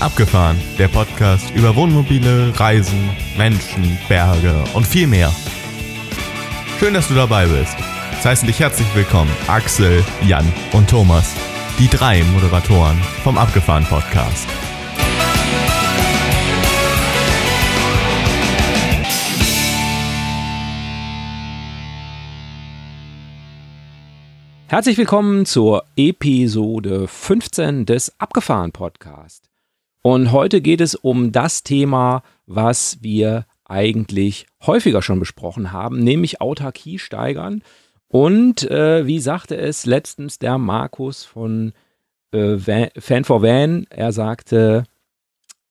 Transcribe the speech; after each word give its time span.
Abgefahren, 0.00 0.56
der 0.78 0.86
Podcast 0.86 1.50
über 1.56 1.74
Wohnmobile, 1.74 2.52
Reisen, 2.58 3.10
Menschen, 3.36 3.98
Berge 4.08 4.54
und 4.74 4.86
viel 4.86 5.08
mehr. 5.08 5.32
Schön, 6.78 6.94
dass 6.94 7.08
du 7.08 7.14
dabei 7.14 7.46
bist. 7.46 7.76
Es 8.16 8.24
heißen 8.24 8.46
dich 8.46 8.60
herzlich 8.60 8.86
willkommen 8.94 9.30
Axel, 9.48 10.04
Jan 10.24 10.46
und 10.72 10.88
Thomas, 10.88 11.34
die 11.80 11.88
drei 11.88 12.22
Moderatoren 12.32 12.96
vom 13.24 13.38
Abgefahren 13.38 13.84
Podcast. 13.86 14.46
Herzlich 24.68 24.98
willkommen 24.98 25.44
zur 25.46 25.84
Episode 25.96 27.08
15 27.08 27.86
des 27.86 28.12
Abgefahren 28.20 28.70
Podcast. 28.70 29.47
Und 30.10 30.32
heute 30.32 30.62
geht 30.62 30.80
es 30.80 30.94
um 30.94 31.32
das 31.32 31.64
Thema, 31.64 32.22
was 32.46 32.96
wir 33.02 33.44
eigentlich 33.66 34.46
häufiger 34.66 35.02
schon 35.02 35.20
besprochen 35.20 35.70
haben, 35.70 35.98
nämlich 35.98 36.40
Autarkie 36.40 36.98
steigern. 36.98 37.62
Und 38.06 38.62
äh, 38.70 39.06
wie 39.06 39.18
sagte 39.18 39.58
es 39.58 39.84
letztens 39.84 40.38
der 40.38 40.56
Markus 40.56 41.26
von 41.26 41.74
äh, 42.32 42.56
Fan 42.98 43.24
for 43.24 43.42
Van, 43.42 43.86
er 43.90 44.12
sagte, 44.12 44.84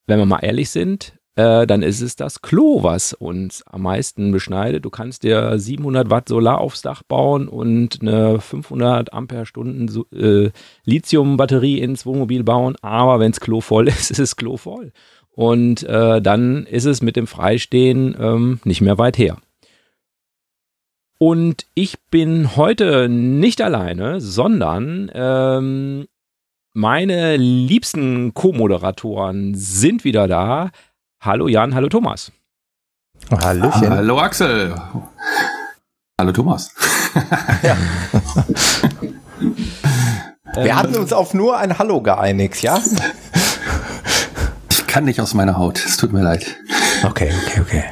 wenn 0.06 0.20
wir 0.20 0.28
mal 0.28 0.44
ehrlich 0.44 0.70
sind, 0.70 1.17
äh, 1.38 1.68
dann 1.68 1.84
ist 1.84 2.02
es 2.02 2.16
das 2.16 2.42
Klo, 2.42 2.82
was 2.82 3.14
uns 3.14 3.62
am 3.68 3.84
meisten 3.84 4.32
beschneidet. 4.32 4.84
Du 4.84 4.90
kannst 4.90 5.22
dir 5.22 5.60
700 5.60 6.10
Watt 6.10 6.30
Solar 6.30 6.60
aufs 6.60 6.82
Dach 6.82 7.04
bauen 7.04 7.48
und 7.48 8.02
eine 8.02 8.42
500 8.42 9.14
Ampere-Stunden 9.14 10.04
äh, 10.14 10.50
Lithium-Batterie 10.86 11.80
ins 11.80 12.08
Wohnmobil 12.08 12.44
bauen, 12.44 12.76
aber 12.82 13.20
wenn 13.20 13.32
das 13.32 13.40
Klo 13.40 13.62
voll 13.62 13.88
ist, 13.88 14.10
ist 14.10 14.20
das 14.20 14.36
Klo 14.36 14.58
voll. 14.58 14.92
Und 15.30 15.84
äh, 15.84 16.24
dann 16.24 16.66
ist 16.66 16.86
es 16.86 17.04
mit 17.04 17.16
dem 17.16 17.28
Freistehen 17.28 18.18
ähm, 18.20 18.60
nicht 18.64 18.82
mehr 18.82 18.98
weit 18.98 19.20
her. 19.20 19.38
Und 21.20 21.68
ich 21.76 22.00
bin 22.10 22.56
heute 22.56 23.10
nicht 23.10 23.62
alleine, 23.62 24.22
sondern 24.22 25.12
ähm, 25.14 26.08
meine 26.74 27.38
liebsten 27.38 28.36
Co-Moderatoren 28.36 29.56
sind 29.56 30.04
wieder 30.04 30.28
da. 30.28 30.70
Hallo 31.20 31.48
Jan, 31.48 31.74
hallo 31.74 31.90
Thomas. 31.90 32.32
Hallöchen. 33.32 33.90
Hallo 33.90 34.20
Axel. 34.20 34.76
Hallo 36.20 36.32
Thomas. 36.32 36.74
ja. 37.64 37.76
Wir 40.64 40.76
hatten 40.76 40.96
uns 40.96 41.14
auf 41.14 41.34
nur 41.34 41.58
ein 41.58 41.78
Hallo 41.78 42.02
geeinigt, 42.02 42.62
ja? 42.62 42.82
Ich 44.70 44.88
kann 44.88 45.06
nicht 45.06 45.20
aus 45.20 45.34
meiner 45.34 45.58
Haut, 45.58 45.84
es 45.84 45.98
tut 45.98 46.14
mir 46.14 46.24
leid. 46.24 46.58
Okay, 47.04 47.32
okay, 47.46 47.62
okay. 47.62 47.84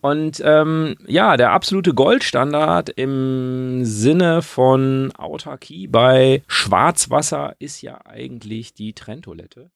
Und 0.00 0.42
ähm, 0.44 0.96
ja, 1.06 1.36
der 1.36 1.52
absolute 1.52 1.94
Goldstandard 1.94 2.88
im 2.88 3.84
Sinne 3.84 4.42
von 4.42 5.12
Autarkie 5.16 5.86
bei 5.86 6.42
Schwarzwasser 6.48 7.54
ist 7.60 7.82
ja 7.82 8.00
eigentlich 8.04 8.74
die 8.74 8.94
Trenntoilette. 8.94 9.70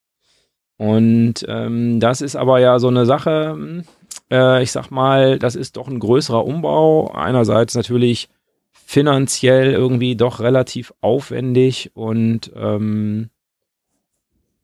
Und 0.79 1.45
ähm, 1.49 2.01
das 2.01 2.21
ist 2.21 2.37
aber 2.37 2.61
ja 2.61 2.79
so 2.79 2.89
eine 2.89 3.07
Sache, 3.07 3.53
hm, 3.53 3.85
äh, 4.31 4.63
ich 4.63 4.73
sag 4.73 4.91
mal, 4.91 5.39
das 5.39 5.55
ist 5.57 5.77
doch 5.77 5.89
ein 5.89 5.99
größerer 5.99 6.45
Umbau. 6.45 7.11
Einerseits 7.13 7.75
natürlich 7.75 8.29
finanziell 8.73 9.73
irgendwie 9.73 10.17
doch 10.17 10.41
relativ 10.41 10.93
aufwendig 11.01 11.91
und 11.95 12.53
ähm, 12.55 13.31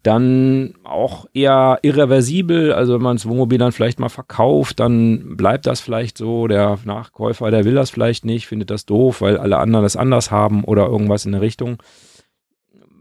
dann 0.03 0.75
auch 0.85 1.27
eher 1.33 1.79
irreversibel. 1.83 2.73
Also 2.73 2.95
wenn 2.95 3.03
man 3.03 3.17
das 3.17 3.27
Wohnmobil 3.27 3.59
dann 3.59 3.73
vielleicht 3.73 4.01
mal 4.01 4.09
verkauft, 4.09 4.81
dann 4.81 5.37
bleibt 5.37 5.67
das 5.67 5.81
vielleicht 5.81 6.19
so. 6.19 6.49
Der 6.49 6.79
Nachkäufer, 6.85 7.51
der 7.51 7.65
will 7.65 7.75
das 7.75 7.91
vielleicht 7.91 8.25
nicht, 8.25 8.47
findet 8.47 8.71
das 8.71 8.85
doof, 8.85 9.21
weil 9.21 9.39
alle 9.39 9.59
anderen 9.59 9.85
das 9.85 9.97
anders 9.97 10.31
haben 10.31 10.65
oder 10.65 10.87
irgendwas 10.87 11.25
in 11.25 11.33
der 11.33 11.41
Richtung. 11.41 11.83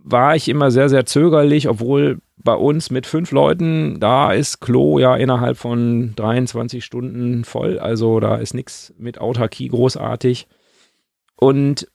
War 0.04 0.36
ich 0.36 0.48
immer 0.48 0.72
sehr, 0.72 0.90
sehr 0.90 1.06
zögerlich, 1.06 1.68
obwohl 1.70 2.20
bei 2.44 2.54
uns 2.54 2.90
mit 2.90 3.06
fünf 3.08 3.32
Leuten, 3.32 4.00
da 4.00 4.32
ist 4.32 4.60
Klo 4.62 5.00
ja 5.00 5.16
innerhalb 5.16 5.58
von 5.58 6.16
23 6.16 6.84
Stunden 6.84 7.44
voll. 7.44 7.80
Also 7.80 8.20
da 8.20 8.36
ist 8.36 8.54
nichts 8.54 8.94
mit 8.98 9.20
Autarkie 9.20 9.68
großartig. 9.68 10.48
Und 11.36 11.88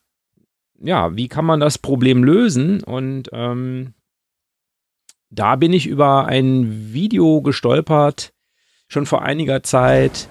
ja, 0.79 1.15
wie 1.15 1.27
kann 1.27 1.45
man 1.45 1.59
das 1.59 1.77
Problem 1.77 2.23
lösen? 2.23 2.83
Und 2.83 3.29
ähm, 3.31 3.93
da 5.29 5.55
bin 5.55 5.73
ich 5.73 5.87
über 5.87 6.25
ein 6.25 6.93
Video 6.93 7.41
gestolpert, 7.41 8.33
schon 8.87 9.05
vor 9.05 9.23
einiger 9.23 9.63
Zeit 9.63 10.29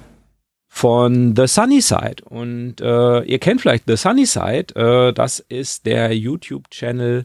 von 0.69 1.35
The 1.37 1.47
Sunny 1.47 1.81
Side. 1.81 2.25
Und 2.25 2.81
äh, 2.81 3.23
ihr 3.23 3.39
kennt 3.39 3.61
vielleicht 3.61 3.85
The 3.87 3.97
Sunny 3.97 4.27
Side. 4.27 4.75
Äh, 4.75 5.13
das 5.13 5.41
ist 5.41 5.87
der 5.87 6.17
YouTube-Channel 6.17 7.25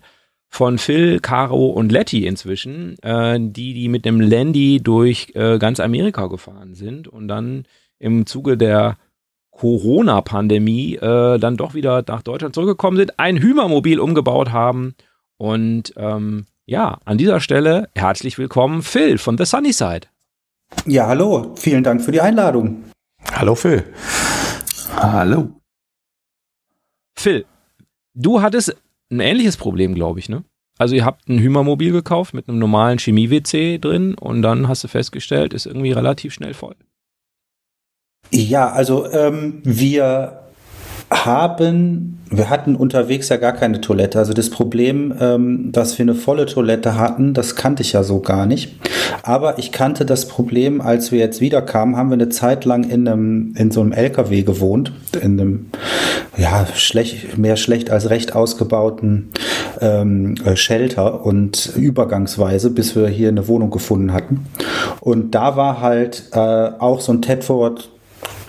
von 0.52 0.78
Phil, 0.78 1.22
Caro 1.22 1.68
und 1.68 1.92
Letty 1.92 2.28
inzwischen, 2.28 3.02
äh, 3.02 3.40
die, 3.40 3.74
die 3.74 3.88
mit 3.88 4.04
dem 4.04 4.20
Landy 4.20 4.82
durch 4.84 5.32
äh, 5.34 5.58
ganz 5.58 5.80
Amerika 5.80 6.28
gefahren 6.28 6.76
sind 6.76 7.08
und 7.08 7.30
dann 7.30 7.66
im 8.00 8.26
Zuge 8.26 8.58
der 8.58 8.98
Corona-Pandemie 9.52 10.96
äh, 10.96 11.40
dann 11.40 11.56
doch 11.56 11.74
wieder 11.74 12.04
nach 12.06 12.22
Deutschland 12.22 12.54
zurückgekommen 12.54 12.98
sind, 12.98 13.18
ein 13.18 13.38
Hümermobil 13.38 14.00
umgebaut 14.00 14.52
haben. 14.52 14.94
Und 15.38 15.94
ähm, 15.96 16.46
ja, 16.66 17.00
an 17.06 17.18
dieser 17.18 17.40
Stelle 17.40 17.90
herzlich 17.96 18.38
willkommen, 18.38 18.82
Phil 18.82 19.18
von 19.18 19.38
The 19.38 19.46
Sunny 19.46 19.72
Side. 19.72 20.08
Ja, 20.86 21.08
hallo, 21.08 21.54
vielen 21.56 21.84
Dank 21.84 22.02
für 22.02 22.12
die 22.12 22.22
Einladung. 22.22 22.84
Hallo, 23.34 23.56
Phil. 23.56 23.84
Hallo. 24.98 25.50
Phil, 27.16 27.46
du 28.14 28.42
hattest 28.42 28.76
ein 29.12 29.20
ähnliches 29.20 29.58
Problem, 29.58 29.94
glaube 29.94 30.20
ich, 30.20 30.30
ne? 30.30 30.44
Also 30.78 30.96
ihr 30.96 31.06
habt 31.06 31.30
ein 31.30 31.40
Hümermobil 31.40 31.92
gekauft 31.92 32.34
mit 32.34 32.50
einem 32.50 32.58
normalen 32.58 32.98
Chemie-WC 32.98 33.78
drin 33.78 34.16
und 34.16 34.42
dann 34.42 34.68
hast 34.68 34.84
du 34.84 34.88
festgestellt, 34.88 35.54
ist 35.54 35.68
irgendwie 35.68 35.92
relativ 35.92 36.34
schnell 36.34 36.54
voll. 36.54 36.76
Ja, 38.32 38.72
also 38.72 39.10
ähm, 39.12 39.62
wir 39.64 40.41
haben, 41.12 42.20
wir 42.30 42.50
hatten 42.50 42.76
unterwegs 42.78 43.28
ja 43.30 43.36
gar 43.36 43.52
keine 43.52 43.82
Toilette. 43.82 44.18
Also 44.18 44.34
das 44.34 44.50
Problem, 44.50 45.14
ähm, 45.20 45.72
dass 45.74 45.98
wir 45.98 46.04
eine 46.04 46.16
volle 46.16 46.46
Toilette 46.46 46.98
hatten, 46.98 47.34
das 47.34 47.56
kannte 47.56 47.84
ich 47.84 47.92
ja 47.92 48.04
so 48.04 48.22
gar 48.22 48.46
nicht. 48.46 48.80
Aber 49.24 49.60
ich 49.60 49.74
kannte 49.74 50.06
das 50.06 50.28
Problem, 50.28 50.80
als 50.80 51.12
wir 51.12 51.20
jetzt 51.20 51.42
wiederkamen, 51.42 51.98
haben 51.98 52.10
wir 52.10 52.14
eine 52.14 52.30
Zeit 52.30 52.64
lang 52.64 52.86
in 52.86 53.08
einem, 53.08 53.54
in 53.58 53.72
so 53.72 53.82
einem 53.82 53.92
LKW 53.92 54.44
gewohnt, 54.44 54.94
in 55.22 55.40
einem, 55.40 55.66
ja, 56.38 56.66
schlecht, 56.74 57.38
mehr 57.38 57.58
schlecht 57.58 57.92
als 57.92 58.10
recht 58.10 58.34
ausgebauten 58.34 59.32
ähm, 59.82 60.36
äh, 60.46 60.56
Shelter 60.56 61.26
und 61.26 61.74
übergangsweise, 61.76 62.72
bis 62.72 62.96
wir 62.96 63.08
hier 63.08 63.28
eine 63.28 63.48
Wohnung 63.50 63.70
gefunden 63.70 64.14
hatten. 64.14 64.46
Und 65.02 65.32
da 65.36 65.58
war 65.58 65.82
halt 65.82 66.30
äh, 66.32 66.38
auch 66.38 67.02
so 67.02 67.12
ein 67.12 67.22
Tedford 67.22 67.91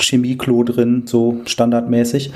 Chemieklo 0.03 0.63
drin, 0.65 1.05
so 1.07 1.41
standardmäßig. 1.47 2.33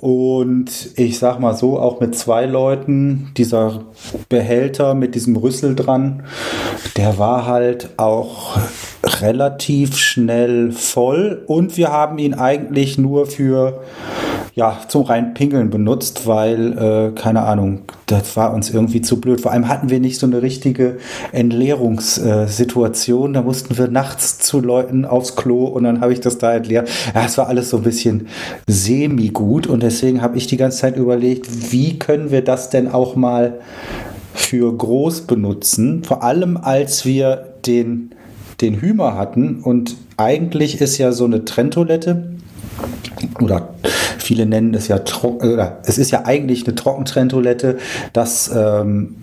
Und 0.00 0.90
ich 0.96 1.18
sag 1.18 1.40
mal 1.40 1.54
so, 1.54 1.78
auch 1.78 2.00
mit 2.00 2.14
zwei 2.16 2.46
Leuten, 2.46 3.30
dieser 3.36 3.84
Behälter 4.28 4.94
mit 4.94 5.14
diesem 5.14 5.36
Rüssel 5.36 5.74
dran, 5.74 6.22
der 6.96 7.18
war 7.18 7.46
halt 7.46 7.90
auch 7.96 8.56
relativ 9.04 9.96
schnell 9.96 10.72
voll 10.72 11.42
und 11.46 11.76
wir 11.76 11.90
haben 11.90 12.18
ihn 12.18 12.34
eigentlich 12.34 12.98
nur 12.98 13.26
für 13.26 13.80
ja, 14.58 14.80
zum 14.88 15.02
rein 15.02 15.34
Pingeln 15.34 15.70
benutzt, 15.70 16.26
weil, 16.26 16.76
äh, 16.76 17.12
keine 17.14 17.42
Ahnung, 17.42 17.82
das 18.06 18.36
war 18.36 18.52
uns 18.52 18.70
irgendwie 18.70 19.00
zu 19.00 19.20
blöd. 19.20 19.40
Vor 19.40 19.52
allem 19.52 19.68
hatten 19.68 19.88
wir 19.88 20.00
nicht 20.00 20.18
so 20.18 20.26
eine 20.26 20.42
richtige 20.42 20.96
Entleerungssituation. 21.30 23.34
Da 23.34 23.42
mussten 23.42 23.78
wir 23.78 23.86
nachts 23.86 24.40
zu 24.40 24.58
Leuten 24.58 25.04
aufs 25.04 25.36
Klo 25.36 25.66
und 25.66 25.84
dann 25.84 26.00
habe 26.00 26.12
ich 26.12 26.18
das 26.18 26.38
da 26.38 26.54
entleert. 26.54 26.90
Ja, 27.14 27.24
es 27.24 27.38
war 27.38 27.46
alles 27.46 27.70
so 27.70 27.76
ein 27.76 27.84
bisschen 27.84 28.26
semi-gut 28.66 29.68
und 29.68 29.84
deswegen 29.84 30.22
habe 30.22 30.36
ich 30.36 30.48
die 30.48 30.56
ganze 30.56 30.78
Zeit 30.78 30.96
überlegt, 30.96 31.70
wie 31.70 32.00
können 32.00 32.32
wir 32.32 32.42
das 32.42 32.68
denn 32.68 32.90
auch 32.90 33.14
mal 33.14 33.60
für 34.34 34.76
groß 34.76 35.20
benutzen? 35.20 36.02
Vor 36.02 36.24
allem, 36.24 36.56
als 36.56 37.04
wir 37.04 37.54
den, 37.64 38.10
den 38.60 38.80
Hümer 38.80 39.14
hatten 39.14 39.60
und 39.62 39.94
eigentlich 40.16 40.80
ist 40.80 40.98
ja 40.98 41.12
so 41.12 41.26
eine 41.26 41.44
Trenntoilette 41.44 42.37
oder 43.40 43.74
viele 44.18 44.46
nennen 44.46 44.74
es 44.74 44.88
ja 44.88 44.98
trocken, 45.00 45.52
oder 45.52 45.78
es 45.84 45.98
ist 45.98 46.10
ja 46.10 46.24
eigentlich 46.24 46.66
eine 46.66 46.74
Trockentrenntoilette, 46.74 47.78
das 48.12 48.50
ähm, 48.54 49.16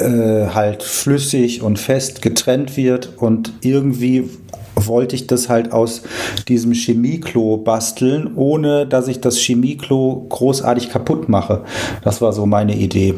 äh, 0.00 0.48
halt 0.48 0.82
flüssig 0.82 1.62
und 1.62 1.78
fest 1.78 2.22
getrennt 2.22 2.76
wird 2.76 3.12
und 3.16 3.52
irgendwie 3.62 4.28
wollte 4.76 5.14
ich 5.14 5.26
das 5.26 5.48
halt 5.48 5.72
aus 5.72 6.02
diesem 6.48 6.72
Chemieklo 6.72 7.58
basteln, 7.58 8.32
ohne 8.34 8.86
dass 8.86 9.08
ich 9.08 9.20
das 9.20 9.38
Chemieklo 9.38 10.26
großartig 10.28 10.90
kaputt 10.90 11.28
mache. 11.28 11.62
Das 12.02 12.20
war 12.20 12.32
so 12.32 12.46
meine 12.46 12.74
Idee. 12.74 13.14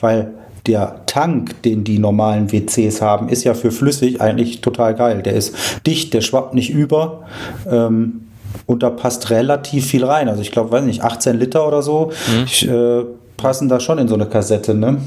Weil 0.00 0.32
der 0.66 1.02
Tank, 1.06 1.62
den 1.62 1.84
die 1.84 1.98
normalen 1.98 2.52
WCs 2.52 3.00
haben, 3.00 3.28
ist 3.28 3.44
ja 3.44 3.54
für 3.54 3.72
flüssig 3.72 4.20
eigentlich 4.20 4.60
total 4.60 4.94
geil. 4.94 5.22
Der 5.22 5.34
ist 5.34 5.54
dicht, 5.86 6.14
der 6.14 6.20
schwappt 6.20 6.54
nicht 6.54 6.70
über. 6.70 7.24
Ähm, 7.68 8.26
und 8.66 8.82
da 8.82 8.90
passt 8.90 9.30
relativ 9.30 9.86
viel 9.86 10.04
rein. 10.04 10.28
Also 10.28 10.42
ich 10.42 10.52
glaube, 10.52 10.72
weiß 10.72 10.84
nicht, 10.84 11.02
18 11.02 11.38
Liter 11.38 11.66
oder 11.66 11.82
so 11.82 12.12
mhm. 12.28 12.44
ich, 12.44 12.68
äh, 12.68 13.04
passen 13.36 13.68
da 13.68 13.80
schon 13.80 13.98
in 13.98 14.08
so 14.08 14.14
eine 14.14 14.26
Kassette, 14.26 14.74
ne? 14.74 14.98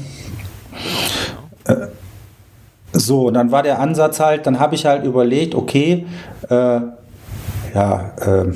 Äh, 1.64 1.74
so, 2.92 3.26
und 3.26 3.34
dann 3.34 3.50
war 3.50 3.62
der 3.62 3.80
Ansatz 3.80 4.20
halt, 4.20 4.46
dann 4.46 4.60
habe 4.60 4.74
ich 4.74 4.86
halt 4.86 5.04
überlegt, 5.04 5.54
okay, 5.54 6.06
äh, 6.48 6.80
ja, 7.74 8.12
äh, 8.20 8.52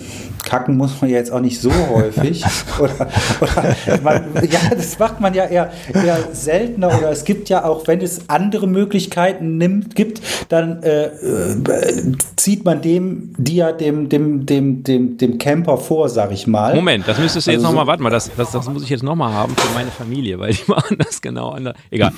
kacken 0.49 0.79
muss 0.79 0.99
man 1.03 1.11
ja 1.11 1.19
jetzt 1.19 1.31
auch 1.31 1.41
nicht 1.41 1.61
so 1.61 1.71
häufig. 1.91 2.43
oder, 2.79 3.09
oder 3.41 4.01
man, 4.03 4.25
ja, 4.51 4.61
das 4.75 4.99
macht 4.99 5.21
man 5.21 5.35
ja 5.35 5.45
eher, 5.45 5.71
eher 5.93 6.19
seltener. 6.33 6.89
Oder 6.97 7.11
es 7.11 7.25
gibt 7.25 7.51
ja 7.51 7.65
auch, 7.65 7.87
wenn 7.87 8.01
es 8.01 8.31
andere 8.31 8.67
Möglichkeiten 8.67 9.59
nimmt, 9.59 9.95
gibt, 9.95 10.23
dann 10.49 10.83
äh, 10.83 11.05
äh, 11.05 12.13
zieht 12.37 12.65
man 12.65 12.81
dem, 12.81 13.35
die 13.37 13.57
ja 13.57 13.73
dem, 13.73 14.09
dem, 14.09 14.47
dem, 14.47 14.83
dem, 14.85 15.19
dem 15.19 15.37
Camper 15.37 15.77
vor, 15.77 16.09
sag 16.09 16.33
ich 16.33 16.47
mal. 16.47 16.75
Moment, 16.75 17.07
das 17.07 17.19
müsstest 17.19 17.47
du 17.47 17.51
jetzt 17.51 17.59
also 17.59 17.69
nochmal, 17.69 17.85
so, 17.85 17.89
warte 17.89 18.03
mal, 18.03 18.11
das, 18.11 18.31
das, 18.35 18.53
das 18.53 18.69
muss 18.71 18.83
ich 18.83 18.89
jetzt 18.89 19.03
nochmal 19.03 19.35
haben 19.35 19.55
für 19.55 19.75
meine 19.75 19.91
Familie, 19.91 20.39
weil 20.39 20.55
die 20.55 20.65
machen 20.67 20.97
das 20.99 21.21
genau 21.21 21.51
anders. 21.51 21.77
Egal. 21.91 22.13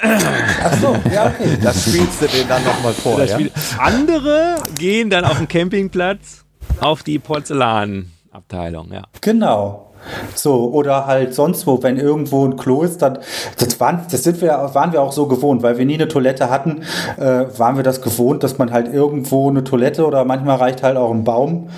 Ach 0.00 0.80
so, 0.80 0.96
ja, 1.12 1.26
okay. 1.26 1.58
Das 1.60 1.82
spielst 1.82 2.22
du 2.22 2.26
denen 2.26 2.48
dann 2.48 2.62
nochmal 2.62 2.92
vor. 2.92 3.24
Ja? 3.24 3.38
Andere 3.78 4.58
gehen 4.78 5.10
dann 5.10 5.24
auf 5.24 5.38
den 5.38 5.48
Campingplatz 5.48 6.44
auf 6.80 7.02
die 7.02 7.18
Porzellanabteilung, 7.18 8.92
ja. 8.92 9.02
Genau. 9.20 9.92
So, 10.34 10.70
oder 10.72 11.06
halt 11.06 11.32
sonst 11.34 11.66
wo, 11.66 11.82
wenn 11.82 11.96
irgendwo 11.96 12.44
ein 12.44 12.56
Klo 12.56 12.82
ist, 12.82 13.02
dann, 13.02 13.18
das, 13.58 13.78
waren, 13.78 14.00
das 14.10 14.24
sind 14.24 14.40
wir, 14.40 14.50
waren 14.72 14.92
wir 14.92 15.00
auch 15.00 15.12
so 15.12 15.26
gewohnt, 15.26 15.62
weil 15.62 15.78
wir 15.78 15.86
nie 15.86 15.94
eine 15.94 16.08
Toilette 16.08 16.50
hatten, 16.50 16.82
äh, 17.18 17.44
waren 17.56 17.76
wir 17.76 17.84
das 17.84 18.02
gewohnt, 18.02 18.42
dass 18.42 18.58
man 18.58 18.72
halt 18.72 18.92
irgendwo 18.92 19.48
eine 19.48 19.62
Toilette 19.62 20.06
oder 20.06 20.24
manchmal 20.24 20.56
reicht 20.56 20.82
halt 20.82 20.96
auch 20.96 21.12
ein 21.12 21.24
Baum. 21.24 21.68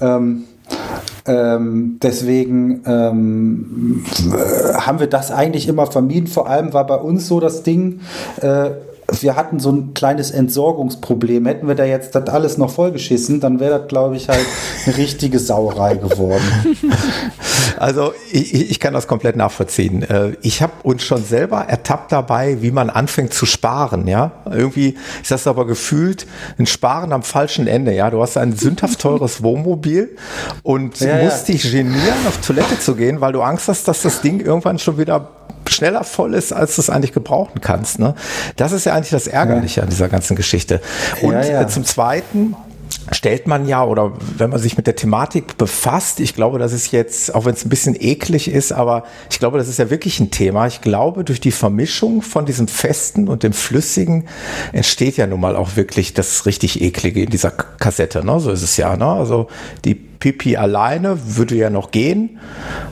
Ähm, 0.00 0.44
ähm, 1.26 1.98
deswegen 2.02 2.82
ähm, 2.86 4.04
haben 4.78 5.00
wir 5.00 5.06
das 5.06 5.30
eigentlich 5.30 5.68
immer 5.68 5.86
vermieden. 5.86 6.26
Vor 6.26 6.48
allem 6.48 6.72
war 6.72 6.86
bei 6.86 6.96
uns 6.96 7.28
so 7.28 7.40
das 7.40 7.62
Ding, 7.62 8.00
äh, 8.40 8.70
wir 9.20 9.36
hatten 9.36 9.60
so 9.60 9.70
ein 9.70 9.94
kleines 9.94 10.30
Entsorgungsproblem. 10.30 11.46
Hätten 11.46 11.68
wir 11.68 11.74
da 11.74 11.84
jetzt 11.84 12.14
das 12.14 12.28
alles 12.28 12.58
noch 12.58 12.70
vollgeschissen, 12.70 13.40
dann 13.40 13.60
wäre 13.60 13.80
das, 13.80 13.88
glaube 13.88 14.16
ich, 14.16 14.28
halt 14.28 14.46
eine 14.86 14.96
richtige 14.96 15.38
Sauerei 15.38 15.96
geworden. 15.96 16.42
Also 17.76 18.12
ich, 18.30 18.70
ich 18.70 18.80
kann 18.80 18.94
das 18.94 19.06
komplett 19.06 19.36
nachvollziehen. 19.36 20.02
Äh, 20.02 20.36
ich 20.42 20.62
habe 20.62 20.72
uns 20.82 21.02
schon 21.02 21.24
selber 21.24 21.62
ertappt 21.62 22.12
dabei, 22.12 22.62
wie 22.62 22.70
man 22.70 22.88
anfängt 22.88 23.34
zu 23.34 23.46
sparen. 23.46 24.06
Ja, 24.06 24.32
irgendwie 24.50 24.96
ist 25.20 25.30
das 25.30 25.46
aber 25.46 25.66
gefühlt 25.66 26.26
ein 26.58 26.66
Sparen 26.66 27.12
am 27.12 27.22
falschen 27.22 27.66
Ende. 27.66 27.92
Ja, 27.92 28.10
du 28.10 28.22
hast 28.22 28.36
ein 28.36 28.56
sündhaft 28.56 29.00
teures 29.00 29.42
Wohnmobil 29.42 30.16
und 30.62 31.00
ja, 31.00 31.22
musst 31.24 31.48
ja. 31.48 31.54
dich 31.54 31.70
genieren, 31.70 32.26
auf 32.28 32.38
Toilette 32.38 32.78
zu 32.78 32.94
gehen, 32.94 33.20
weil 33.20 33.32
du 33.32 33.42
Angst 33.42 33.68
hast, 33.68 33.88
dass 33.88 34.02
das 34.02 34.20
Ding 34.20 34.40
irgendwann 34.40 34.78
schon 34.78 34.98
wieder 34.98 35.28
schneller 35.70 36.04
voll 36.04 36.34
ist, 36.34 36.52
als 36.52 36.76
du 36.76 36.82
es 36.82 36.90
eigentlich 36.90 37.12
gebrauchen 37.12 37.60
kannst. 37.60 37.98
Ne? 37.98 38.14
Das 38.56 38.72
ist 38.72 38.86
ja 38.86 38.94
eigentlich 38.94 39.10
das 39.10 39.26
Ärgerliche 39.26 39.80
ja. 39.80 39.84
an 39.84 39.90
dieser 39.90 40.08
ganzen 40.08 40.36
Geschichte. 40.36 40.80
Und 41.22 41.32
ja. 41.32 41.62
Äh, 41.62 41.68
zum 41.68 41.84
Zweiten, 41.84 42.56
stellt 43.12 43.46
man 43.46 43.66
ja 43.66 43.84
oder 43.84 44.12
wenn 44.36 44.50
man 44.50 44.58
sich 44.58 44.76
mit 44.76 44.86
der 44.86 44.96
Thematik 44.96 45.58
befasst, 45.58 46.20
ich 46.20 46.34
glaube, 46.34 46.58
das 46.58 46.72
ist 46.72 46.92
jetzt, 46.92 47.34
auch 47.34 47.44
wenn 47.44 47.54
es 47.54 47.64
ein 47.64 47.68
bisschen 47.68 47.96
eklig 47.98 48.50
ist, 48.50 48.72
aber 48.72 49.04
ich 49.30 49.38
glaube, 49.38 49.58
das 49.58 49.68
ist 49.68 49.78
ja 49.78 49.90
wirklich 49.90 50.20
ein 50.20 50.30
Thema. 50.30 50.66
Ich 50.66 50.80
glaube, 50.80 51.24
durch 51.24 51.40
die 51.40 51.50
Vermischung 51.50 52.22
von 52.22 52.46
diesem 52.46 52.68
Festen 52.68 53.28
und 53.28 53.42
dem 53.42 53.52
Flüssigen 53.52 54.26
entsteht 54.72 55.16
ja 55.16 55.26
nun 55.26 55.40
mal 55.40 55.56
auch 55.56 55.76
wirklich 55.76 56.14
das 56.14 56.46
richtig 56.46 56.80
eklige 56.80 57.22
in 57.22 57.30
dieser 57.30 57.50
Kassette. 57.50 58.24
Ne? 58.24 58.40
So 58.40 58.50
ist 58.50 58.62
es 58.62 58.76
ja. 58.76 58.96
Ne? 58.96 59.06
Also 59.06 59.48
die 59.84 60.13
Pipi 60.24 60.56
alleine 60.56 61.36
würde 61.36 61.54
ja 61.54 61.68
noch 61.68 61.90
gehen. 61.90 62.40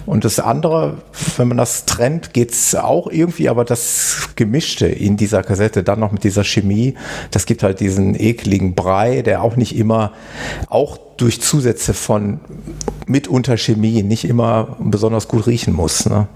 Und 0.05 0.26
das 0.26 0.38
andere, 0.38 0.99
wenn 1.38 1.49
man 1.49 1.56
das 1.56 1.87
trennt, 1.87 2.34
geht 2.34 2.52
es 2.52 2.75
auch 2.75 3.06
irgendwie, 3.11 3.49
aber 3.49 3.64
das 3.64 4.29
Gemischte 4.37 4.87
in 4.87 5.17
dieser 5.17 5.43
Kassette, 5.43 5.82
dann 5.82 5.99
noch 5.99 6.12
mit 6.12 6.25
dieser 6.25 6.44
Chemie, 6.44 6.93
das 7.31 7.46
gibt 7.46 7.62
halt 7.62 7.81
diesen 7.81 8.20
ekligen 8.20 8.75
Brei, 8.75 9.23
der 9.23 9.43
auch 9.43 9.56
nicht 9.56 9.75
immer, 9.75 10.12
auch 10.69 10.99
durch 11.17 11.40
Zusätze 11.40 11.94
von 11.94 12.40
mitunter 13.06 13.56
Chemie 13.56 14.02
nicht 14.02 14.26
immer 14.26 14.76
besonders 14.79 15.26
gut 15.26 15.46
riechen 15.46 15.73
muss. 15.73 16.05
Ne? 16.05 16.29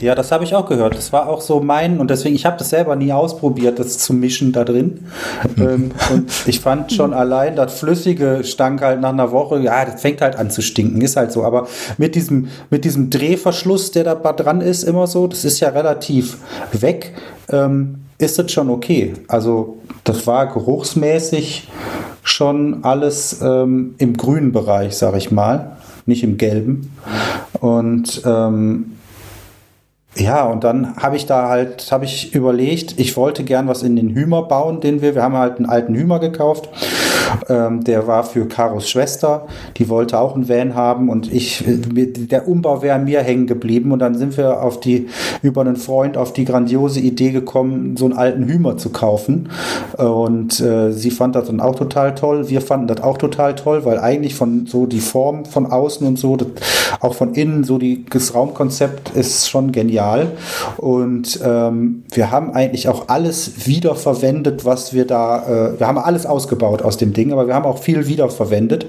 Ja, 0.00 0.14
das 0.14 0.30
habe 0.32 0.44
ich 0.44 0.54
auch 0.54 0.68
gehört. 0.68 0.96
Das 0.96 1.12
war 1.12 1.28
auch 1.28 1.40
so 1.40 1.60
mein, 1.60 1.98
und 1.98 2.10
deswegen, 2.10 2.34
ich 2.34 2.46
habe 2.46 2.56
das 2.58 2.70
selber 2.70 2.96
nie 2.96 3.12
ausprobiert, 3.12 3.78
das 3.78 3.98
zu 3.98 4.12
mischen 4.12 4.52
da 4.52 4.64
drin. 4.64 5.06
ähm, 5.58 5.90
und 6.12 6.30
ich 6.46 6.60
fand 6.60 6.92
schon 6.92 7.12
allein, 7.12 7.56
das 7.56 7.74
Flüssige 7.74 8.40
stank 8.44 8.82
halt 8.82 9.00
nach 9.00 9.12
einer 9.12 9.32
Woche, 9.32 9.60
ja, 9.60 9.84
das 9.84 10.00
fängt 10.00 10.20
halt 10.20 10.36
an 10.36 10.50
zu 10.50 10.62
stinken, 10.62 11.00
ist 11.00 11.16
halt 11.16 11.32
so. 11.32 11.44
Aber 11.44 11.66
mit 11.98 12.14
diesem, 12.14 12.48
mit 12.70 12.84
diesem 12.84 13.10
Drehverschluss, 13.10 13.90
der 13.90 14.04
da 14.04 14.14
dran 14.14 14.60
ist, 14.60 14.82
immer 14.84 15.06
so, 15.06 15.26
das 15.26 15.44
ist 15.44 15.60
ja 15.60 15.70
relativ 15.70 16.38
weg, 16.72 17.14
ähm, 17.50 17.96
ist 18.18 18.38
das 18.38 18.52
schon 18.52 18.70
okay. 18.70 19.14
Also, 19.28 19.78
das 20.04 20.26
war 20.26 20.46
geruchsmäßig 20.52 21.68
schon 22.22 22.84
alles 22.84 23.40
ähm, 23.42 23.94
im 23.98 24.16
grünen 24.16 24.52
Bereich, 24.52 24.96
sag 24.96 25.16
ich 25.16 25.30
mal, 25.30 25.76
nicht 26.06 26.22
im 26.22 26.36
gelben. 26.38 26.92
Und 27.60 28.22
ähm, 28.24 28.93
ja, 30.16 30.44
und 30.44 30.64
dann 30.64 30.96
habe 30.96 31.16
ich 31.16 31.26
da 31.26 31.48
halt, 31.48 31.90
habe 31.90 32.04
ich 32.04 32.34
überlegt, 32.34 32.98
ich 33.00 33.16
wollte 33.16 33.42
gern 33.42 33.66
was 33.66 33.82
in 33.82 33.96
den 33.96 34.14
Hümer 34.14 34.42
bauen, 34.42 34.80
den 34.80 35.02
wir, 35.02 35.14
wir 35.14 35.22
haben 35.22 35.36
halt 35.36 35.56
einen 35.56 35.66
alten 35.66 35.94
Hümer 35.94 36.20
gekauft 36.20 36.68
ähm, 37.48 37.84
der 37.84 38.06
war 38.06 38.24
für 38.24 38.46
Karos 38.46 38.88
Schwester. 38.88 39.46
Die 39.76 39.88
wollte 39.88 40.18
auch 40.18 40.34
einen 40.34 40.48
Van 40.48 40.74
haben 40.74 41.08
und 41.08 41.32
ich, 41.32 41.64
der 41.66 42.48
Umbau 42.48 42.82
wäre 42.82 42.98
mir 42.98 43.20
hängen 43.20 43.46
geblieben. 43.46 43.92
Und 43.92 43.98
dann 43.98 44.14
sind 44.14 44.36
wir 44.36 44.62
auf 44.62 44.80
die, 44.80 45.08
über 45.42 45.60
einen 45.60 45.76
Freund 45.76 46.16
auf 46.16 46.32
die 46.32 46.44
grandiose 46.44 47.00
Idee 47.00 47.30
gekommen, 47.30 47.96
so 47.96 48.04
einen 48.04 48.14
alten 48.14 48.44
Hümer 48.46 48.76
zu 48.76 48.90
kaufen. 48.90 49.48
Und 49.96 50.60
äh, 50.60 50.92
sie 50.92 51.10
fand 51.10 51.34
das 51.34 51.46
dann 51.46 51.60
auch 51.60 51.74
total 51.74 52.14
toll. 52.14 52.48
Wir 52.48 52.60
fanden 52.60 52.86
das 52.86 53.02
auch 53.02 53.18
total 53.18 53.54
toll, 53.54 53.84
weil 53.84 53.98
eigentlich 53.98 54.34
von 54.34 54.66
so 54.66 54.86
die 54.86 55.00
Form 55.00 55.44
von 55.44 55.66
außen 55.66 56.06
und 56.06 56.18
so, 56.18 56.36
das, 56.36 56.48
auch 57.00 57.14
von 57.14 57.34
innen, 57.34 57.64
so 57.64 57.78
die, 57.78 58.04
das 58.06 58.34
Raumkonzept 58.34 59.10
ist 59.14 59.48
schon 59.48 59.72
genial. 59.72 60.32
Und 60.76 61.40
ähm, 61.44 62.04
wir 62.10 62.30
haben 62.30 62.52
eigentlich 62.52 62.88
auch 62.88 63.08
alles 63.08 63.66
wiederverwendet, 63.66 64.64
was 64.64 64.92
wir 64.92 65.06
da, 65.06 65.72
äh, 65.74 65.78
wir 65.80 65.86
haben 65.86 65.98
alles 65.98 66.26
ausgebaut 66.26 66.82
aus 66.82 66.96
dem 66.96 67.12
Ding, 67.12 67.32
aber 67.34 67.46
wir 67.46 67.54
haben 67.54 67.66
auch 67.66 67.78
viel 67.78 68.06
wiederverwendet, 68.06 68.86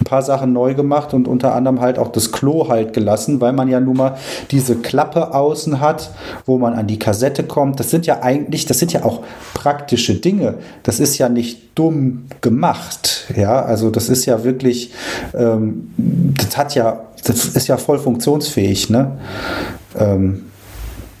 ein 0.00 0.04
paar 0.04 0.22
Sachen 0.22 0.52
neu 0.52 0.74
gemacht 0.74 1.14
und 1.14 1.26
unter 1.26 1.54
anderem 1.54 1.80
halt 1.80 1.98
auch 1.98 2.12
das 2.12 2.30
Klo 2.30 2.68
halt 2.68 2.92
gelassen, 2.92 3.40
weil 3.40 3.52
man 3.52 3.68
ja 3.68 3.80
nun 3.80 3.96
mal 3.96 4.16
diese 4.50 4.76
Klappe 4.76 5.34
außen 5.34 5.80
hat, 5.80 6.10
wo 6.44 6.58
man 6.58 6.74
an 6.74 6.86
die 6.86 6.98
Kassette 6.98 7.42
kommt. 7.42 7.80
Das 7.80 7.90
sind 7.90 8.06
ja 8.06 8.22
eigentlich, 8.22 8.66
das 8.66 8.78
sind 8.78 8.92
ja 8.92 9.04
auch 9.04 9.22
praktische 9.54 10.14
Dinge. 10.14 10.54
Das 10.82 11.00
ist 11.00 11.18
ja 11.18 11.28
nicht 11.28 11.78
dumm 11.78 12.26
gemacht. 12.40 13.32
Ja, 13.34 13.64
also 13.64 13.90
das 13.90 14.08
ist 14.08 14.26
ja 14.26 14.44
wirklich, 14.44 14.92
ähm, 15.34 15.90
das 15.96 16.56
hat 16.56 16.74
ja, 16.74 17.06
das 17.24 17.46
ist 17.46 17.66
ja 17.66 17.76
voll 17.76 17.98
funktionsfähig, 17.98 18.90
ne? 18.90 19.18
Ähm, 19.98 20.42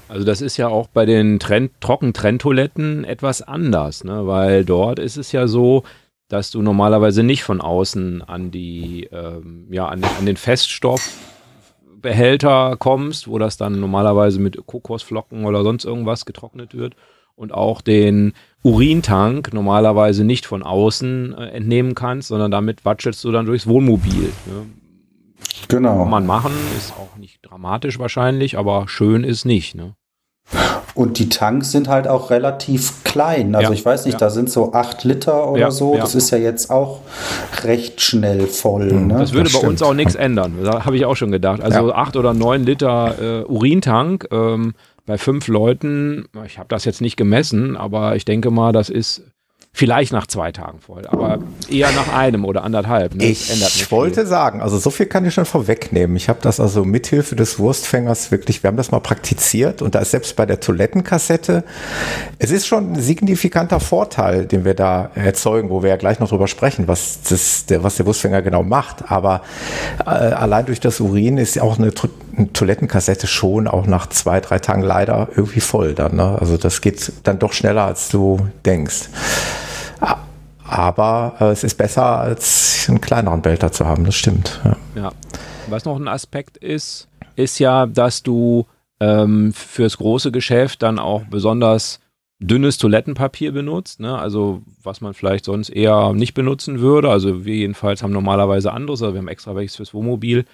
also 0.08 0.24
das 0.24 0.40
ist 0.40 0.56
ja 0.56 0.68
auch 0.68 0.86
bei 0.86 1.04
den 1.04 1.38
Trend, 1.38 1.72
Trockentrenntoiletten 1.80 3.04
etwas 3.04 3.42
anders, 3.42 4.04
ne? 4.04 4.26
weil 4.26 4.64
dort 4.64 4.98
ist 4.98 5.16
es 5.16 5.32
ja 5.32 5.48
so, 5.48 5.82
dass 6.28 6.50
du 6.50 6.60
normalerweise 6.62 7.22
nicht 7.22 7.44
von 7.44 7.60
außen 7.60 8.22
an 8.22 8.50
die, 8.50 9.08
ähm, 9.12 9.68
ja, 9.70 9.86
an, 9.86 10.02
an 10.04 10.26
den 10.26 10.36
Feststoffbehälter 10.36 12.76
kommst, 12.78 13.28
wo 13.28 13.38
das 13.38 13.56
dann 13.56 13.78
normalerweise 13.80 14.40
mit 14.40 14.66
Kokosflocken 14.66 15.44
oder 15.44 15.62
sonst 15.62 15.84
irgendwas 15.84 16.24
getrocknet 16.24 16.74
wird 16.74 16.96
und 17.36 17.54
auch 17.54 17.80
den 17.80 18.32
Urintank 18.62 19.54
normalerweise 19.54 20.24
nicht 20.24 20.46
von 20.46 20.64
außen 20.64 21.34
äh, 21.34 21.50
entnehmen 21.50 21.94
kannst, 21.94 22.26
sondern 22.28 22.50
damit 22.50 22.84
watschelst 22.84 23.22
du 23.22 23.30
dann 23.30 23.46
durchs 23.46 23.68
Wohnmobil. 23.68 24.32
Ne? 24.46 24.66
Genau. 25.68 25.98
Kann 25.98 26.10
man 26.10 26.26
machen, 26.26 26.52
ist 26.76 26.92
auch 26.94 27.16
nicht 27.16 27.38
dramatisch 27.42 27.98
wahrscheinlich, 27.98 28.58
aber 28.58 28.88
schön 28.88 29.22
ist 29.22 29.44
nicht. 29.44 29.74
Ne? 29.74 29.94
Und 30.96 31.18
die 31.18 31.28
Tanks 31.28 31.72
sind 31.72 31.88
halt 31.88 32.08
auch 32.08 32.30
relativ 32.30 33.04
klein. 33.04 33.54
Also 33.54 33.68
ja, 33.68 33.74
ich 33.74 33.84
weiß 33.84 34.06
nicht, 34.06 34.14
ja. 34.14 34.18
da 34.18 34.30
sind 34.30 34.48
so 34.48 34.72
acht 34.72 35.04
Liter 35.04 35.50
oder 35.50 35.60
ja, 35.60 35.70
so. 35.70 35.94
Das 35.94 36.14
ist 36.14 36.30
ja 36.30 36.38
jetzt 36.38 36.70
auch 36.70 37.00
recht 37.64 38.00
schnell 38.00 38.46
voll. 38.46 38.90
Mhm. 38.90 39.08
Ne? 39.08 39.18
Das 39.18 39.34
würde 39.34 39.50
das 39.50 39.60
bei 39.60 39.68
uns 39.68 39.82
auch 39.82 39.92
nichts 39.92 40.14
ändern. 40.14 40.54
Da 40.64 40.86
habe 40.86 40.96
ich 40.96 41.04
auch 41.04 41.14
schon 41.14 41.30
gedacht. 41.30 41.60
Also 41.60 41.92
acht 41.92 42.16
oder 42.16 42.32
neun 42.32 42.64
Liter 42.64 43.14
äh, 43.20 43.44
Urintank 43.44 44.26
ähm, 44.32 44.72
bei 45.04 45.18
fünf 45.18 45.48
Leuten. 45.48 46.24
Ich 46.46 46.58
habe 46.58 46.68
das 46.70 46.86
jetzt 46.86 47.02
nicht 47.02 47.18
gemessen, 47.18 47.76
aber 47.76 48.16
ich 48.16 48.24
denke 48.24 48.50
mal, 48.50 48.72
das 48.72 48.88
ist 48.88 49.22
Vielleicht 49.78 50.10
nach 50.10 50.26
zwei 50.26 50.52
Tagen 50.52 50.78
voll, 50.80 51.06
aber 51.06 51.38
eher 51.68 51.92
nach 51.92 52.10
einem 52.16 52.46
oder 52.46 52.64
anderthalb. 52.64 53.14
Ne? 53.14 53.26
Ich 53.26 53.90
wollte 53.90 54.22
viel. 54.22 54.26
sagen, 54.26 54.62
also 54.62 54.78
so 54.78 54.88
viel 54.88 55.04
kann 55.04 55.26
ich 55.26 55.34
schon 55.34 55.44
vorwegnehmen. 55.44 56.16
Ich 56.16 56.30
habe 56.30 56.38
das 56.40 56.60
also 56.60 56.82
mithilfe 56.86 57.36
des 57.36 57.58
Wurstfängers 57.58 58.30
wirklich, 58.30 58.62
wir 58.62 58.68
haben 58.68 58.78
das 58.78 58.90
mal 58.90 59.00
praktiziert 59.00 59.82
und 59.82 59.94
da 59.94 59.98
ist 59.98 60.12
selbst 60.12 60.34
bei 60.34 60.46
der 60.46 60.60
Toilettenkassette, 60.60 61.62
es 62.38 62.52
ist 62.52 62.66
schon 62.66 62.94
ein 62.94 63.02
signifikanter 63.02 63.78
Vorteil, 63.78 64.46
den 64.46 64.64
wir 64.64 64.72
da 64.72 65.10
erzeugen, 65.14 65.68
wo 65.68 65.82
wir 65.82 65.90
ja 65.90 65.96
gleich 65.96 66.20
noch 66.20 66.30
drüber 66.30 66.48
sprechen, 66.48 66.88
was, 66.88 67.20
das, 67.28 67.66
der, 67.66 67.82
was 67.82 67.96
der 67.96 68.06
Wurstfänger 68.06 68.40
genau 68.40 68.62
macht. 68.62 69.10
Aber 69.10 69.42
äh, 70.06 70.08
allein 70.08 70.64
durch 70.64 70.80
das 70.80 71.00
Urin 71.00 71.36
ist 71.36 71.60
auch 71.60 71.78
eine, 71.78 71.92
eine, 72.38 72.50
Toilettenkassette 72.54 73.26
schon 73.26 73.68
auch 73.68 73.86
nach 73.86 74.08
zwei, 74.08 74.40
drei 74.40 74.58
Tagen 74.58 74.80
leider 74.80 75.28
irgendwie 75.36 75.60
voll 75.60 75.92
dann. 75.92 76.16
Ne? 76.16 76.38
Also 76.40 76.56
das 76.56 76.80
geht 76.80 77.12
dann 77.24 77.38
doch 77.38 77.52
schneller, 77.52 77.84
als 77.84 78.08
du 78.08 78.48
denkst. 78.64 79.10
Aber 80.68 81.36
äh, 81.40 81.44
es 81.46 81.64
ist 81.64 81.76
besser, 81.76 82.18
als 82.18 82.86
einen 82.88 83.00
kleineren 83.00 83.42
Behälter 83.42 83.72
zu 83.72 83.86
haben, 83.86 84.04
das 84.04 84.14
stimmt. 84.14 84.60
Ja. 84.64 84.76
ja. 84.94 85.12
Was 85.68 85.84
noch 85.84 85.96
ein 85.96 86.08
Aspekt 86.08 86.56
ist, 86.56 87.08
ist 87.34 87.58
ja, 87.58 87.86
dass 87.86 88.22
du 88.22 88.66
ähm, 89.00 89.52
fürs 89.52 89.98
große 89.98 90.32
Geschäft 90.32 90.82
dann 90.82 90.98
auch 90.98 91.24
besonders 91.24 92.00
dünnes 92.38 92.78
Toilettenpapier 92.78 93.52
benutzt, 93.52 93.98
ne? 93.98 94.18
also 94.18 94.62
was 94.82 95.00
man 95.00 95.14
vielleicht 95.14 95.46
sonst 95.46 95.70
eher 95.70 96.12
nicht 96.12 96.34
benutzen 96.34 96.80
würde. 96.80 97.10
Also 97.10 97.44
wir 97.44 97.54
jedenfalls 97.54 98.02
haben 98.02 98.12
normalerweise 98.12 98.72
anderes, 98.72 99.02
aber 99.02 99.14
wir 99.14 99.20
haben 99.20 99.28
extra 99.28 99.54
welches 99.54 99.76
fürs 99.76 99.94
Wohnmobil 99.94 100.44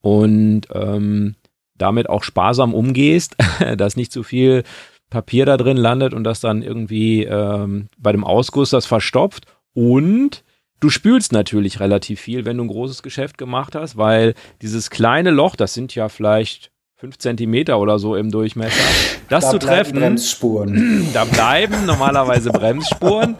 und 0.00 0.62
ähm, 0.72 1.34
damit 1.76 2.08
auch 2.08 2.24
sparsam 2.24 2.74
umgehst, 2.74 3.36
dass 3.76 3.96
nicht 3.96 4.12
zu 4.12 4.22
viel 4.22 4.64
Papier 5.10 5.46
da 5.46 5.56
drin 5.56 5.76
landet 5.76 6.14
und 6.14 6.24
das 6.24 6.40
dann 6.40 6.62
irgendwie 6.62 7.24
ähm, 7.24 7.88
bei 7.98 8.12
dem 8.12 8.24
Ausguss 8.24 8.70
das 8.70 8.86
verstopft. 8.86 9.46
Und 9.74 10.44
du 10.80 10.90
spülst 10.90 11.32
natürlich 11.32 11.80
relativ 11.80 12.20
viel, 12.20 12.44
wenn 12.44 12.56
du 12.56 12.64
ein 12.64 12.68
großes 12.68 13.02
Geschäft 13.02 13.38
gemacht 13.38 13.74
hast, 13.74 13.96
weil 13.96 14.34
dieses 14.60 14.90
kleine 14.90 15.30
Loch, 15.30 15.56
das 15.56 15.74
sind 15.74 15.94
ja 15.94 16.08
vielleicht 16.08 16.70
fünf 16.96 17.18
Zentimeter 17.18 17.78
oder 17.78 17.98
so 17.98 18.16
im 18.16 18.30
Durchmesser, 18.30 18.82
das 19.28 19.44
da 19.44 19.50
zu 19.50 19.58
treffen. 19.58 19.98
Bremsspuren. 19.98 21.08
Da 21.14 21.24
bleiben 21.24 21.86
normalerweise 21.86 22.50
Bremsspuren. 22.52 23.36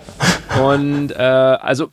Und 0.62 1.10
äh, 1.10 1.16
also 1.16 1.90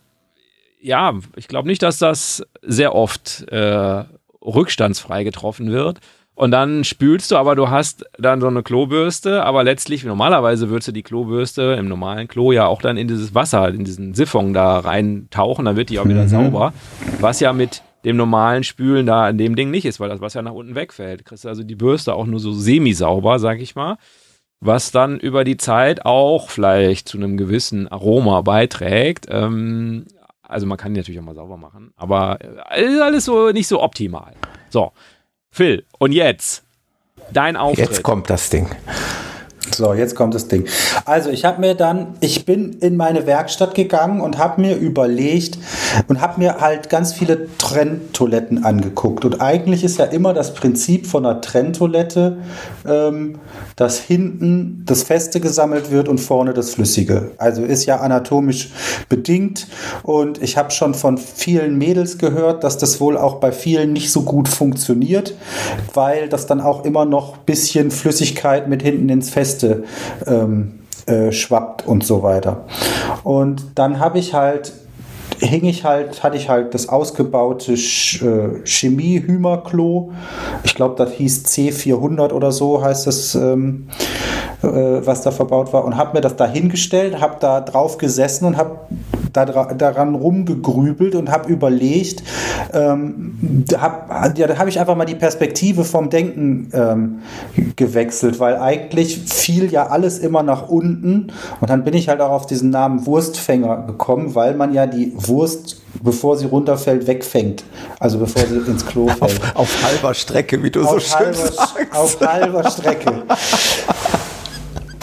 ja, 0.80 1.14
ich 1.34 1.48
glaube 1.48 1.68
nicht, 1.68 1.82
dass 1.82 1.98
das 1.98 2.46
sehr 2.62 2.94
oft 2.94 3.42
äh, 3.48 4.04
rückstandsfrei 4.40 5.24
getroffen 5.24 5.72
wird. 5.72 5.98
Und 6.36 6.50
dann 6.50 6.84
spülst 6.84 7.30
du, 7.30 7.36
aber 7.36 7.56
du 7.56 7.70
hast 7.70 8.04
dann 8.18 8.42
so 8.42 8.46
eine 8.46 8.62
Klobürste, 8.62 9.42
aber 9.42 9.64
letztlich, 9.64 10.04
normalerweise 10.04 10.68
würdest 10.68 10.88
du 10.88 10.92
die 10.92 11.02
Klobürste 11.02 11.76
im 11.78 11.88
normalen 11.88 12.28
Klo 12.28 12.52
ja 12.52 12.66
auch 12.66 12.82
dann 12.82 12.98
in 12.98 13.08
dieses 13.08 13.34
Wasser, 13.34 13.68
in 13.70 13.84
diesen 13.84 14.12
Siphon 14.12 14.52
da 14.52 14.80
reintauchen, 14.80 15.64
dann 15.64 15.76
wird 15.76 15.88
die 15.88 15.98
auch 15.98 16.04
wieder 16.04 16.24
mhm. 16.24 16.28
sauber. 16.28 16.74
Was 17.20 17.40
ja 17.40 17.54
mit 17.54 17.82
dem 18.04 18.18
normalen 18.18 18.64
Spülen 18.64 19.06
da 19.06 19.24
an 19.24 19.38
dem 19.38 19.56
Ding 19.56 19.70
nicht 19.70 19.86
ist, 19.86 19.98
weil 19.98 20.10
das 20.10 20.20
Wasser 20.20 20.42
nach 20.42 20.52
unten 20.52 20.74
wegfällt. 20.74 21.24
Kriegst 21.24 21.44
du 21.44 21.48
also 21.48 21.62
die 21.62 21.74
Bürste 21.74 22.14
auch 22.14 22.26
nur 22.26 22.38
so 22.38 22.52
semi-sauber, 22.52 23.38
sag 23.38 23.58
ich 23.58 23.74
mal. 23.74 23.96
Was 24.60 24.90
dann 24.90 25.18
über 25.18 25.42
die 25.42 25.56
Zeit 25.56 26.04
auch 26.04 26.50
vielleicht 26.50 27.08
zu 27.08 27.16
einem 27.16 27.38
gewissen 27.38 27.88
Aroma 27.88 28.42
beiträgt. 28.42 29.26
Ähm, 29.30 30.04
also 30.42 30.66
man 30.66 30.76
kann 30.76 30.92
die 30.92 31.00
natürlich 31.00 31.18
auch 31.18 31.24
mal 31.24 31.34
sauber 31.34 31.56
machen, 31.56 31.92
aber 31.96 32.38
äh, 32.70 32.84
ist 32.84 33.00
alles 33.00 33.24
so 33.24 33.50
nicht 33.52 33.68
so 33.68 33.82
optimal. 33.82 34.34
So, 34.68 34.92
Phil, 35.56 35.86
und 35.96 36.12
jetzt 36.12 36.64
dein 37.32 37.56
Auftritt. 37.56 37.88
Jetzt 37.88 38.02
kommt 38.02 38.28
das 38.28 38.50
Ding. 38.50 38.68
So, 39.74 39.94
jetzt 39.94 40.14
kommt 40.14 40.34
das 40.34 40.48
Ding. 40.48 40.66
Also, 41.04 41.30
ich 41.30 41.44
habe 41.44 41.60
mir 41.60 41.74
dann, 41.74 42.14
ich 42.20 42.44
bin 42.44 42.74
in 42.80 42.96
meine 42.96 43.26
Werkstatt 43.26 43.74
gegangen 43.74 44.20
und 44.20 44.38
habe 44.38 44.60
mir 44.60 44.76
überlegt 44.76 45.58
und 46.08 46.20
habe 46.20 46.40
mir 46.40 46.60
halt 46.60 46.88
ganz 46.88 47.12
viele 47.12 47.48
Trenntoiletten 47.58 48.64
angeguckt. 48.64 49.24
Und 49.24 49.40
eigentlich 49.40 49.84
ist 49.84 49.98
ja 49.98 50.04
immer 50.06 50.34
das 50.34 50.54
Prinzip 50.54 51.06
von 51.06 51.26
einer 51.26 51.40
Trenntoilette, 51.40 52.38
ähm, 52.86 53.38
dass 53.74 53.98
hinten 53.98 54.82
das 54.86 55.02
Feste 55.02 55.40
gesammelt 55.40 55.90
wird 55.90 56.08
und 56.08 56.18
vorne 56.18 56.54
das 56.54 56.70
Flüssige. 56.70 57.32
Also 57.38 57.62
ist 57.62 57.84
ja 57.86 57.96
anatomisch 58.00 58.70
bedingt. 59.08 59.66
Und 60.02 60.42
ich 60.42 60.56
habe 60.56 60.70
schon 60.70 60.94
von 60.94 61.18
vielen 61.18 61.76
Mädels 61.76 62.18
gehört, 62.18 62.64
dass 62.64 62.78
das 62.78 63.00
wohl 63.00 63.18
auch 63.18 63.36
bei 63.36 63.52
vielen 63.52 63.92
nicht 63.92 64.10
so 64.10 64.22
gut 64.22 64.48
funktioniert, 64.48 65.34
weil 65.92 66.28
das 66.28 66.46
dann 66.46 66.60
auch 66.60 66.84
immer 66.84 67.04
noch 67.04 67.34
ein 67.34 67.44
bisschen 67.44 67.90
Flüssigkeit 67.90 68.68
mit 68.68 68.82
hinten 68.82 69.08
ins 69.08 69.30
Feste 69.30 69.55
Liste 69.56 69.84
ähm, 70.26 70.80
äh, 71.06 71.32
schwappt 71.32 71.86
und 71.86 72.04
so 72.04 72.22
weiter. 72.22 72.64
Und 73.22 73.78
dann 73.78 74.00
habe 74.00 74.18
ich 74.18 74.34
halt 74.34 74.72
hing 75.38 75.66
ich 75.66 75.84
halt, 75.84 76.22
hatte 76.22 76.38
ich 76.38 76.48
halt 76.48 76.72
das 76.72 76.88
ausgebaute 76.88 77.74
äh, 77.74 78.64
Chemie-Hümerklo. 78.64 80.12
Ich 80.64 80.74
glaube, 80.74 80.94
das 80.96 81.12
hieß 81.12 81.44
C400 81.44 82.32
oder 82.32 82.52
so 82.52 82.82
heißt 82.82 83.06
das, 83.06 83.34
ähm, 83.34 83.88
äh, 84.62 84.66
was 84.66 85.20
da 85.20 85.32
verbaut 85.32 85.74
war. 85.74 85.84
Und 85.84 85.98
habe 85.98 86.14
mir 86.14 86.22
das 86.22 86.36
da 86.36 86.46
hingestellt, 86.46 87.20
habe 87.20 87.36
da 87.38 87.60
drauf 87.60 87.98
gesessen 87.98 88.46
und 88.46 88.56
habe 88.56 88.78
daran 89.32 90.14
rumgegrübelt 90.14 91.14
und 91.14 91.30
habe 91.30 91.50
überlegt, 91.50 92.22
ähm, 92.72 93.64
hab, 93.76 94.38
ja, 94.38 94.46
da 94.46 94.58
habe 94.58 94.68
ich 94.68 94.80
einfach 94.80 94.96
mal 94.96 95.04
die 95.04 95.14
Perspektive 95.14 95.84
vom 95.84 96.10
Denken 96.10 96.70
ähm, 96.72 97.18
gewechselt, 97.76 98.40
weil 98.40 98.56
eigentlich 98.56 99.18
fiel 99.18 99.72
ja 99.72 99.86
alles 99.86 100.18
immer 100.18 100.42
nach 100.42 100.68
unten 100.68 101.32
und 101.60 101.70
dann 101.70 101.84
bin 101.84 101.94
ich 101.94 102.08
halt 102.08 102.20
auch 102.20 102.30
auf 102.30 102.46
diesen 102.46 102.70
Namen 102.70 103.06
Wurstfänger 103.06 103.84
gekommen, 103.86 104.34
weil 104.34 104.54
man 104.54 104.72
ja 104.72 104.86
die 104.86 105.12
Wurst 105.14 105.82
bevor 106.02 106.36
sie 106.36 106.46
runterfällt, 106.46 107.06
wegfängt. 107.06 107.64
Also 107.98 108.18
bevor 108.18 108.42
sie 108.46 108.56
ins 108.56 108.84
Klo 108.84 109.08
fällt. 109.08 109.22
Auf, 109.22 109.56
auf 109.56 109.84
halber 109.84 110.14
Strecke, 110.14 110.62
wie 110.62 110.70
du 110.70 110.82
auf 110.82 110.90
so 110.90 111.00
schön 111.00 111.18
halber, 111.18 111.34
sagst. 111.34 111.76
Auf 111.92 112.20
halber 112.20 112.70
Strecke. 112.70 113.22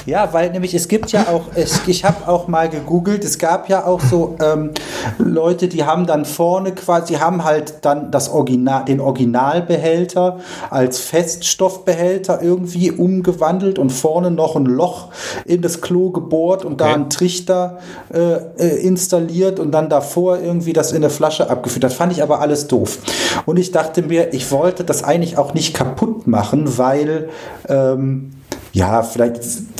Ja, 0.05 0.33
weil 0.33 0.51
nämlich 0.51 0.73
es 0.73 0.87
gibt 0.89 1.11
ja 1.13 1.27
auch, 1.29 1.43
es, 1.55 1.81
ich 1.87 2.03
habe 2.03 2.27
auch 2.27 2.47
mal 2.47 2.69
gegoogelt, 2.69 3.23
es 3.23 3.39
gab 3.39 3.69
ja 3.69 3.85
auch 3.85 4.01
so 4.01 4.35
ähm, 4.41 4.71
Leute, 5.17 5.69
die 5.69 5.85
haben 5.85 6.05
dann 6.05 6.25
vorne 6.25 6.73
quasi, 6.73 7.15
haben 7.15 7.45
halt 7.45 7.75
dann 7.81 8.11
das 8.11 8.29
Original, 8.29 8.83
den 8.83 8.99
Originalbehälter 8.99 10.39
als 10.69 10.99
Feststoffbehälter 10.99 12.41
irgendwie 12.41 12.91
umgewandelt 12.91 13.79
und 13.79 13.91
vorne 13.91 14.29
noch 14.29 14.57
ein 14.57 14.65
Loch 14.65 15.07
in 15.45 15.61
das 15.61 15.79
Klo 15.81 16.09
gebohrt 16.09 16.65
und 16.65 16.81
okay. 16.81 16.89
da 16.89 16.93
einen 16.93 17.09
Trichter 17.09 17.79
äh, 18.13 18.33
äh, 18.57 18.85
installiert 18.85 19.59
und 19.59 19.71
dann 19.71 19.89
davor 19.89 20.39
irgendwie 20.39 20.73
das 20.73 20.91
in 20.91 20.97
eine 20.97 21.09
Flasche 21.09 21.49
abgeführt. 21.49 21.83
Das 21.83 21.93
fand 21.93 22.11
ich 22.11 22.21
aber 22.21 22.41
alles 22.41 22.67
doof. 22.67 22.99
Und 23.45 23.57
ich 23.57 23.71
dachte 23.71 24.01
mir, 24.01 24.33
ich 24.33 24.51
wollte 24.51 24.83
das 24.83 25.03
eigentlich 25.03 25.37
auch 25.37 25.53
nicht 25.53 25.73
kaputt 25.73 26.27
machen, 26.27 26.77
weil 26.77 27.29
ähm, 27.69 28.33
ja, 28.73 29.03
vielleicht 29.03 29.35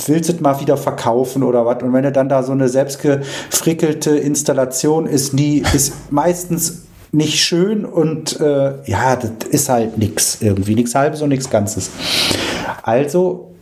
willst 0.06 0.28
du 0.28 0.34
es 0.34 0.40
mal 0.40 0.60
wieder 0.60 0.76
verkaufen 0.76 1.42
oder 1.42 1.66
was. 1.66 1.82
Und 1.82 1.92
wenn 1.92 2.04
du 2.04 2.12
dann 2.12 2.28
da 2.28 2.42
so 2.42 2.52
eine 2.52 2.68
selbstgefrickelte 2.68 4.16
Installation 4.16 5.06
ist, 5.06 5.34
nie, 5.34 5.64
ist 5.74 6.12
meistens 6.12 6.84
nicht 7.10 7.40
schön 7.40 7.84
und 7.84 8.40
äh, 8.40 8.74
ja, 8.86 9.16
das 9.16 9.48
ist 9.50 9.68
halt 9.68 9.98
nichts 9.98 10.38
irgendwie, 10.40 10.74
nichts 10.74 10.94
halbes 10.94 11.22
und 11.22 11.28
nichts 11.28 11.50
Ganzes. 11.50 11.90
Also 12.82 13.53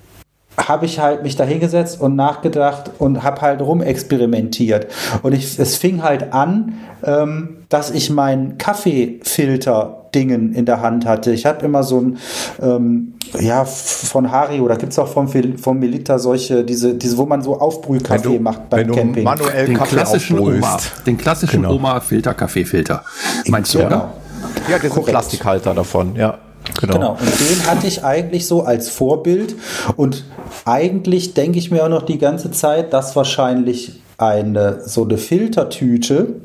habe 0.57 0.87
ich 0.87 0.99
halt 0.99 1.23
mich 1.23 1.37
da 1.37 1.45
hingesetzt 1.45 2.01
und 2.01 2.15
nachgedacht 2.17 2.91
und 2.99 3.23
habe 3.23 3.41
halt 3.41 3.61
rumexperimentiert. 3.61 4.87
Und 5.23 5.33
ich, 5.33 5.59
es 5.59 5.77
fing 5.77 6.03
halt 6.03 6.33
an, 6.33 6.75
ähm, 7.05 7.59
dass 7.69 7.91
ich 7.91 8.11
meinen 8.11 8.59
Kaffeefilter 8.59 9.99
Dingen 10.15 10.53
in 10.53 10.67
der 10.67 10.83
Hand 10.83 11.07
hatte. 11.07 11.33
Ich 11.33 11.47
habe 11.47 11.65
immer 11.65 11.83
so 11.83 12.01
ein, 12.01 12.19
ähm, 12.61 13.15
ja, 13.41 13.65
von 13.65 14.31
Hari 14.31 14.61
oder 14.61 14.77
gibt 14.77 14.93
es 14.93 14.99
auch 14.99 15.09
vom, 15.09 15.29
vom 15.57 15.79
Melita 15.79 16.19
solche, 16.19 16.65
diese, 16.65 16.95
diese, 16.95 17.17
wo 17.17 17.25
man 17.25 17.41
so 17.41 17.59
Aufbrühkaffee 17.59 18.39
macht 18.39 18.69
beim 18.69 18.89
wenn 18.89 18.95
Camping. 18.95 19.25
manuell 19.25 19.67
den 19.67 19.77
Kaffee 19.79 19.97
klassischen 19.97 20.39
Oma, 20.39 20.77
den 21.07 21.17
klassischen 21.17 21.63
genau. 21.63 21.77
Oma 21.77 22.01
Filter 22.01 22.35
Kaffeefilter. 22.35 23.05
Meinst 23.49 23.75
du, 23.75 23.79
ja. 23.79 23.87
oder? 23.87 24.13
Ja, 24.69 24.79
der 24.79 24.91
Plastikhalter 24.91 25.73
davon, 25.73 26.15
ja. 26.15 26.39
Genau. 26.81 26.95
genau. 26.95 27.11
Und 27.13 27.21
den 27.21 27.67
hatte 27.67 27.87
ich 27.87 28.05
eigentlich 28.05 28.47
so 28.47 28.63
als 28.63 28.89
Vorbild. 28.89 29.55
Und 29.97 30.25
eigentlich 30.65 31.35
denke 31.35 31.59
ich 31.59 31.71
mir 31.71 31.85
auch 31.85 31.89
noch 31.89 32.03
die 32.03 32.19
ganze 32.19 32.51
Zeit, 32.51 32.93
dass 32.93 33.17
wahrscheinlich 33.17 34.01
eine 34.19 34.83
so 34.87 35.05
eine 35.05 35.19
Filtertüte 35.19 36.37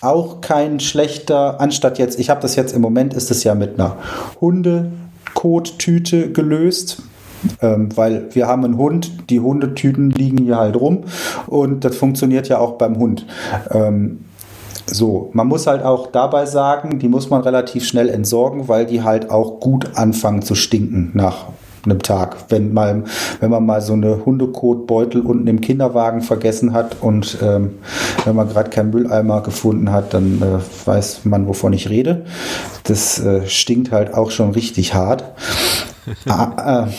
auch 0.00 0.40
kein 0.40 0.80
schlechter, 0.80 1.60
anstatt 1.60 1.98
jetzt, 1.98 2.18
ich 2.18 2.30
habe 2.30 2.40
das 2.40 2.56
jetzt 2.56 2.72
im 2.72 2.80
Moment, 2.80 3.14
ist 3.14 3.30
es 3.30 3.44
ja 3.44 3.54
mit 3.54 3.74
einer 3.74 3.96
Hundekottüte 4.40 6.32
gelöst. 6.32 7.02
Ähm, 7.62 7.96
weil 7.96 8.34
wir 8.34 8.48
haben 8.48 8.64
einen 8.64 8.78
Hund, 8.78 9.30
die 9.30 9.38
Hundetüten 9.38 10.10
liegen 10.10 10.38
hier 10.38 10.56
halt 10.56 10.74
rum 10.74 11.04
und 11.46 11.84
das 11.84 11.96
funktioniert 11.96 12.48
ja 12.48 12.58
auch 12.58 12.72
beim 12.78 12.98
Hund. 12.98 13.26
Ähm, 13.70 14.24
so, 14.90 15.30
man 15.32 15.46
muss 15.46 15.66
halt 15.66 15.82
auch 15.82 16.08
dabei 16.08 16.46
sagen, 16.46 16.98
die 16.98 17.08
muss 17.08 17.30
man 17.30 17.42
relativ 17.42 17.86
schnell 17.86 18.08
entsorgen, 18.08 18.68
weil 18.68 18.86
die 18.86 19.02
halt 19.02 19.30
auch 19.30 19.60
gut 19.60 19.96
anfangen 19.96 20.42
zu 20.42 20.54
stinken 20.54 21.10
nach 21.14 21.46
einem 21.84 22.02
Tag. 22.02 22.36
Wenn, 22.48 22.72
mal, 22.72 23.04
wenn 23.40 23.50
man 23.50 23.64
mal 23.64 23.80
so 23.80 23.92
eine 23.92 24.24
Hundekotbeutel 24.24 25.20
unten 25.20 25.46
im 25.46 25.60
Kinderwagen 25.60 26.20
vergessen 26.22 26.72
hat 26.72 26.96
und 27.00 27.38
ähm, 27.42 27.78
wenn 28.24 28.36
man 28.36 28.48
gerade 28.48 28.70
keinen 28.70 28.90
Mülleimer 28.90 29.42
gefunden 29.42 29.92
hat, 29.92 30.14
dann 30.14 30.42
äh, 30.42 30.86
weiß 30.86 31.24
man, 31.24 31.46
wovon 31.46 31.72
ich 31.72 31.88
rede. 31.88 32.24
Das 32.84 33.20
äh, 33.20 33.46
stinkt 33.46 33.92
halt 33.92 34.14
auch 34.14 34.30
schon 34.30 34.50
richtig 34.50 34.94
hart. 34.94 35.24
ah, 36.28 36.86
äh, 36.86 36.90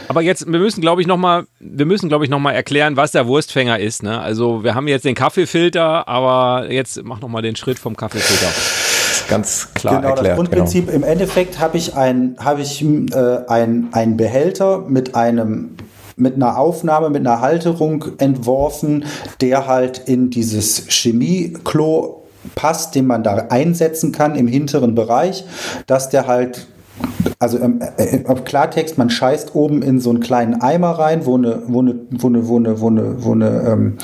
Aber 0.08 0.22
jetzt, 0.22 0.52
wir 0.52 0.60
müssen, 0.60 0.82
glaube 0.82 1.02
ich, 1.02 1.08
nochmal, 1.08 1.46
wir 1.60 1.86
müssen, 1.86 2.08
glaube 2.08 2.24
ich, 2.24 2.32
nochmal 2.32 2.56
erklären, 2.56 2.96
was 2.96 3.12
der 3.12 3.28
Wurstfänger 3.28 3.78
ist. 3.78 4.02
Ne? 4.02 4.20
Also 4.20 4.64
wir 4.64 4.74
haben 4.74 4.88
jetzt 4.88 5.06
den 5.06 5.16
Kaffeefilter, 5.16 6.08
aber 6.08 6.72
jetzt 6.72 7.04
mach 7.04 7.20
nochmal 7.20 7.42
den 7.42 7.58
Schritt 7.58 7.78
vom 7.78 7.96
Kaffeefilter 7.96 8.89
ganz 9.30 9.70
klar 9.74 9.98
genau, 9.98 10.10
erklärt. 10.10 10.28
Das 10.28 10.36
Grundprinzip 10.36 10.86
genau. 10.88 10.98
im 10.98 11.04
Endeffekt 11.04 11.60
habe 11.60 11.78
ich 11.78 11.96
ein 11.96 12.36
habe 12.40 12.62
ich 12.62 12.84
äh, 12.84 13.40
ein, 13.48 13.90
ein 13.92 14.18
Behälter 14.18 14.86
mit 14.88 15.16
einem 15.16 15.76
mit 16.16 16.36
einer 16.36 16.58
Aufnahme, 16.58 17.10
mit 17.10 17.26
einer 17.26 17.40
Halterung 17.40 18.06
entworfen, 18.18 19.06
der 19.40 19.68
halt 19.68 20.00
in 20.00 20.30
dieses 20.30 20.88
Chemieklo 20.90 22.24
passt, 22.56 22.96
den 22.96 23.08
man 23.08 23.24
da 23.24 23.48
einsetzen 23.50 24.12
kann 24.12 24.36
im 24.36 24.48
hinteren 24.48 24.96
Bereich, 24.96 25.46
dass 25.88 26.10
der 26.10 26.28
halt 26.28 26.68
also 27.40 27.58
ähm, 27.60 27.80
äh, 27.98 28.26
auf 28.26 28.44
Klartext, 28.44 28.98
man 28.98 29.10
scheißt 29.10 29.56
oben 29.56 29.82
in 29.82 30.00
so 30.00 30.10
einen 30.10 30.20
kleinen 30.20 30.62
Eimer 30.62 30.92
rein, 30.92 31.26
wo 31.26 31.36
eine, 31.36 31.64
wo 31.68 31.80
eine, 31.80 31.96
wo 32.12 32.28
eine, 32.28 32.48
wo 32.48 32.58
eine, 32.58 32.82
wo 32.82 32.88
eine, 32.88 33.24
wo 33.24 33.32
eine, 33.32 33.62
ähm, 33.62 33.98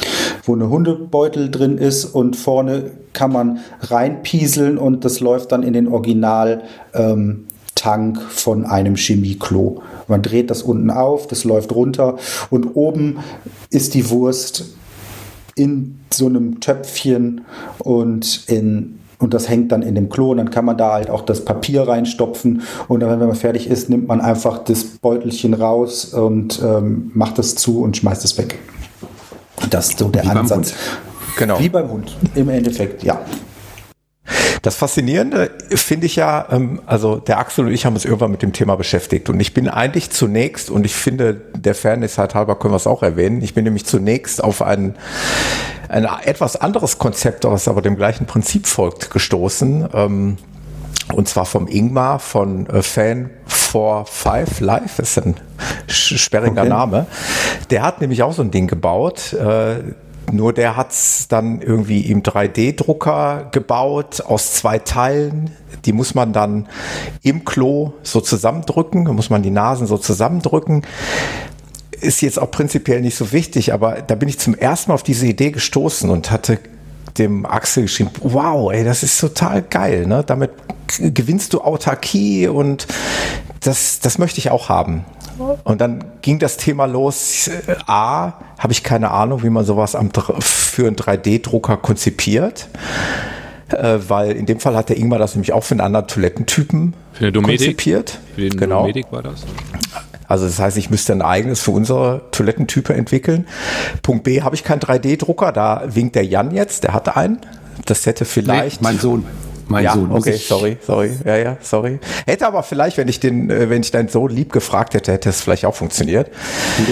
wo 0.44 0.54
eine 0.54 0.70
Hundebeutel 0.70 1.52
drin 1.52 1.78
ist 1.78 2.06
und 2.06 2.36
vorne 2.36 2.92
kann 3.14 3.32
man 3.32 3.60
reinpieseln 3.82 4.78
und 4.78 5.06
das 5.06 5.20
läuft 5.20 5.52
dann 5.52 5.64
in 5.64 5.74
den 5.74 5.88
Original 5.88 6.64
ähm, 6.94 7.48
Tank 7.76 8.22
von 8.22 8.66
einem 8.66 8.96
Chemieklo. 8.96 9.82
Man 10.08 10.22
dreht 10.22 10.50
das 10.50 10.64
unten 10.64 10.90
auf, 10.90 11.28
das 11.28 11.44
läuft 11.44 11.74
runter 11.74 12.18
und 12.50 12.76
oben 12.76 13.18
ist 13.70 13.94
die 13.94 14.10
Wurst 14.10 14.76
in 15.56 16.00
so 16.12 16.28
einem 16.28 16.60
Töpfchen 16.60 17.42
und 17.80 18.46
in 18.48 19.00
und 19.20 19.34
das 19.34 19.50
hängt 19.50 19.72
dann 19.72 19.82
in 19.82 19.96
dem 19.96 20.10
Klo 20.10 20.32
und 20.32 20.38
dann 20.38 20.50
kann 20.50 20.66
man 20.66 20.78
da 20.78 20.94
halt 20.94 21.10
auch 21.10 21.22
das 21.22 21.44
Papier 21.44 21.88
reinstopfen 21.88 22.62
und 22.88 23.00
dann, 23.00 23.20
wenn 23.20 23.28
man 23.28 23.36
fertig 23.36 23.70
ist, 23.70 23.90
nimmt 23.90 24.08
man 24.08 24.22
einfach 24.22 24.60
das 24.60 24.84
Beutelchen 24.84 25.54
raus 25.54 26.06
und 26.14 26.62
ähm, 26.64 27.12
macht 27.14 27.40
es 27.40 27.56
zu 27.56 27.82
und 27.82 27.98
schmeißt 27.98 28.24
es 28.26 28.38
weg. 28.38 28.60
Das 29.70 29.90
ist 29.90 30.00
so 30.00 30.10
der 30.10 30.24
Wie 30.24 30.30
Ansatz. 30.30 30.74
Genau. 31.38 31.60
Wie 31.60 31.70
beim 31.70 31.90
Hund, 31.90 32.16
im 32.36 32.50
Endeffekt, 32.50 33.04
ja. 33.04 33.20
Das 34.66 34.78
Faszinierende 34.78 35.52
finde 35.70 36.08
ich 36.08 36.16
ja, 36.16 36.48
ähm, 36.50 36.82
also 36.88 37.18
der 37.18 37.38
Axel 37.38 37.68
und 37.68 37.72
ich 37.72 37.86
haben 37.86 37.94
uns 37.94 38.04
irgendwann 38.04 38.32
mit 38.32 38.42
dem 38.42 38.52
Thema 38.52 38.76
beschäftigt 38.76 39.30
und 39.30 39.40
ich 39.40 39.54
bin 39.54 39.70
eigentlich 39.70 40.10
zunächst, 40.10 40.72
und 40.72 40.88
ich 40.88 40.96
finde, 40.96 41.36
der 41.36 41.76
Fairness 41.76 42.18
halt 42.18 42.34
halber 42.34 42.56
können 42.56 42.74
wir 42.74 42.78
es 42.78 42.88
auch 42.88 43.04
erwähnen, 43.04 43.44
ich 43.44 43.54
bin 43.54 43.66
nämlich 43.66 43.86
zunächst 43.86 44.44
auf 44.44 44.64
ein, 44.64 44.96
ein 45.88 46.08
etwas 46.24 46.56
anderes 46.56 46.98
Konzept, 46.98 47.44
was 47.44 47.68
aber 47.68 47.84
dem 47.84 47.96
gleichen 47.96 48.26
Prinzip 48.26 48.66
folgt, 48.66 49.12
gestoßen. 49.12 49.88
Ähm, 49.94 50.38
und 51.14 51.30
zwar 51.30 51.46
vom 51.46 51.68
Ingmar 51.68 52.18
von 52.18 52.68
äh, 52.68 52.82
Fan 52.82 53.30
45 53.46 54.62
Live, 54.62 54.98
ist 54.98 55.18
ein 55.20 55.36
sperriger 55.88 56.62
okay. 56.62 56.70
Name. 56.70 57.06
Der 57.70 57.84
hat 57.84 58.02
nämlich 58.02 58.24
auch 58.24 58.34
so 58.34 58.42
ein 58.42 58.50
Ding 58.50 58.66
gebaut. 58.66 59.32
Äh, 59.34 59.94
nur 60.32 60.54
der 60.54 60.76
hat 60.76 60.92
es 60.92 61.28
dann 61.28 61.62
irgendwie 61.62 62.02
im 62.02 62.24
3D-Drucker 62.24 63.50
gebaut 63.52 64.22
aus 64.22 64.54
zwei 64.54 64.80
Teilen. 64.80 65.52
Die 65.86 65.94
muss 65.94 66.16
man 66.16 66.34
dann 66.34 66.68
im 67.22 67.46
Klo 67.46 67.94
so 68.04 68.22
zusammendrücken. 68.22 69.06
Da 69.06 69.14
muss 69.14 69.30
man 69.30 69.44
die 69.44 69.52
Nasen 69.52 69.88
so 69.88 69.98
zusammendrücken. 69.98 70.84
Ist 72.02 72.22
jetzt 72.22 72.40
auch 72.40 72.52
prinzipiell 72.52 73.02
nicht 73.02 73.16
so 73.16 73.32
wichtig, 73.32 73.74
aber 73.74 74.02
da 74.02 74.16
bin 74.16 74.30
ich 74.30 74.40
zum 74.40 74.56
ersten 74.56 74.92
Mal 74.92 74.96
auf 74.96 75.04
diese 75.04 75.28
Idee 75.28 75.52
gestoßen 75.52 76.10
und 76.10 76.32
hatte 76.32 76.60
dem 77.18 77.46
Axel 77.46 77.84
geschrieben, 77.84 78.10
wow, 78.22 78.72
ey, 78.72 78.84
das 78.84 79.04
ist 79.04 79.20
total 79.20 79.62
geil, 79.62 80.06
ne? 80.06 80.24
Damit 80.26 80.52
gewinnst 81.00 81.54
du 81.54 81.62
Autarkie 81.62 82.48
und 82.48 82.88
das, 83.62 84.00
das 84.00 84.18
möchte 84.18 84.40
ich 84.40 84.52
auch 84.52 84.70
haben. 84.70 85.06
Und 85.64 85.82
dann 85.82 86.04
ging 86.22 86.40
das 86.40 86.58
Thema 86.58 86.86
los. 86.86 87.48
Äh, 87.48 87.76
A, 87.88 88.34
habe 88.58 88.72
ich 88.72 88.84
keine 88.84 89.12
Ahnung, 89.12 89.44
wie 89.44 89.50
man 89.50 89.66
sowas 89.66 89.96
am, 89.96 90.12
für 90.40 90.88
einen 90.88 90.96
3D-Drucker 90.96 91.78
konzipiert. 91.78 92.70
Äh, 93.70 94.00
weil 94.08 94.32
in 94.34 94.46
dem 94.46 94.60
Fall 94.60 94.76
hat 94.76 94.90
der 94.90 94.98
Ingmar 94.98 95.20
das 95.20 95.36
nämlich 95.36 95.52
auch 95.52 95.64
für 95.64 95.74
einen 95.74 95.82
anderen 95.82 96.08
Toilettentypen 96.08 96.94
für 97.14 97.28
eine 97.28 97.42
konzipiert. 97.42 98.20
Für 98.36 98.42
den 98.42 98.58
genau. 98.58 98.82
Domedik 98.82 99.12
war 99.12 99.24
das. 99.24 99.44
Also 100.28 100.46
das 100.46 100.60
heißt, 100.60 100.78
ich 100.78 100.90
müsste 100.90 101.14
ein 101.14 101.22
eigenes 101.22 101.62
für 101.62 101.72
unsere 101.72 102.22
Toilettentype 102.32 102.94
entwickeln. 102.94 103.48
Punkt 104.02 104.24
B, 104.24 104.42
habe 104.42 104.56
ich 104.56 104.64
keinen 104.64 104.80
3D-Drucker, 104.80 105.52
da 105.52 105.84
winkt 105.88 106.16
der 106.16 106.26
Jan 106.26 106.52
jetzt, 106.52 106.84
der 106.84 106.94
hat 106.94 107.16
einen. 107.16 107.40
Das 107.86 108.06
hätte 108.06 108.26
vielleicht. 108.26 108.82
Nee, 108.82 108.88
mein 108.88 109.00
Sohn 109.00 109.26
mein 109.68 109.84
ja, 109.84 109.94
Sohn. 109.94 110.12
Okay, 110.12 110.38
sorry, 110.38 110.78
sorry. 110.86 111.12
Ja, 111.26 111.38
ja, 111.38 111.58
sorry. 111.62 112.00
Hätte 112.26 112.48
aber 112.48 112.64
vielleicht, 112.64 112.98
wenn 112.98 113.08
ich 113.08 113.20
den, 113.20 113.50
äh, 113.50 113.70
wenn 113.70 113.82
ich 113.82 113.92
deinen 113.92 114.10
Sohn 114.10 114.32
lieb 114.32 114.52
gefragt 114.52 114.94
hätte, 114.94 115.12
hätte 115.12 115.30
es 115.30 115.42
vielleicht 115.42 115.66
auch 115.66 115.76
funktioniert. 115.76 116.30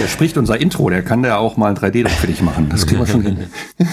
Der 0.00 0.08
spricht 0.08 0.36
unser 0.36 0.60
Intro, 0.60 0.90
der 0.90 1.02
kann 1.02 1.22
da 1.22 1.38
auch 1.38 1.56
mal 1.56 1.68
ein 1.68 1.76
3D-Druck 1.76 2.12
für 2.12 2.26
dich 2.26 2.42
machen. 2.42 2.68
Das 2.70 2.86
kriegen 2.86 3.00
wir 3.00 3.06
schon 3.06 3.22
hin. 3.22 3.46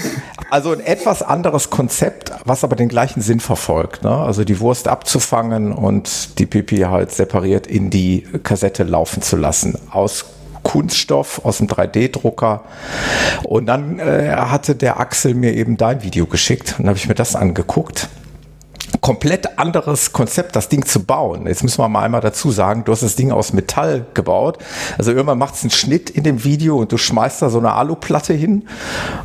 Also 0.49 0.73
ein 0.73 0.81
etwas 0.81 1.23
anderes 1.23 1.69
Konzept, 1.69 2.33
was 2.43 2.65
aber 2.65 2.75
den 2.75 2.89
gleichen 2.89 3.21
Sinn 3.21 3.39
verfolgt. 3.39 4.03
Ne? 4.03 4.09
Also 4.09 4.43
die 4.43 4.59
Wurst 4.59 4.89
abzufangen 4.89 5.71
und 5.71 6.37
die 6.39 6.45
Pipi 6.45 6.79
halt 6.79 7.11
separiert 7.11 7.67
in 7.67 7.89
die 7.89 8.27
Kassette 8.43 8.83
laufen 8.83 9.21
zu 9.21 9.37
lassen. 9.37 9.77
Aus 9.91 10.25
Kunststoff 10.63 11.45
aus 11.45 11.59
dem 11.59 11.67
3D-Drucker. 11.67 12.63
Und 13.43 13.67
dann 13.67 13.99
äh, 13.99 14.35
hatte 14.35 14.75
der 14.75 14.99
Axel 14.99 15.33
mir 15.33 15.53
eben 15.53 15.77
dein 15.77 16.03
Video 16.03 16.25
geschickt 16.25 16.75
und 16.77 16.87
habe 16.87 16.97
ich 16.97 17.07
mir 17.07 17.15
das 17.15 17.35
angeguckt 17.35 18.09
komplett 19.01 19.57
anderes 19.57 20.13
Konzept, 20.13 20.55
das 20.55 20.69
Ding 20.69 20.85
zu 20.85 21.03
bauen. 21.03 21.47
Jetzt 21.47 21.63
müssen 21.63 21.79
wir 21.79 21.89
mal 21.89 22.03
einmal 22.03 22.21
dazu 22.21 22.51
sagen, 22.51 22.83
du 22.85 22.91
hast 22.91 23.01
das 23.01 23.15
Ding 23.15 23.31
aus 23.31 23.51
Metall 23.51 24.05
gebaut. 24.13 24.59
Also 24.97 25.11
irgendwann 25.11 25.39
macht 25.39 25.55
es 25.55 25.63
einen 25.63 25.71
Schnitt 25.71 26.11
in 26.11 26.23
dem 26.23 26.43
Video 26.43 26.77
und 26.77 26.91
du 26.91 26.97
schmeißt 26.97 27.41
da 27.41 27.49
so 27.49 27.57
eine 27.57 27.73
Aluplatte 27.73 28.33
hin 28.33 28.67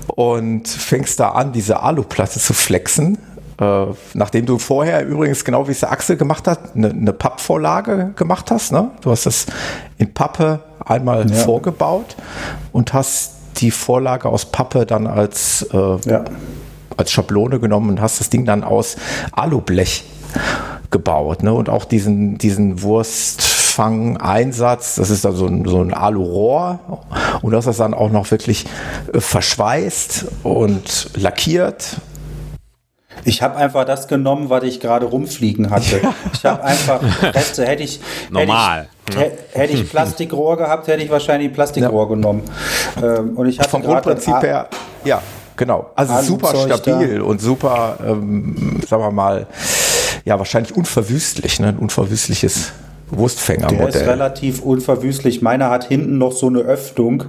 und 0.06 0.66
fängst 0.66 1.20
da 1.20 1.30
an, 1.30 1.52
diese 1.52 1.82
Aluplatte 1.82 2.40
zu 2.40 2.54
flexen. 2.54 3.18
Äh, 3.60 3.86
nachdem 4.14 4.46
du 4.46 4.58
vorher 4.58 5.06
übrigens, 5.06 5.44
genau 5.44 5.68
wie 5.68 5.72
es 5.72 5.80
der 5.80 5.92
Axel 5.92 6.16
gemacht 6.16 6.48
hat, 6.48 6.74
eine, 6.74 6.90
eine 6.90 7.12
Pappvorlage 7.12 8.12
gemacht 8.16 8.50
hast. 8.50 8.72
Ne? 8.72 8.90
Du 9.02 9.10
hast 9.10 9.26
das 9.26 9.46
in 9.98 10.12
Pappe 10.12 10.60
einmal 10.84 11.30
ja. 11.30 11.36
vorgebaut 11.36 12.16
und 12.72 12.94
hast 12.94 13.32
die 13.58 13.70
Vorlage 13.70 14.28
aus 14.28 14.46
Pappe 14.46 14.86
dann 14.86 15.06
als 15.06 15.66
äh, 15.72 15.96
ja 16.08 16.24
als 16.96 17.10
Schablone 17.10 17.60
genommen 17.60 17.90
und 17.90 18.00
hast 18.00 18.20
das 18.20 18.30
Ding 18.30 18.44
dann 18.44 18.64
aus 18.64 18.96
Alublech 19.32 20.04
gebaut. 20.90 21.42
Ne? 21.42 21.52
Und 21.52 21.68
auch 21.68 21.84
diesen, 21.84 22.38
diesen 22.38 22.82
Wurstfang-Einsatz, 22.82 24.96
das 24.96 25.10
ist 25.10 25.24
dann 25.24 25.36
so 25.36 25.46
ein, 25.46 25.64
so 25.66 25.80
ein 25.80 25.92
Alurohr 25.92 26.78
und 27.42 27.52
das 27.52 27.66
ist 27.66 27.80
dann 27.80 27.94
auch 27.94 28.10
noch 28.10 28.30
wirklich 28.30 28.66
äh, 29.12 29.20
verschweißt 29.20 30.26
und 30.42 31.10
lackiert 31.16 31.96
Ich 33.24 33.42
habe 33.42 33.56
einfach 33.56 33.84
das 33.84 34.08
genommen, 34.08 34.50
was 34.50 34.64
ich 34.64 34.80
gerade 34.80 35.06
rumfliegen 35.06 35.70
hatte. 35.70 36.00
Ich 36.32 36.44
habe 36.44 36.62
einfach 36.62 37.00
Reste, 37.22 37.66
hätte 37.66 37.82
ich. 37.82 38.00
Normal. 38.30 38.88
Hätte 39.12 39.38
ich, 39.52 39.58
hätte 39.58 39.72
ich 39.72 39.90
Plastikrohr 39.90 40.56
gehabt, 40.56 40.86
hätte 40.86 41.02
ich 41.02 41.10
wahrscheinlich 41.10 41.52
Plastikrohr 41.52 42.04
ja. 42.04 42.08
genommen. 42.08 42.42
Ähm, 43.02 43.36
und 43.36 43.48
ich 43.48 43.58
hatte 43.58 43.70
Vom 43.70 43.82
Grundprinzip 43.82 44.40
her, 44.42 44.68
ja, 45.04 45.20
genau. 45.56 45.90
Also 45.94 46.20
super 46.22 46.54
stabil 46.54 47.18
da. 47.18 47.24
und 47.24 47.40
super, 47.40 47.98
ähm, 48.04 48.80
sagen 48.86 49.02
wir 49.02 49.10
mal, 49.10 49.46
ja, 50.24 50.38
wahrscheinlich 50.38 50.76
unverwüstlich, 50.76 51.60
ne? 51.60 51.68
ein 51.68 51.78
unverwüstliches 51.78 52.72
Wurstfängermodell. 53.10 53.92
Der 53.92 54.00
ist 54.02 54.08
relativ 54.08 54.62
unverwüstlich. 54.62 55.40
Meiner 55.40 55.70
hat 55.70 55.84
hinten 55.84 56.18
noch 56.18 56.32
so 56.32 56.48
eine 56.48 56.60
Öffnung, 56.60 57.24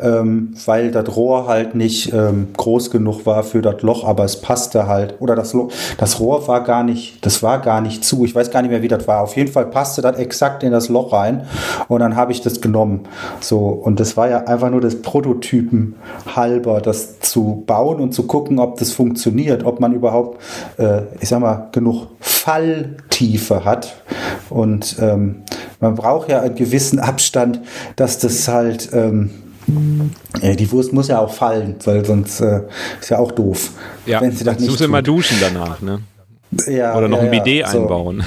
ähm, 0.00 0.54
weil 0.64 0.90
das 0.90 1.14
Rohr 1.16 1.46
halt 1.46 1.74
nicht 1.74 2.12
ähm, 2.12 2.48
groß 2.56 2.90
genug 2.90 3.26
war 3.26 3.44
für 3.44 3.60
das 3.60 3.82
Loch, 3.82 4.04
aber 4.04 4.24
es 4.24 4.40
passte 4.40 4.86
halt. 4.86 5.16
Oder 5.20 5.36
das, 5.36 5.54
das 5.98 6.20
Rohr 6.20 6.48
war 6.48 6.64
gar 6.64 6.82
nicht, 6.82 7.24
das 7.26 7.42
war 7.42 7.60
gar 7.60 7.80
nicht 7.80 8.04
zu. 8.04 8.24
Ich 8.24 8.34
weiß 8.34 8.50
gar 8.50 8.62
nicht 8.62 8.70
mehr, 8.70 8.82
wie 8.82 8.88
das 8.88 9.06
war. 9.06 9.22
Auf 9.22 9.36
jeden 9.36 9.52
Fall 9.52 9.66
passte 9.66 10.00
das 10.00 10.16
exakt 10.16 10.62
in 10.62 10.72
das 10.72 10.88
Loch 10.88 11.12
rein 11.12 11.46
und 11.88 12.00
dann 12.00 12.16
habe 12.16 12.32
ich 12.32 12.40
das 12.40 12.60
genommen. 12.60 13.00
So, 13.40 13.58
und 13.58 14.00
das 14.00 14.16
war 14.16 14.30
ja 14.30 14.44
einfach 14.44 14.70
nur 14.70 14.80
das 14.80 15.02
Prototypen 15.02 15.96
halber, 16.34 16.80
das 16.80 17.20
zu 17.20 17.64
bauen 17.66 18.00
und 18.00 18.12
zu 18.12 18.22
gucken, 18.22 18.58
ob 18.58 18.78
das 18.78 18.92
funktioniert, 18.92 19.64
ob 19.64 19.80
man 19.80 19.92
überhaupt, 19.92 20.40
äh, 20.78 21.02
ich 21.20 21.28
sag 21.28 21.40
mal, 21.40 21.68
genug 21.72 22.06
Falltiefe 22.20 23.64
hat. 23.64 23.94
Und 24.50 24.96
ähm, 25.00 25.17
man 25.80 25.94
braucht 25.94 26.28
ja 26.28 26.40
einen 26.40 26.54
gewissen 26.54 26.98
Abstand, 26.98 27.60
dass 27.96 28.18
das 28.18 28.48
halt, 28.48 28.90
ähm, 28.92 29.30
äh, 30.40 30.56
die 30.56 30.70
Wurst 30.72 30.92
muss 30.92 31.08
ja 31.08 31.18
auch 31.20 31.32
fallen, 31.32 31.76
weil 31.84 32.04
sonst 32.04 32.40
äh, 32.40 32.62
ist 33.00 33.10
ja 33.10 33.18
auch 33.18 33.32
doof. 33.32 33.70
Ja, 34.06 34.20
wenn 34.20 34.32
sie 34.32 34.44
das 34.44 34.56
nicht. 34.56 34.68
Du 34.68 34.72
musst 34.72 34.82
immer 34.82 35.02
duschen 35.02 35.36
danach, 35.40 35.80
ne? 35.80 36.00
Ja, 36.66 36.96
Oder 36.96 37.08
noch 37.08 37.18
ja, 37.18 37.24
ein 37.24 37.30
Bidet 37.30 37.60
ja, 37.60 37.68
so. 37.68 37.78
einbauen. 37.78 38.24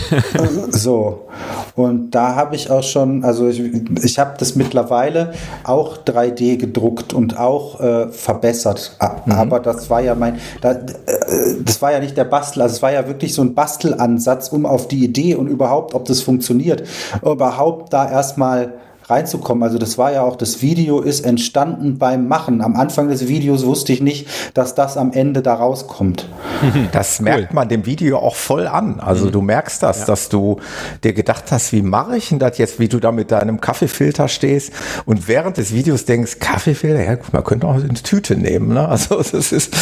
so. 0.70 1.28
Und 1.76 2.12
da 2.12 2.36
habe 2.36 2.56
ich 2.56 2.70
auch 2.70 2.84
schon, 2.84 3.24
also 3.24 3.48
ich, 3.48 3.60
ich 4.04 4.20
habe 4.20 4.34
das 4.38 4.56
mittlerweile 4.56 5.34
auch 5.64 5.98
3D 5.98 6.58
gedruckt 6.58 7.14
und 7.14 7.40
auch 7.40 7.80
äh, 7.80 8.10
verbessert. 8.10 8.98
Mhm. 9.26 9.32
Aber 9.32 9.60
das 9.60 9.90
war 9.90 10.02
ja 10.02 10.14
mein, 10.14 10.40
da, 10.62 10.72
äh, 10.72 10.82
das 11.64 11.82
war 11.82 11.92
ja 11.92 12.00
nicht 12.00 12.16
der 12.16 12.26
Bastel, 12.26 12.62
also 12.62 12.76
es 12.76 12.82
war 12.82 12.92
ja 12.92 13.08
wirklich 13.08 13.34
so 13.34 13.42
ein 13.42 13.56
Bastelansatz, 13.56 14.50
um 14.50 14.66
auf 14.66 14.88
die 14.88 15.04
Idee 15.04 15.36
und 15.36 15.48
überhaupt, 15.48 15.96
ob 15.96 16.06
das 16.06 16.22
funktioniert, 16.22 16.84
überhaupt 17.24 17.92
da 17.94 18.10
erstmal 18.10 18.74
reinzukommen. 19.10 19.64
Also 19.64 19.78
das 19.78 19.98
war 19.98 20.12
ja 20.12 20.22
auch, 20.22 20.36
das 20.36 20.62
Video 20.62 21.02
ist 21.02 21.22
entstanden 21.22 21.98
beim 21.98 22.28
Machen. 22.28 22.62
Am 22.62 22.76
Anfang 22.76 23.10
des 23.10 23.28
Videos 23.28 23.66
wusste 23.66 23.94
ich 23.94 24.02
nicht, 24.02 24.28
dass 24.54 24.76
das 24.76 24.98
am 24.98 25.12
Ende 25.12 25.42
da 25.42 25.56
rauskommt. 25.56 26.28
Das 26.92 27.22
merkt 27.22 27.50
cool. 27.50 27.56
man 27.56 27.70
dem 27.70 27.86
Video 27.86 28.20
auch 28.20 28.36
voll 28.36 28.68
an. 28.68 29.00
Also 29.00 29.28
mhm. 29.28 29.32
du 29.32 29.42
merkst 29.42 29.82
das, 29.82 30.00
ja. 30.00 30.06
dass 30.06 30.30
du 30.30 30.58
dir 31.04 31.14
gedacht 31.14 31.46
hast, 31.52 31.72
wie 31.72 31.82
mache 31.82 32.18
ich 32.18 32.30
denn 32.30 32.40
das 32.40 32.58
jetzt, 32.58 32.80
wie 32.80 32.88
du 32.88 33.00
da 33.00 33.12
mit 33.12 33.32
deinem 33.32 33.62
Kaffeefilter 33.62 34.28
stehst 34.28 34.74
und 35.06 35.28
während 35.28 35.58
des 35.58 35.74
Videos 35.74 36.06
denkst, 36.06 36.40
Kaffeefilter, 36.40 37.04
ja, 37.04 37.18
man 37.32 37.44
könnte 37.44 37.68
auch 37.68 37.76
eine 37.76 37.94
Tüte 37.94 38.36
nehmen. 38.36 38.74
Ne? 38.74 38.88
Also 38.88 39.18
das 39.32 39.52
ist, 39.52 39.76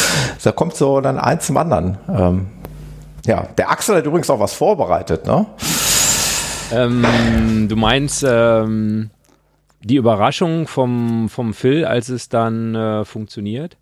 da 0.43 0.51
kommt 0.51 0.75
so 0.75 1.01
dann 1.01 1.17
eins 1.17 1.47
zum 1.47 1.57
anderen. 1.57 1.97
Ähm, 2.09 2.47
ja, 3.25 3.47
der 3.57 3.71
Axel 3.71 3.97
hat 3.97 4.05
übrigens 4.05 4.29
auch 4.29 4.39
was 4.39 4.53
vorbereitet, 4.53 5.25
ne? 5.25 5.45
Ähm, 6.71 7.67
du 7.69 7.75
meinst, 7.75 8.25
ähm, 8.27 9.09
die 9.81 9.95
Überraschung 9.95 10.67
vom, 10.67 11.29
vom 11.29 11.53
Phil, 11.53 11.85
als 11.85 12.09
es 12.09 12.29
dann 12.29 12.75
äh, 12.75 13.05
funktioniert? 13.05 13.77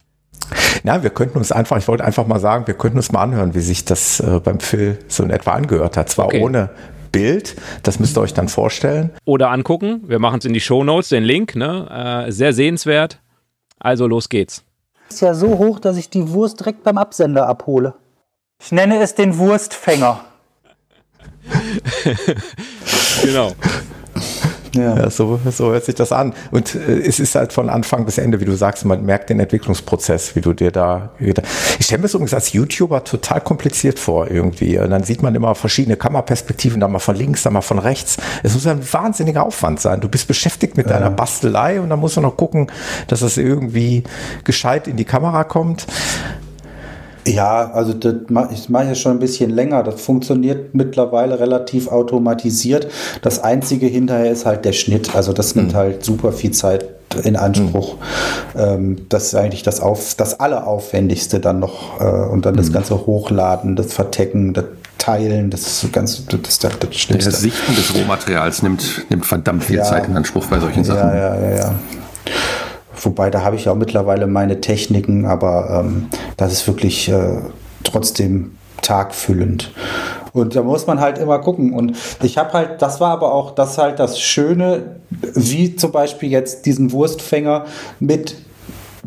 Na, 0.83 1.03
wir 1.03 1.09
könnten 1.09 1.37
uns 1.37 1.51
einfach, 1.51 1.77
ich 1.77 1.87
wollte 1.87 2.05
einfach 2.05 2.27
mal 2.27 2.39
sagen, 2.39 2.67
wir 2.67 2.75
könnten 2.75 2.97
uns 2.97 3.11
mal 3.11 3.21
anhören, 3.21 3.55
wie 3.55 3.61
sich 3.61 3.85
das 3.85 4.19
äh, 4.19 4.39
beim 4.43 4.59
Phil 4.59 4.99
so 5.07 5.23
in 5.23 5.31
etwa 5.31 5.51
angehört 5.51 5.97
hat. 5.97 6.09
Zwar 6.09 6.27
okay. 6.27 6.41
ohne 6.41 6.69
Bild, 7.11 7.55
das 7.83 7.99
müsst 7.99 8.17
ihr 8.17 8.21
euch 8.21 8.33
dann 8.33 8.47
vorstellen. 8.47 9.11
Oder 9.25 9.49
angucken. 9.49 10.03
Wir 10.07 10.19
machen 10.19 10.39
es 10.39 10.45
in 10.45 10.53
die 10.53 10.61
Show 10.61 10.83
Notes, 10.83 11.09
den 11.09 11.23
Link. 11.23 11.55
Ne? 11.55 12.25
Äh, 12.27 12.31
sehr 12.31 12.53
sehenswert. 12.53 13.19
Also 13.79 14.07
los 14.07 14.29
geht's. 14.29 14.63
Ist 15.09 15.21
ja 15.21 15.33
so 15.33 15.57
hoch, 15.57 15.79
dass 15.79 15.97
ich 15.97 16.09
die 16.09 16.29
Wurst 16.29 16.59
direkt 16.59 16.83
beim 16.83 16.97
Absender 16.97 17.47
abhole. 17.47 17.95
Ich 18.61 18.71
nenne 18.71 19.01
es 19.01 19.15
den 19.15 19.37
Wurstfänger. 19.37 20.21
genau. 23.23 23.53
Ja. 24.77 24.95
ja, 24.95 25.09
so, 25.09 25.39
so 25.49 25.71
hört 25.71 25.85
sich 25.85 25.95
das 25.95 26.11
an. 26.11 26.33
Und 26.51 26.75
äh, 26.75 26.99
es 26.99 27.19
ist 27.19 27.35
halt 27.35 27.53
von 27.53 27.69
Anfang 27.69 28.05
bis 28.05 28.17
Ende, 28.17 28.39
wie 28.39 28.45
du 28.45 28.55
sagst, 28.55 28.85
man 28.85 29.03
merkt 29.05 29.29
den 29.29 29.39
Entwicklungsprozess, 29.39 30.35
wie 30.35 30.41
du 30.41 30.53
dir 30.53 30.71
da. 30.71 31.11
Ich 31.19 31.85
stelle 31.85 31.99
mir 31.99 32.03
das 32.03 32.13
übrigens 32.13 32.33
als 32.33 32.53
YouTuber 32.53 33.03
total 33.03 33.41
kompliziert 33.41 33.99
vor 33.99 34.29
irgendwie. 34.29 34.77
Und 34.79 34.91
dann 34.91 35.03
sieht 35.03 35.23
man 35.23 35.35
immer 35.35 35.55
verschiedene 35.55 35.95
Kammerperspektiven, 35.95 36.79
da 36.79 36.87
mal 36.87 36.99
von 36.99 37.15
links, 37.15 37.43
da 37.43 37.49
mal 37.49 37.61
von 37.61 37.79
rechts. 37.79 38.17
Es 38.43 38.53
muss 38.53 38.67
ein 38.67 38.81
wahnsinniger 38.91 39.45
Aufwand 39.45 39.79
sein. 39.79 40.01
Du 40.01 40.09
bist 40.09 40.27
beschäftigt 40.27 40.77
mit 40.77 40.87
ja. 40.87 40.93
deiner 40.93 41.09
Bastelei 41.09 41.81
und 41.81 41.89
dann 41.89 41.99
musst 41.99 42.17
du 42.17 42.21
noch 42.21 42.37
gucken, 42.37 42.67
dass 43.07 43.21
das 43.21 43.37
irgendwie 43.37 44.03
gescheit 44.43 44.87
in 44.87 44.97
die 44.97 45.05
Kamera 45.05 45.43
kommt. 45.43 45.87
Ja, 47.27 47.71
also 47.71 47.93
das 47.93 48.15
mache 48.29 48.53
ich 48.53 48.69
mache 48.69 48.85
ja 48.85 48.95
schon 48.95 49.13
ein 49.13 49.19
bisschen 49.19 49.49
länger. 49.49 49.83
Das 49.83 50.01
funktioniert 50.01 50.73
mittlerweile 50.73 51.39
relativ 51.39 51.87
automatisiert. 51.89 52.87
Das 53.21 53.43
einzige 53.43 53.87
hinterher 53.87 54.31
ist 54.31 54.45
halt 54.45 54.65
der 54.65 54.73
Schnitt. 54.73 55.15
Also 55.15 55.33
das 55.33 55.55
nimmt 55.55 55.73
mhm. 55.73 55.77
halt 55.77 56.05
super 56.05 56.31
viel 56.31 56.51
Zeit 56.51 56.85
in 57.23 57.35
Anspruch. 57.35 57.95
Mhm. 58.53 58.59
Ähm, 58.59 59.05
das 59.09 59.27
ist 59.27 59.35
eigentlich 59.35 59.63
das, 59.63 59.79
auf, 59.79 60.15
das 60.15 60.39
Alleraufwendigste 60.39 61.39
dann 61.39 61.59
noch. 61.59 61.99
Äh, 61.99 62.03
und 62.03 62.45
dann 62.45 62.53
mhm. 62.53 62.57
das 62.57 62.71
ganze 62.71 63.05
Hochladen, 63.05 63.75
das 63.75 63.93
Vertecken, 63.93 64.53
das 64.53 64.65
Teilen, 64.97 65.51
das 65.51 65.61
ist 65.61 65.79
so 65.81 65.87
ganz 65.89 66.25
das, 66.25 66.41
das, 66.41 66.59
das, 66.59 66.79
das 66.79 66.95
Schlimmste. 66.95 67.31
Das 67.31 67.41
Sichten 67.41 67.75
des 67.75 67.95
Rohmaterials 67.95 68.63
nimmt, 68.63 69.05
nimmt 69.09 69.25
verdammt 69.25 69.63
viel 69.63 69.77
ja. 69.77 69.83
Zeit 69.83 70.07
in 70.07 70.17
Anspruch 70.17 70.45
bei 70.47 70.59
solchen 70.59 70.83
Sachen. 70.83 71.09
Ja, 71.09 71.35
ja, 71.35 71.49
ja, 71.49 71.55
ja. 71.55 71.75
Wobei, 73.01 73.29
da 73.29 73.43
habe 73.43 73.55
ich 73.55 73.69
auch 73.69 73.75
mittlerweile 73.75 74.27
meine 74.27 74.61
Techniken, 74.61 75.25
aber 75.25 75.83
ähm, 75.85 76.07
das 76.35 76.53
ist 76.53 76.67
wirklich 76.67 77.09
äh, 77.09 77.41
trotzdem 77.83 78.57
tagfüllend. 78.81 79.71
Und 80.33 80.55
da 80.55 80.61
muss 80.61 80.87
man 80.87 80.99
halt 80.99 81.17
immer 81.17 81.39
gucken. 81.39 81.73
Und 81.73 81.97
ich 82.21 82.37
habe 82.37 82.53
halt, 82.53 82.81
das 82.81 82.99
war 82.99 83.11
aber 83.11 83.33
auch 83.33 83.51
das 83.51 83.77
halt 83.77 83.99
das 83.99 84.19
Schöne, 84.19 84.97
wie 85.09 85.75
zum 85.75 85.91
Beispiel 85.91 86.29
jetzt 86.29 86.65
diesen 86.65 86.91
Wurstfänger 86.91 87.65
mit 87.99 88.35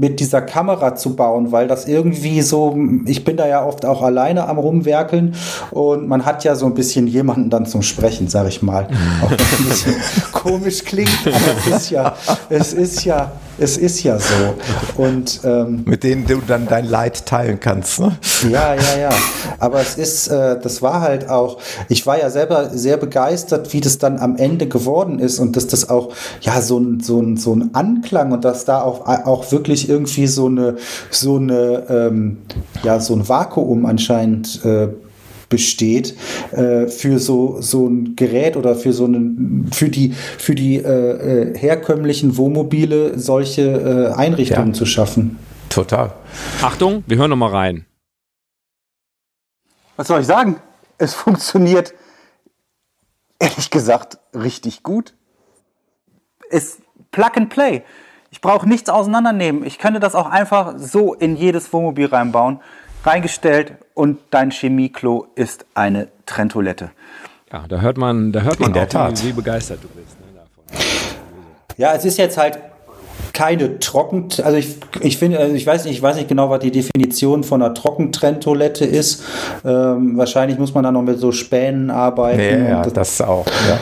mit 0.00 0.18
dieser 0.18 0.40
Kamera 0.40 0.96
zu 0.96 1.14
bauen, 1.14 1.52
weil 1.52 1.68
das 1.68 1.86
irgendwie 1.86 2.40
so, 2.40 2.74
ich 3.04 3.22
bin 3.22 3.36
da 3.36 3.46
ja 3.46 3.66
oft 3.66 3.84
auch 3.84 4.00
alleine 4.00 4.48
am 4.48 4.58
rumwerkeln 4.58 5.34
und 5.72 6.08
man 6.08 6.24
hat 6.24 6.42
ja 6.42 6.54
so 6.54 6.64
ein 6.64 6.72
bisschen 6.72 7.06
jemanden 7.06 7.50
dann 7.50 7.66
zum 7.66 7.82
Sprechen, 7.82 8.26
sag 8.28 8.48
ich 8.48 8.62
mal. 8.62 8.88
Auch 9.22 9.30
wenn 9.30 9.38
es 9.38 9.58
ein 9.58 9.68
bisschen 9.68 9.94
komisch 10.32 10.84
klingt, 10.84 11.10
aber 11.26 11.36
es 11.68 11.76
ist 11.76 11.90
ja, 11.90 12.16
es 12.48 12.72
ist 12.72 13.04
ja, 13.04 13.30
es 13.58 13.76
ist 13.76 14.02
ja 14.02 14.18
so. 14.18 14.54
Und, 14.96 15.40
ähm, 15.44 15.82
Mit 15.84 16.02
denen 16.02 16.26
du 16.26 16.40
dann 16.46 16.66
dein 16.66 16.88
Leid 16.88 17.26
teilen 17.26 17.60
kannst. 17.60 18.00
Ne? 18.00 18.16
Ja, 18.50 18.74
ja, 18.74 18.98
ja. 18.98 19.10
Aber 19.58 19.80
es 19.80 19.98
ist, 19.98 20.28
äh, 20.28 20.58
das 20.58 20.80
war 20.80 21.02
halt 21.02 21.28
auch, 21.28 21.58
ich 21.90 22.06
war 22.06 22.18
ja 22.18 22.30
selber 22.30 22.70
sehr 22.70 22.96
begeistert, 22.96 23.74
wie 23.74 23.82
das 23.82 23.98
dann 23.98 24.18
am 24.18 24.36
Ende 24.36 24.66
geworden 24.66 25.18
ist 25.18 25.38
und 25.38 25.56
dass 25.56 25.66
das 25.66 25.90
auch, 25.90 26.14
ja, 26.40 26.62
so 26.62 26.78
ein, 26.78 27.00
so 27.00 27.20
ein, 27.20 27.36
so 27.36 27.54
ein 27.54 27.74
Anklang 27.74 28.32
und 28.32 28.46
dass 28.46 28.64
da 28.64 28.80
auch, 28.80 29.06
auch 29.06 29.52
wirklich 29.52 29.89
irgendwie 29.90 30.26
so 30.26 30.46
eine, 30.46 30.76
so 31.10 31.36
eine, 31.36 31.86
ähm, 31.88 32.38
ja, 32.82 33.00
so 33.00 33.14
ein 33.14 33.28
Vakuum 33.28 33.84
anscheinend 33.84 34.64
äh, 34.64 34.88
besteht 35.48 36.16
äh, 36.52 36.86
für 36.86 37.18
so, 37.18 37.60
so 37.60 37.86
ein 37.86 38.16
Gerät 38.16 38.56
oder 38.56 38.76
für 38.76 38.92
so 38.92 39.04
einen, 39.04 39.68
für 39.72 39.88
die, 39.88 40.12
für 40.12 40.54
die 40.54 40.76
äh, 40.76 41.52
äh 41.52 41.58
herkömmlichen 41.58 42.36
Wohnmobile 42.36 43.18
solche 43.18 43.62
äh, 43.62 44.14
Einrichtungen 44.14 44.68
ja. 44.68 44.74
zu 44.74 44.86
schaffen. 44.86 45.38
Total. 45.68 46.12
Achtung, 46.62 47.04
wir 47.06 47.16
hören 47.18 47.30
noch 47.30 47.36
mal 47.36 47.50
rein. 47.50 47.84
Was 49.96 50.08
soll 50.08 50.20
ich 50.20 50.26
sagen? 50.26 50.56
Es 50.98 51.14
funktioniert 51.14 51.94
ehrlich 53.38 53.70
gesagt 53.70 54.18
richtig 54.34 54.82
gut. 54.82 55.14
Es 56.50 56.78
Plug 57.10 57.30
and 57.34 57.50
Play. 57.50 57.82
Ich 58.30 58.40
brauche 58.40 58.68
nichts 58.68 58.88
auseinandernehmen. 58.88 59.64
Ich 59.64 59.78
könnte 59.78 60.00
das 60.00 60.14
auch 60.14 60.30
einfach 60.30 60.74
so 60.76 61.14
in 61.14 61.36
jedes 61.36 61.72
Wohnmobil 61.72 62.06
reinbauen 62.06 62.60
reingestellt 63.04 63.72
und 63.94 64.18
dein 64.30 64.50
Chemieklo 64.50 65.26
ist 65.34 65.64
eine 65.74 66.08
Trenntoilette. 66.26 66.90
Ja, 67.52 67.64
da 67.68 67.80
hört 67.80 67.96
man, 67.96 68.32
da 68.32 68.42
hört 68.42 68.60
man 68.60 68.72
auch, 68.72 69.12
wie, 69.12 69.28
wie, 69.28 69.32
begeistert 69.32 69.80
du 69.82 69.88
bist 69.88 70.16
ne, 70.20 70.26
davon. 70.34 70.86
Ja, 71.76 71.94
es 71.94 72.04
ist 72.04 72.18
jetzt 72.18 72.36
halt 72.36 72.58
keine 73.32 73.78
trocken, 73.78 74.28
also 74.44 74.56
ich, 74.56 74.76
ich 75.00 75.16
finde, 75.16 75.38
also 75.38 75.54
ich 75.54 75.66
weiß 75.66 75.84
nicht, 75.84 75.94
ich 75.94 76.02
weiß 76.02 76.16
nicht 76.16 76.28
genau, 76.28 76.50
was 76.50 76.60
die 76.60 76.70
Definition 76.70 77.42
von 77.42 77.62
einer 77.62 77.74
Trockentrenntoilette 77.74 78.84
ist. 78.84 79.24
Ähm, 79.64 80.16
wahrscheinlich 80.16 80.58
muss 80.58 80.74
man 80.74 80.84
da 80.84 80.92
noch 80.92 81.02
mit 81.02 81.18
so 81.18 81.32
Spänen 81.32 81.90
arbeiten. 81.90 82.64
Ja, 82.64 82.68
ja 82.68 82.82
das, 82.82 82.92
das 82.92 83.20
auch. 83.22 83.46
Ja 83.68 83.80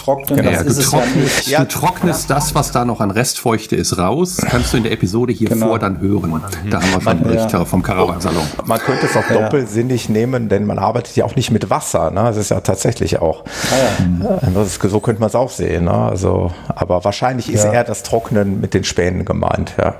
trocknen, 0.00 0.38
genau. 0.38 0.50
das 0.50 0.60
ja, 0.60 0.66
ist 0.66 0.76
du 0.76 0.82
es 0.82 0.90
trocknest, 0.90 1.46
ja 1.46 1.60
nicht. 1.60 1.74
Du 1.74 1.78
trocknest 1.78 2.28
ja. 2.28 2.34
das, 2.34 2.54
was 2.54 2.72
da 2.72 2.84
noch 2.84 3.00
an 3.00 3.10
Restfeuchte 3.10 3.76
ist, 3.76 3.98
raus. 3.98 4.38
Kannst 4.48 4.72
du 4.72 4.76
in 4.76 4.82
der 4.82 4.92
Episode 4.92 5.32
hier 5.32 5.48
genau. 5.48 5.68
vor 5.68 5.78
dann 5.78 6.00
hören. 6.00 6.42
Da 6.70 6.80
haben 6.80 6.92
wir 6.92 7.00
schon 7.00 7.08
einen 7.08 7.22
Bericht 7.22 7.52
ja. 7.52 7.64
vom 7.64 7.82
Caravansalon. 7.82 8.42
Man 8.64 8.78
könnte 8.78 9.06
es 9.06 9.16
auch 9.16 9.26
doppelsinnig 9.28 10.08
nehmen, 10.08 10.48
denn 10.48 10.66
man 10.66 10.78
arbeitet 10.78 11.16
ja 11.16 11.24
auch 11.24 11.36
nicht 11.36 11.50
mit 11.50 11.70
Wasser. 11.70 12.10
Ne? 12.10 12.22
Das 12.22 12.36
ist 12.36 12.50
ja 12.50 12.60
tatsächlich 12.60 13.20
auch. 13.20 13.44
Ah, 13.70 14.40
ja. 14.54 14.62
Ist, 14.62 14.80
so 14.80 15.00
könnte 15.00 15.20
man 15.20 15.28
es 15.28 15.34
auch 15.34 15.50
sehen. 15.50 15.84
Ne? 15.84 15.92
Also, 15.92 16.50
aber 16.68 17.04
wahrscheinlich 17.04 17.52
ist 17.52 17.64
eher 17.64 17.84
das 17.84 18.02
Trocknen 18.02 18.60
mit 18.60 18.74
den 18.74 18.84
Spänen 18.84 19.24
gemeint. 19.24 19.74
Ja. 19.78 19.94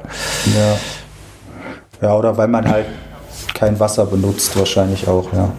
ja. 0.47 0.77
Ja, 2.03 2.15
oder 2.15 2.37
weil 2.39 2.49
man 2.49 2.67
halt 2.67 2.87
kein 3.53 3.79
Wasser 3.79 4.07
benutzt, 4.07 4.59
wahrscheinlich 4.59 5.07
auch, 5.07 5.33
ja. 5.35 5.51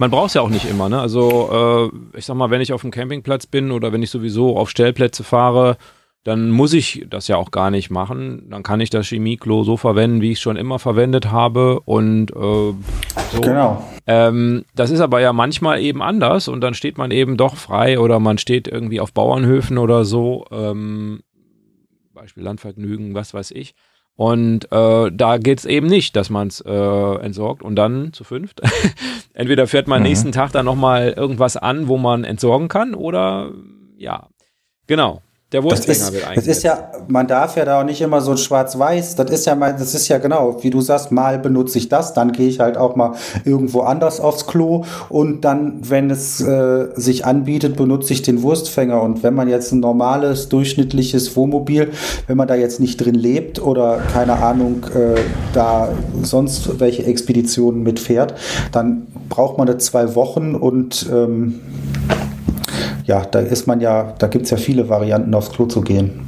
Man 0.00 0.10
braucht 0.10 0.28
es 0.28 0.34
ja 0.34 0.40
auch 0.40 0.48
nicht 0.48 0.64
immer, 0.64 0.88
ne? 0.88 0.98
Also, 0.98 1.90
äh, 1.92 2.18
ich 2.18 2.24
sag 2.24 2.34
mal, 2.34 2.48
wenn 2.48 2.62
ich 2.62 2.72
auf 2.72 2.80
dem 2.80 2.90
Campingplatz 2.90 3.44
bin 3.44 3.70
oder 3.70 3.92
wenn 3.92 4.02
ich 4.02 4.08
sowieso 4.08 4.56
auf 4.56 4.70
Stellplätze 4.70 5.24
fahre, 5.24 5.76
dann 6.24 6.48
muss 6.48 6.72
ich 6.72 7.04
das 7.10 7.28
ja 7.28 7.36
auch 7.36 7.50
gar 7.50 7.70
nicht 7.70 7.90
machen. 7.90 8.48
Dann 8.48 8.62
kann 8.62 8.80
ich 8.80 8.88
das 8.88 9.08
Chemieklo 9.08 9.62
so 9.62 9.76
verwenden, 9.76 10.22
wie 10.22 10.30
ich 10.30 10.38
es 10.38 10.40
schon 10.40 10.56
immer 10.56 10.78
verwendet 10.78 11.30
habe. 11.30 11.80
Und 11.80 12.30
äh, 12.30 12.34
so. 12.34 13.40
Genau. 13.42 13.84
Ähm, 14.06 14.64
das 14.74 14.90
ist 14.90 15.00
aber 15.00 15.20
ja 15.20 15.34
manchmal 15.34 15.82
eben 15.82 16.00
anders 16.00 16.48
und 16.48 16.62
dann 16.62 16.72
steht 16.72 16.96
man 16.96 17.10
eben 17.10 17.36
doch 17.36 17.56
frei 17.56 17.98
oder 18.00 18.20
man 18.20 18.38
steht 18.38 18.68
irgendwie 18.68 19.00
auf 19.00 19.12
Bauernhöfen 19.12 19.76
oder 19.76 20.06
so. 20.06 20.46
Ähm, 20.50 21.20
Beispiel 22.14 22.42
Landvergnügen, 22.42 23.12
was 23.12 23.34
weiß 23.34 23.50
ich. 23.50 23.74
Und 24.16 24.70
äh, 24.70 25.10
da 25.12 25.38
geht 25.38 25.60
es 25.60 25.64
eben 25.64 25.86
nicht, 25.86 26.14
dass 26.14 26.28
man 26.28 26.48
es 26.48 26.60
äh, 26.60 26.70
entsorgt 26.70 27.62
und 27.62 27.76
dann 27.76 28.12
zu 28.12 28.24
fünft. 28.24 28.60
Entweder 29.32 29.66
fährt 29.66 29.88
man 29.88 30.00
mhm. 30.00 30.08
nächsten 30.08 30.32
Tag 30.32 30.52
dann 30.52 30.66
nochmal 30.66 31.14
irgendwas 31.16 31.56
an, 31.56 31.88
wo 31.88 31.96
man 31.96 32.24
entsorgen 32.24 32.68
kann, 32.68 32.94
oder 32.94 33.52
ja, 33.96 34.28
genau. 34.86 35.22
Der 35.52 35.64
Wurstfänger 35.64 36.12
wird 36.12 36.28
eingesetzt. 36.28 36.48
Das 36.48 36.56
ist 36.58 36.62
ja, 36.62 36.90
man 37.08 37.26
darf 37.26 37.56
ja 37.56 37.64
da 37.64 37.80
auch 37.80 37.84
nicht 37.84 38.00
immer 38.00 38.20
so 38.20 38.36
schwarz-weiß. 38.36 39.16
Das 39.16 39.30
ist 39.30 39.46
ja 39.46 39.56
mal, 39.56 39.74
das 39.76 39.94
ist 39.94 40.06
ja 40.06 40.18
genau, 40.18 40.62
wie 40.62 40.70
du 40.70 40.80
sagst, 40.80 41.10
mal 41.10 41.40
benutze 41.40 41.78
ich 41.78 41.88
das, 41.88 42.14
dann 42.14 42.30
gehe 42.30 42.48
ich 42.48 42.60
halt 42.60 42.76
auch 42.76 42.94
mal 42.94 43.14
irgendwo 43.44 43.80
anders 43.80 44.20
aufs 44.20 44.46
Klo 44.46 44.84
und 45.08 45.44
dann, 45.44 45.80
wenn 45.90 46.08
es 46.10 46.40
äh, 46.40 46.88
sich 46.94 47.24
anbietet, 47.24 47.76
benutze 47.76 48.12
ich 48.12 48.22
den 48.22 48.42
Wurstfänger. 48.42 49.02
Und 49.02 49.24
wenn 49.24 49.34
man 49.34 49.48
jetzt 49.48 49.72
ein 49.72 49.80
normales, 49.80 50.48
durchschnittliches 50.48 51.34
Wohnmobil, 51.34 51.90
wenn 52.28 52.36
man 52.36 52.46
da 52.46 52.54
jetzt 52.54 52.78
nicht 52.78 52.98
drin 52.98 53.16
lebt 53.16 53.60
oder 53.60 54.00
keine 54.12 54.34
Ahnung, 54.34 54.86
äh, 54.94 55.18
da 55.52 55.88
sonst 56.22 56.78
welche 56.78 57.04
Expeditionen 57.04 57.82
mitfährt, 57.82 58.34
dann 58.70 59.08
braucht 59.28 59.58
man 59.58 59.66
da 59.66 59.78
zwei 59.78 60.14
Wochen 60.14 60.54
und 60.54 61.08
ähm, 61.12 61.58
ja, 63.10 63.24
da 63.24 63.40
ist 63.40 63.66
man 63.66 63.80
ja, 63.80 64.14
da 64.18 64.28
gibt 64.28 64.44
es 64.44 64.52
ja 64.52 64.56
viele 64.56 64.88
Varianten, 64.88 65.34
aufs 65.34 65.50
Klo 65.50 65.66
zu 65.66 65.80
gehen. 65.80 66.20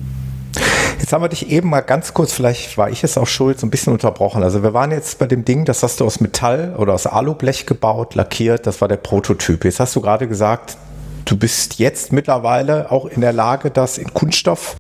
Jetzt 0.98 1.12
haben 1.12 1.22
wir 1.22 1.28
dich 1.28 1.48
eben 1.48 1.70
mal 1.70 1.80
ganz 1.80 2.12
kurz, 2.12 2.32
vielleicht 2.32 2.76
war 2.76 2.90
ich 2.90 3.04
es 3.04 3.16
auch 3.16 3.26
schuld, 3.28 3.60
so 3.60 3.66
ein 3.68 3.70
bisschen 3.70 3.92
unterbrochen. 3.92 4.42
Also 4.42 4.64
wir 4.64 4.74
waren 4.74 4.90
jetzt 4.90 5.20
bei 5.20 5.26
dem 5.26 5.44
Ding, 5.44 5.64
das 5.64 5.84
hast 5.84 6.00
du 6.00 6.04
aus 6.04 6.20
Metall 6.20 6.74
oder 6.76 6.94
aus 6.94 7.06
Alublech 7.06 7.66
gebaut, 7.66 8.16
lackiert, 8.16 8.66
das 8.66 8.80
war 8.80 8.88
der 8.88 8.96
Prototyp. 8.96 9.64
Jetzt 9.64 9.78
hast 9.78 9.94
du 9.94 10.00
gerade 10.00 10.26
gesagt, 10.26 10.76
du 11.24 11.36
bist 11.36 11.78
jetzt 11.78 12.12
mittlerweile 12.12 12.90
auch 12.90 13.06
in 13.06 13.20
der 13.20 13.32
Lage, 13.32 13.70
das 13.70 13.96
in 13.96 14.12
Kunststoff 14.12 14.76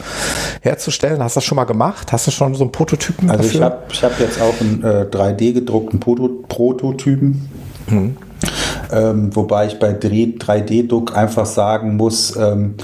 herzustellen. 0.60 1.22
Hast 1.22 1.36
du 1.36 1.38
das 1.38 1.44
schon 1.44 1.56
mal 1.56 1.64
gemacht? 1.64 2.10
Hast 2.10 2.26
du 2.26 2.32
schon 2.32 2.56
so 2.56 2.64
einen 2.64 2.72
Prototypen 2.72 3.30
also 3.30 3.44
dafür? 3.44 3.62
Also 3.62 3.76
ich 3.92 4.02
habe 4.02 4.18
ich 4.18 4.18
hab 4.18 4.20
jetzt 4.20 4.40
auch 4.40 4.60
einen 4.60 4.82
äh, 4.82 5.06
3D 5.08 5.52
gedruckten 5.52 6.00
Proto 6.00 6.28
Prototypen. 6.48 7.48
Mhm. 7.86 8.16
Ähm, 8.92 9.34
wobei 9.34 9.66
ich 9.66 9.78
bei 9.78 9.92
3D-Druck 9.92 11.16
einfach 11.16 11.46
sagen 11.46 11.96
muss, 11.96 12.36
ähm, 12.36 12.74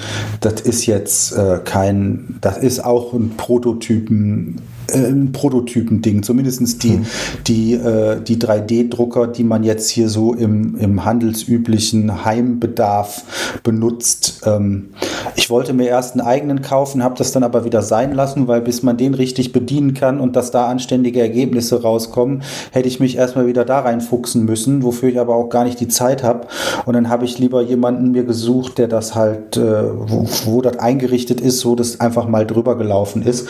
das 0.41 0.61
ist 0.63 0.87
jetzt 0.87 1.33
äh, 1.33 1.61
kein, 1.65 2.39
das 2.41 2.59
ist 2.59 2.85
auch 2.85 3.13
ein 3.13 3.37
Prototypen 3.37 4.63
ein 4.93 5.33
Prototypen-Ding. 5.33 6.23
Zumindest 6.23 6.83
die, 6.83 6.91
mhm. 6.91 7.07
die, 7.47 7.75
äh, 7.75 8.21
die 8.21 8.37
3D-Drucker, 8.37 9.27
die 9.27 9.45
man 9.45 9.65
jetzt 9.65 9.91
hier 9.91 10.09
so 10.09 10.35
im, 10.35 10.77
im 10.77 11.05
handelsüblichen 11.05 12.25
Heimbedarf 12.25 13.25
benutzt. 13.63 14.43
Ähm, 14.47 14.91
ich 15.37 15.51
wollte 15.51 15.73
mir 15.73 15.89
erst 15.89 16.13
einen 16.13 16.27
eigenen 16.27 16.63
kaufen, 16.63 17.03
habe 17.03 17.17
das 17.17 17.33
dann 17.33 17.43
aber 17.43 17.65
wieder 17.65 17.83
sein 17.83 18.13
lassen, 18.13 18.49
weil 18.49 18.61
bis 18.61 18.83
man 18.83 18.97
den 18.97 19.15
richtig 19.15 19.53
bedienen 19.53 19.95
kann 19.95 20.21
und 20.21 20.37
dass 20.37 20.51
da 20.51 20.67
anständige 20.67 21.21
Ergebnisse 21.21 21.83
rauskommen, 21.83 22.43
hätte 22.73 22.89
ich 22.89 23.01
mich 23.01 23.17
erstmal 23.17 23.47
wieder 23.47 23.65
da 23.65 23.81
reinfuchsen 23.81 24.45
müssen, 24.45 24.83
wofür 24.83 25.09
ich 25.09 25.21
aber 25.21 25.35
auch 25.35 25.49
gar 25.49 25.65
nicht 25.65 25.81
die 25.81 25.89
Zeit 25.89 26.23
habe. 26.23 26.47
Und 26.87 26.95
dann 26.95 27.09
habe 27.09 27.25
ich 27.25 27.39
lieber 27.39 27.63
jemanden 27.63 28.11
mir 28.11 28.25
gesucht, 28.25 28.79
der 28.79 28.89
das 28.89 29.15
halt, 29.15 29.57
äh, 29.57 29.61
wo, 29.61 30.27
wo 30.45 30.63
das 30.63 30.79
eingerichtet 30.79 31.41
ist, 31.41 31.61
so 31.61 31.75
das 31.75 32.01
einfach 32.01 32.29
mal 32.29 32.47
drüber 32.47 32.77
gelaufen 32.77 33.23
ist. 33.23 33.49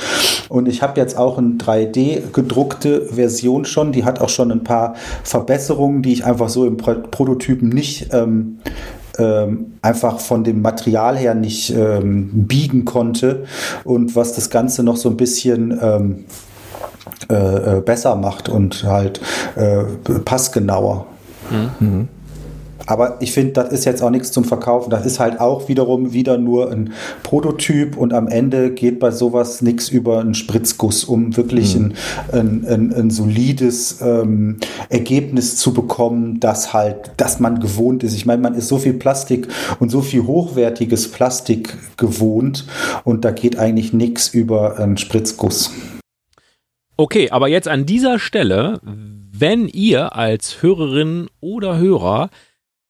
Und 0.48 0.68
ich 0.68 0.82
habe 0.82 0.98
jetzt 0.98 1.16
auch 1.16 1.27
auch 1.28 1.38
eine 1.38 1.54
3D 1.54 2.32
gedruckte 2.32 3.06
Version 3.06 3.64
schon. 3.64 3.92
Die 3.92 4.04
hat 4.04 4.20
auch 4.20 4.28
schon 4.28 4.50
ein 4.50 4.64
paar 4.64 4.94
Verbesserungen, 5.22 6.02
die 6.02 6.12
ich 6.12 6.24
einfach 6.24 6.48
so 6.48 6.66
im 6.66 6.76
Pro 6.76 6.94
Prototypen 7.10 7.68
nicht 7.68 8.12
ähm, 8.12 8.58
ähm, 9.18 9.74
einfach 9.82 10.20
von 10.20 10.44
dem 10.44 10.62
Material 10.62 11.16
her 11.16 11.34
nicht 11.34 11.70
ähm, 11.70 12.46
biegen 12.46 12.84
konnte 12.84 13.44
und 13.84 14.16
was 14.16 14.32
das 14.34 14.48
Ganze 14.50 14.82
noch 14.82 14.96
so 14.96 15.10
ein 15.10 15.16
bisschen 15.16 15.78
ähm, 15.82 16.24
äh, 17.30 17.78
äh 17.78 17.80
besser 17.80 18.16
macht 18.16 18.48
und 18.48 18.84
halt 18.84 19.20
äh, 19.56 19.84
passgenauer. 20.24 21.06
Mhm. 21.80 22.08
Aber 22.88 23.18
ich 23.20 23.32
finde, 23.32 23.52
das 23.52 23.70
ist 23.70 23.84
jetzt 23.84 24.02
auch 24.02 24.08
nichts 24.08 24.32
zum 24.32 24.44
Verkaufen. 24.44 24.88
Das 24.88 25.04
ist 25.04 25.20
halt 25.20 25.40
auch 25.40 25.68
wiederum 25.68 26.14
wieder 26.14 26.38
nur 26.38 26.72
ein 26.72 26.94
Prototyp 27.22 27.98
und 27.98 28.14
am 28.14 28.28
Ende 28.28 28.72
geht 28.72 28.98
bei 28.98 29.10
sowas 29.10 29.60
nichts 29.60 29.90
über 29.90 30.20
einen 30.20 30.32
Spritzguss, 30.32 31.04
um 31.04 31.36
wirklich 31.36 31.76
mhm. 31.76 31.92
ein, 32.32 32.38
ein, 32.38 32.66
ein, 32.66 32.94
ein, 32.94 33.10
solides 33.10 34.00
ähm, 34.00 34.56
Ergebnis 34.88 35.56
zu 35.56 35.74
bekommen, 35.74 36.40
das 36.40 36.72
halt, 36.72 37.12
dass 37.18 37.40
man 37.40 37.60
gewohnt 37.60 38.02
ist. 38.04 38.14
Ich 38.14 38.24
meine, 38.24 38.40
man 38.40 38.54
ist 38.54 38.68
so 38.68 38.78
viel 38.78 38.94
Plastik 38.94 39.48
und 39.80 39.90
so 39.90 40.00
viel 40.00 40.26
hochwertiges 40.26 41.10
Plastik 41.10 41.76
gewohnt 41.98 42.64
und 43.04 43.22
da 43.22 43.32
geht 43.32 43.58
eigentlich 43.58 43.92
nichts 43.92 44.28
über 44.28 44.78
einen 44.78 44.96
Spritzguss. 44.96 45.72
Okay, 46.96 47.28
aber 47.30 47.48
jetzt 47.48 47.68
an 47.68 47.84
dieser 47.84 48.18
Stelle, 48.18 48.80
wenn 48.82 49.68
ihr 49.68 50.16
als 50.16 50.62
Hörerin 50.62 51.28
oder 51.40 51.76
Hörer 51.76 52.30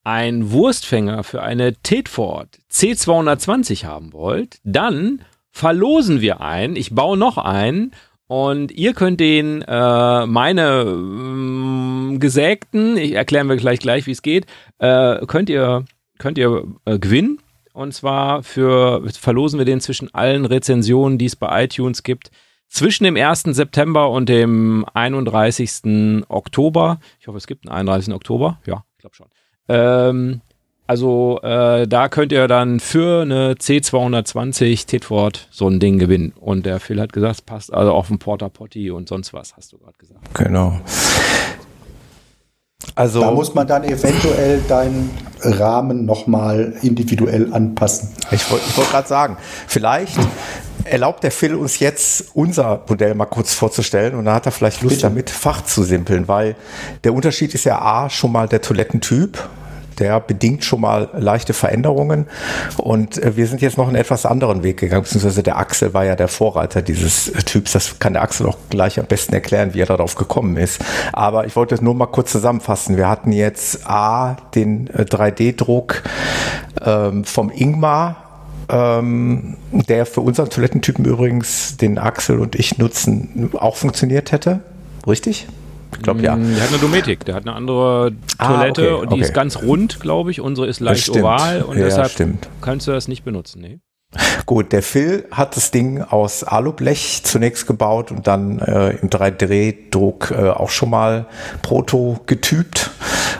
ein 0.08 0.52
Wurstfänger 0.52 1.22
für 1.22 1.42
eine 1.42 1.74
Tedford 1.74 2.58
C220 2.72 3.84
haben 3.84 4.14
wollt, 4.14 4.58
dann 4.64 5.20
verlosen 5.50 6.22
wir 6.22 6.40
einen. 6.40 6.76
Ich 6.76 6.94
baue 6.94 7.18
noch 7.18 7.36
einen 7.36 7.92
und 8.26 8.72
ihr 8.72 8.94
könnt 8.94 9.20
den, 9.20 9.60
äh, 9.60 10.26
meine 10.26 12.14
äh, 12.14 12.16
gesägten, 12.16 12.96
ich 12.96 13.12
erkläre 13.12 13.44
mir 13.44 13.58
gleich 13.58 13.80
gleich, 13.80 14.06
wie 14.06 14.12
es 14.12 14.22
geht, 14.22 14.46
äh, 14.78 15.26
könnt 15.26 15.50
ihr, 15.50 15.84
könnt 16.18 16.38
ihr 16.38 16.64
äh, 16.86 16.98
gewinnen. 16.98 17.38
Und 17.74 17.92
zwar 17.92 18.42
für, 18.42 19.06
verlosen 19.10 19.58
wir 19.58 19.66
den 19.66 19.82
zwischen 19.82 20.14
allen 20.14 20.46
Rezensionen, 20.46 21.18
die 21.18 21.26
es 21.26 21.36
bei 21.36 21.64
iTunes 21.64 22.02
gibt, 22.02 22.30
zwischen 22.66 23.04
dem 23.04 23.16
1. 23.16 23.42
September 23.42 24.10
und 24.10 24.30
dem 24.30 24.86
31. 24.94 26.24
Oktober. 26.28 26.98
Ich 27.20 27.28
hoffe, 27.28 27.36
es 27.36 27.46
gibt 27.46 27.68
einen 27.68 27.88
31. 27.88 28.14
Oktober. 28.14 28.58
Ja, 28.64 28.84
ich 28.96 29.02
glaube 29.02 29.14
schon. 29.14 29.28
Ähm, 29.68 30.40
also 30.86 31.38
äh, 31.42 31.86
da 31.86 32.08
könnt 32.08 32.32
ihr 32.32 32.48
dann 32.48 32.80
für 32.80 33.20
eine 33.20 33.54
C220 33.54 34.86
Titford 34.86 35.46
so 35.50 35.68
ein 35.68 35.80
Ding 35.80 35.98
gewinnen. 35.98 36.32
Und 36.40 36.64
der 36.64 36.80
Phil 36.80 36.98
hat 36.98 37.12
gesagt, 37.12 37.34
es 37.34 37.42
passt 37.42 37.74
also 37.74 37.92
auf 37.92 38.08
ein 38.08 38.18
Porta 38.18 38.48
Potty 38.48 38.90
und 38.90 39.06
sonst 39.06 39.34
was, 39.34 39.54
hast 39.54 39.72
du 39.72 39.78
gerade 39.78 39.98
gesagt. 39.98 40.34
Genau. 40.34 40.80
Also 42.94 43.20
da 43.20 43.30
muss 43.32 43.54
man 43.54 43.66
dann 43.66 43.84
eventuell 43.84 44.62
deinen 44.66 45.10
Rahmen 45.42 46.06
nochmal 46.06 46.74
individuell 46.80 47.52
anpassen. 47.52 48.14
Ich 48.30 48.50
wollte 48.50 48.64
wollt 48.76 48.90
gerade 48.90 49.08
sagen, 49.08 49.36
vielleicht 49.66 50.18
erlaubt 50.90 51.22
der 51.22 51.30
Phil 51.30 51.54
uns 51.54 51.78
jetzt 51.78 52.26
unser 52.34 52.82
Modell 52.88 53.14
mal 53.14 53.26
kurz 53.26 53.54
vorzustellen 53.54 54.14
und 54.14 54.24
da 54.24 54.34
hat 54.34 54.46
er 54.46 54.52
vielleicht 54.52 54.82
Lust 54.82 54.96
Bitte. 54.96 55.08
damit, 55.08 55.30
Fach 55.30 55.64
zu 55.64 55.82
simpeln, 55.82 56.28
weil 56.28 56.56
der 57.04 57.14
Unterschied 57.14 57.54
ist 57.54 57.64
ja 57.64 57.80
A, 57.80 58.10
schon 58.10 58.32
mal 58.32 58.48
der 58.48 58.60
Toilettentyp 58.60 59.38
der 59.98 60.20
bedingt 60.20 60.64
schon 60.64 60.80
mal 60.80 61.08
leichte 61.14 61.52
Veränderungen. 61.52 62.26
Und 62.76 63.22
äh, 63.22 63.36
wir 63.36 63.46
sind 63.46 63.62
jetzt 63.62 63.78
noch 63.78 63.88
einen 63.88 63.96
etwas 63.96 64.26
anderen 64.26 64.62
Weg 64.62 64.78
gegangen, 64.78 65.02
beziehungsweise 65.02 65.42
der 65.42 65.58
Axel 65.58 65.94
war 65.94 66.04
ja 66.04 66.16
der 66.16 66.28
Vorreiter 66.28 66.82
dieses 66.82 67.32
Typs. 67.44 67.72
Das 67.72 67.98
kann 67.98 68.12
der 68.12 68.22
Axel 68.22 68.46
auch 68.46 68.56
gleich 68.70 68.98
am 68.98 69.06
besten 69.06 69.34
erklären, 69.34 69.74
wie 69.74 69.80
er 69.80 69.86
darauf 69.86 70.14
gekommen 70.14 70.56
ist. 70.56 70.80
Aber 71.12 71.46
ich 71.46 71.56
wollte 71.56 71.74
es 71.74 71.80
nur 71.80 71.94
mal 71.94 72.06
kurz 72.06 72.32
zusammenfassen. 72.32 72.96
Wir 72.96 73.08
hatten 73.08 73.32
jetzt 73.32 73.88
A, 73.88 74.36
den 74.54 74.88
3D-Druck 74.88 76.02
äh, 76.80 77.08
ähm, 77.08 77.24
vom 77.24 77.50
Ingmar, 77.50 78.27
ähm, 78.68 79.56
der 79.70 80.06
für 80.06 80.20
unseren 80.20 80.50
Toilettentypen 80.50 81.04
übrigens, 81.04 81.76
den 81.76 81.98
Axel 81.98 82.38
und 82.40 82.54
ich 82.54 82.78
nutzen, 82.78 83.50
auch 83.58 83.76
funktioniert 83.76 84.32
hätte. 84.32 84.60
Richtig? 85.06 85.46
Ich 85.94 86.02
glaube 86.02 86.20
ja. 86.20 86.36
Der 86.36 86.60
hat 86.62 86.68
eine 86.68 86.78
Dometik, 86.78 87.24
der 87.24 87.34
hat 87.34 87.46
eine 87.46 87.54
andere 87.56 88.12
Ah, 88.36 88.48
Toilette 88.54 88.82
okay, 88.94 89.02
und 89.02 89.10
die 89.10 89.14
okay. 89.14 89.22
ist 89.22 89.34
ganz 89.34 89.62
rund, 89.62 90.00
glaube 90.00 90.30
ich. 90.30 90.40
Unsere 90.40 90.66
ist 90.66 90.80
leicht 90.80 91.04
stimmt. 91.04 91.24
oval 91.24 91.62
und 91.62 91.78
Ja, 91.78 91.84
deshalb 91.84 92.10
stimmt. 92.10 92.48
kannst 92.60 92.86
du 92.86 92.92
das 92.92 93.08
nicht 93.08 93.24
benutzen. 93.24 93.62
Nee. 93.62 93.78
Gut, 94.46 94.72
der 94.72 94.82
Phil 94.82 95.26
hat 95.30 95.56
das 95.56 95.70
Ding 95.70 96.00
aus 96.02 96.44
Alublech 96.44 97.22
zunächst 97.24 97.66
gebaut 97.66 98.10
und 98.10 98.26
dann 98.26 98.58
äh, 98.58 98.90
im 98.96 99.10
3D-Druck 99.10 100.30
äh, 100.30 100.50
auch 100.50 100.70
schon 100.70 100.90
mal 100.90 101.26
Proto 101.62 102.18
getypt. 102.26 102.90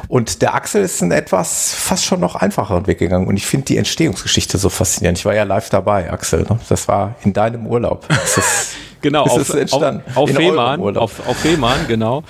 Und 0.09 0.41
der 0.43 0.55
Axel 0.55 0.83
ist 0.83 1.03
einen 1.03 1.13
etwas 1.13 1.75
fast 1.75 2.05
schon 2.05 2.21
noch 2.21 2.35
einfacheren 2.35 2.87
Weg 2.87 2.99
gegangen. 2.99 3.27
Und 3.27 3.37
ich 3.37 3.47
finde 3.47 3.67
die 3.67 3.77
Entstehungsgeschichte 3.77 4.57
so 4.59 4.71
faszinierend. 4.71 5.19
Ich 5.19 5.25
war 5.27 5.35
ja 5.35 5.43
live 5.45 5.69
dabei, 5.69 6.11
Axel. 6.11 6.41
Ne? 6.49 6.59
Das 6.69 6.89
war 6.89 7.15
in 7.25 7.33
deinem 7.35 7.67
Urlaub. 7.67 8.07
Das 8.09 8.39
ist, 8.39 8.77
Genau, 9.01 9.27
Ist 9.27 9.33
auf, 9.33 9.41
es 9.43 9.55
entstanden? 9.55 10.03
auf, 10.11 10.17
auf 10.17 10.31
Fehmarn, 10.31 10.97
auf, 10.97 11.25
auf 11.29 11.37
Fehmarn, 11.37 11.87
genau. 11.87 12.25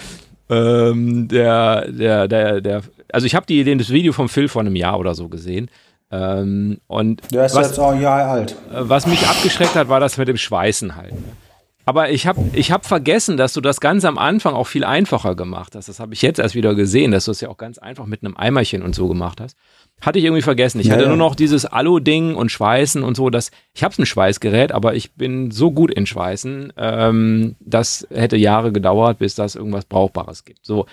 Ähm, 0.51 1.27
der, 1.29 1.91
der, 1.91 2.29
der, 2.29 2.61
der, 2.61 2.83
also 3.11 3.27
ich 3.27 3.35
habe 3.35 3.47
die 3.47 3.59
Idee, 3.61 3.75
das 3.77 3.89
Video 3.89 4.13
vom 4.13 4.29
Phil 4.29 4.49
vor 4.49 4.61
einem 4.61 4.77
Jahr 4.77 4.99
oder 4.99 5.15
so 5.15 5.29
gesehen. 5.29 5.71
Ähm, 6.11 6.79
und 6.87 7.23
Der 7.33 7.47
ist 7.47 7.55
was, 7.55 7.69
jetzt 7.69 7.79
auch 7.79 7.93
ein 7.93 8.03
Jahr 8.03 8.23
alt. 8.29 8.53
äh, 8.71 8.81
was 8.81 9.07
mich 9.07 9.27
abgeschreckt 9.27 9.75
hat, 9.77 9.89
war 9.89 9.99
das 10.01 10.19
mit 10.19 10.29
dem 10.29 10.37
Schweißen 10.37 10.95
halt. 10.97 11.13
ne? 11.13 11.19
Aber 11.89 12.11
ich 12.11 12.27
habe 12.27 12.51
ich 12.53 12.71
hab 12.71 12.85
vergessen, 12.85 13.39
dass 13.39 13.55
du 13.55 13.63
das 13.63 13.81
ganz 13.81 14.05
am 14.05 14.19
Anfang 14.19 14.53
auch 14.53 14.67
viel 14.67 14.85
einfacher 14.85 15.35
gemacht 15.35 15.75
hast. 15.75 15.89
Das 15.89 16.01
habe 16.01 16.13
ich 16.13 16.21
jetzt 16.21 16.39
erst 16.39 16.55
wieder 16.55 16.75
gesehen, 16.75 17.13
dass 17.13 17.25
du 17.25 17.31
es 17.31 17.41
ja 17.41 17.49
auch 17.49 17.57
ganz 17.57 17.79
einfach 17.79 18.05
mit 18.05 18.23
einem 18.23 18.37
Eimerchen 18.37 18.83
und 18.83 18.95
so 18.95 19.09
gemacht 19.09 19.41
hast. 19.41 19.57
Hatte 20.03 20.19
ich 20.19 20.27
irgendwie 20.27 20.43
vergessen. 20.43 20.81
Ich 20.81 20.89
Ja, 20.89 20.93
hatte 20.93 21.05
ja. 21.05 21.09
nur 21.09 21.17
noch 21.17 21.35
dieses 21.35 21.65
Alu-Ding 21.65 22.35
und 22.35 22.53
Schweißen 22.53 23.03
und 23.03 23.17
so. 23.17 23.31
Das, 23.31 23.51
ich 23.73 23.85
habe 23.85 23.95
ein 23.99 24.05
Schweißgerät, 24.05 24.71
aber 24.71 24.97
ich 24.97 25.13
bin 25.15 25.51
so 25.51 25.71
gut 25.71 25.91
in 25.91 26.05
Schweißen, 26.05 26.75
ähm, 26.77 27.57
das 27.61 28.07
hätte 28.11 28.37
Jahre 28.37 28.71
gedauert, 28.71 29.19
bis 29.19 29.35
das 29.35 29.55
irgendwas 29.55 29.87
Brauchbares 29.87 30.45
gibt. 30.45 30.67
So. 30.67 30.85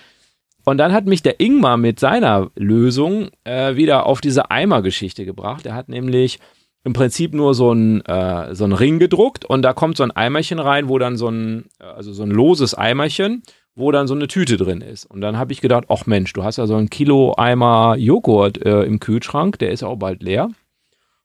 Und 0.64 0.78
dann 0.78 0.94
hat 0.94 1.04
mich 1.04 1.20
der 1.20 1.40
Ingmar 1.40 1.76
mit 1.76 2.00
seiner 2.00 2.50
Lösung 2.54 3.28
äh, 3.44 3.76
wieder 3.76 4.06
auf 4.06 4.22
diese 4.22 4.50
Eimer-Geschichte 4.50 5.26
gebracht. 5.26 5.66
Er 5.66 5.74
hat 5.74 5.90
nämlich 5.90 6.38
im 6.86 6.92
Prinzip 6.92 7.34
nur 7.34 7.52
so 7.52 7.72
ein, 7.72 8.00
äh, 8.06 8.54
so 8.54 8.64
ein 8.64 8.72
Ring 8.72 9.00
gedruckt 9.00 9.44
und 9.44 9.62
da 9.62 9.72
kommt 9.72 9.96
so 9.96 10.04
ein 10.04 10.12
Eimerchen 10.12 10.60
rein, 10.60 10.88
wo 10.88 11.00
dann 11.00 11.16
so 11.16 11.28
ein, 11.28 11.64
äh, 11.80 11.84
also 11.84 12.12
so 12.12 12.22
ein 12.22 12.30
loses 12.30 12.74
Eimerchen, 12.74 13.42
wo 13.74 13.90
dann 13.90 14.06
so 14.06 14.14
eine 14.14 14.28
Tüte 14.28 14.56
drin 14.56 14.82
ist. 14.82 15.04
Und 15.04 15.20
dann 15.20 15.36
habe 15.36 15.52
ich 15.52 15.60
gedacht, 15.60 15.86
ach 15.88 16.06
Mensch, 16.06 16.32
du 16.32 16.44
hast 16.44 16.58
ja 16.58 16.68
so 16.68 16.76
ein 16.76 16.88
Kilo 16.88 17.34
Eimer 17.36 17.96
Joghurt 17.98 18.64
äh, 18.64 18.82
im 18.84 19.00
Kühlschrank, 19.00 19.58
der 19.58 19.72
ist 19.72 19.80
ja 19.82 19.88
auch 19.88 19.96
bald 19.96 20.22
leer. 20.22 20.48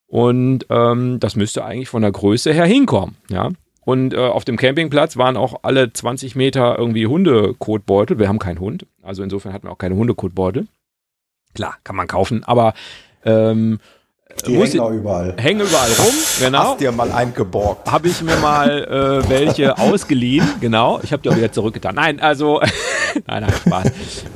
Und 0.08 0.66
ähm, 0.72 1.20
das 1.20 1.36
müsste 1.36 1.64
eigentlich 1.64 1.90
von 1.90 2.02
der 2.02 2.12
Größe 2.12 2.52
her 2.52 2.66
hinkommen, 2.66 3.16
ja. 3.30 3.50
Und 3.86 4.16
äh, 4.16 4.18
auf 4.18 4.46
dem 4.46 4.58
Campingplatz 4.58 5.16
waren 5.18 5.38
auch 5.38 5.60
alle 5.62 5.94
20 5.94 6.36
Meter 6.36 6.78
irgendwie 6.78 7.06
Hundekotbeutel. 7.06 8.18
Wir 8.18 8.28
haben 8.28 8.40
keinen 8.40 8.60
Hund, 8.60 8.88
also 9.04 9.22
insofern 9.22 9.54
hatten 9.54 9.68
wir 9.68 9.72
auch 9.72 9.78
keine 9.78 9.96
Hundekotbeutel. 9.96 10.68
Klar, 11.54 11.78
kann 11.84 11.96
man 11.96 12.08
kaufen, 12.08 12.44
aber 12.44 12.74
ähm, 13.26 13.80
Die 14.46 14.54
muss 14.54 14.70
hängen 14.70 14.80
auch 14.80 14.92
überall. 14.92 15.36
hängen 15.38 15.62
überall 15.62 15.92
rum, 15.92 16.14
genau. 16.40 16.60
Hast 16.60 16.82
dir 16.82 16.92
mal 16.92 17.12
eingeborgt. 17.12 17.92
Habe 17.92 18.08
ich 18.08 18.22
mir 18.22 18.38
mal 18.38 19.24
äh, 19.26 19.30
welche 19.30 19.78
ausgeliehen, 19.78 20.48
genau. 20.60 21.00
Ich 21.04 21.14
habe 21.14 21.22
die 21.24 21.30
auch 21.30 21.36
wieder 21.36 21.52
zurückgetan. 21.52 21.96
Nein, 21.96 22.20
also, 22.20 22.62
nein, 23.28 23.44
nein, 23.44 23.54
Spaß. 23.54 23.92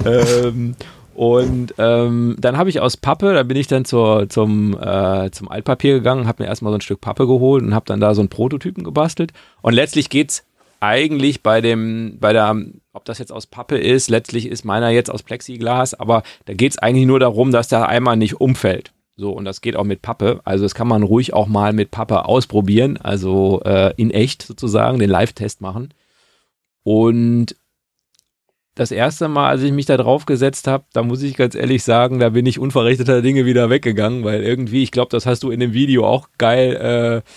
ähm, 0.06 0.76
und 1.16 1.74
ähm, 1.78 2.36
dann 2.40 2.58
habe 2.58 2.70
ich 2.70 2.82
aus 2.82 2.98
Pappe, 2.98 3.34
da 3.34 3.44
bin 3.44 3.56
ich 3.56 3.68
dann 3.68 3.86
zur, 3.86 4.28
zum, 4.28 4.78
äh, 4.80 5.32
zum 5.32 5.50
Altpapier 5.50 5.94
gegangen, 5.94 6.28
habe 6.28 6.44
mir 6.44 6.50
erstmal 6.50 6.72
so 6.72 6.78
ein 6.78 6.82
Stück 6.82 7.00
Pappe 7.00 7.26
geholt 7.26 7.64
und 7.64 7.74
habe 7.74 7.86
dann 7.86 8.02
da 8.02 8.14
so 8.14 8.22
einen 8.22 8.30
Prototypen 8.30 8.84
gebastelt. 8.84 9.32
Und 9.62 9.74
letztlich 9.74 10.10
geht's 10.10 10.44
eigentlich 10.82 11.42
bei 11.42 11.62
dem, 11.62 12.18
bei 12.20 12.34
der, 12.34 12.56
ob 12.92 13.06
das 13.06 13.18
jetzt 13.18 13.32
aus 13.32 13.48
Pappe 13.48 13.78
ist, 13.78 14.10
letztlich 14.10 14.48
ist 14.48 14.66
meiner 14.66 14.90
jetzt 14.90 15.10
aus 15.10 15.24
Plexiglas, 15.24 15.94
aber 15.94 16.24
da 16.46 16.54
geht's 16.54 16.78
eigentlich 16.78 17.06
nur 17.08 17.20
darum, 17.20 17.52
dass 17.52 17.70
der 17.70 17.88
Eimer 17.88 18.18
nicht 18.18 18.42
umfällt. 18.42 18.92
So, 19.18 19.32
und 19.32 19.46
das 19.46 19.62
geht 19.62 19.78
auch 19.78 19.86
mit 19.86 20.02
Pappe. 20.02 20.42
Also 20.44 20.66
das 20.66 20.76
kann 20.76 20.88
man 20.88 21.04
ruhig 21.04 21.34
auch 21.34 21.48
mal 21.48 21.72
mit 21.72 21.92
Pappe 21.92 22.26
ausprobieren, 22.26 22.98
also 22.98 23.62
äh, 23.64 23.94
in 23.96 24.12
echt 24.12 24.42
sozusagen, 24.44 25.00
den 25.00 25.10
Live-Test 25.10 25.62
machen. 25.62 25.94
Und 26.84 27.56
das 28.76 28.92
erste 28.92 29.30
Mal, 29.30 29.50
als 29.50 29.64
ich 29.64 29.72
mich 29.72 29.86
da 29.86 29.96
drauf 29.96 30.26
gesetzt 30.26 30.68
habe, 30.68 30.84
da 30.92 31.02
muss 31.02 31.24
ich 31.24 31.38
ganz 31.38 31.56
ehrlich 31.56 31.84
sagen, 31.84 32.20
da 32.20 32.30
bin 32.30 32.46
ich 32.46 32.60
unverrichteter 32.60 33.22
Dinge 33.22 33.46
wieder 33.46 33.70
weggegangen, 33.70 34.26
weil 34.26 34.44
irgendwie, 34.44 34.84
ich 34.84 34.92
glaube, 34.92 35.12
das 35.12 35.26
hast 35.26 35.44
du 35.44 35.50
in 35.50 35.62
dem 35.62 35.74
Video 35.74 36.06
auch 36.06 36.28
geil 36.38 37.24
äh, 37.24 37.30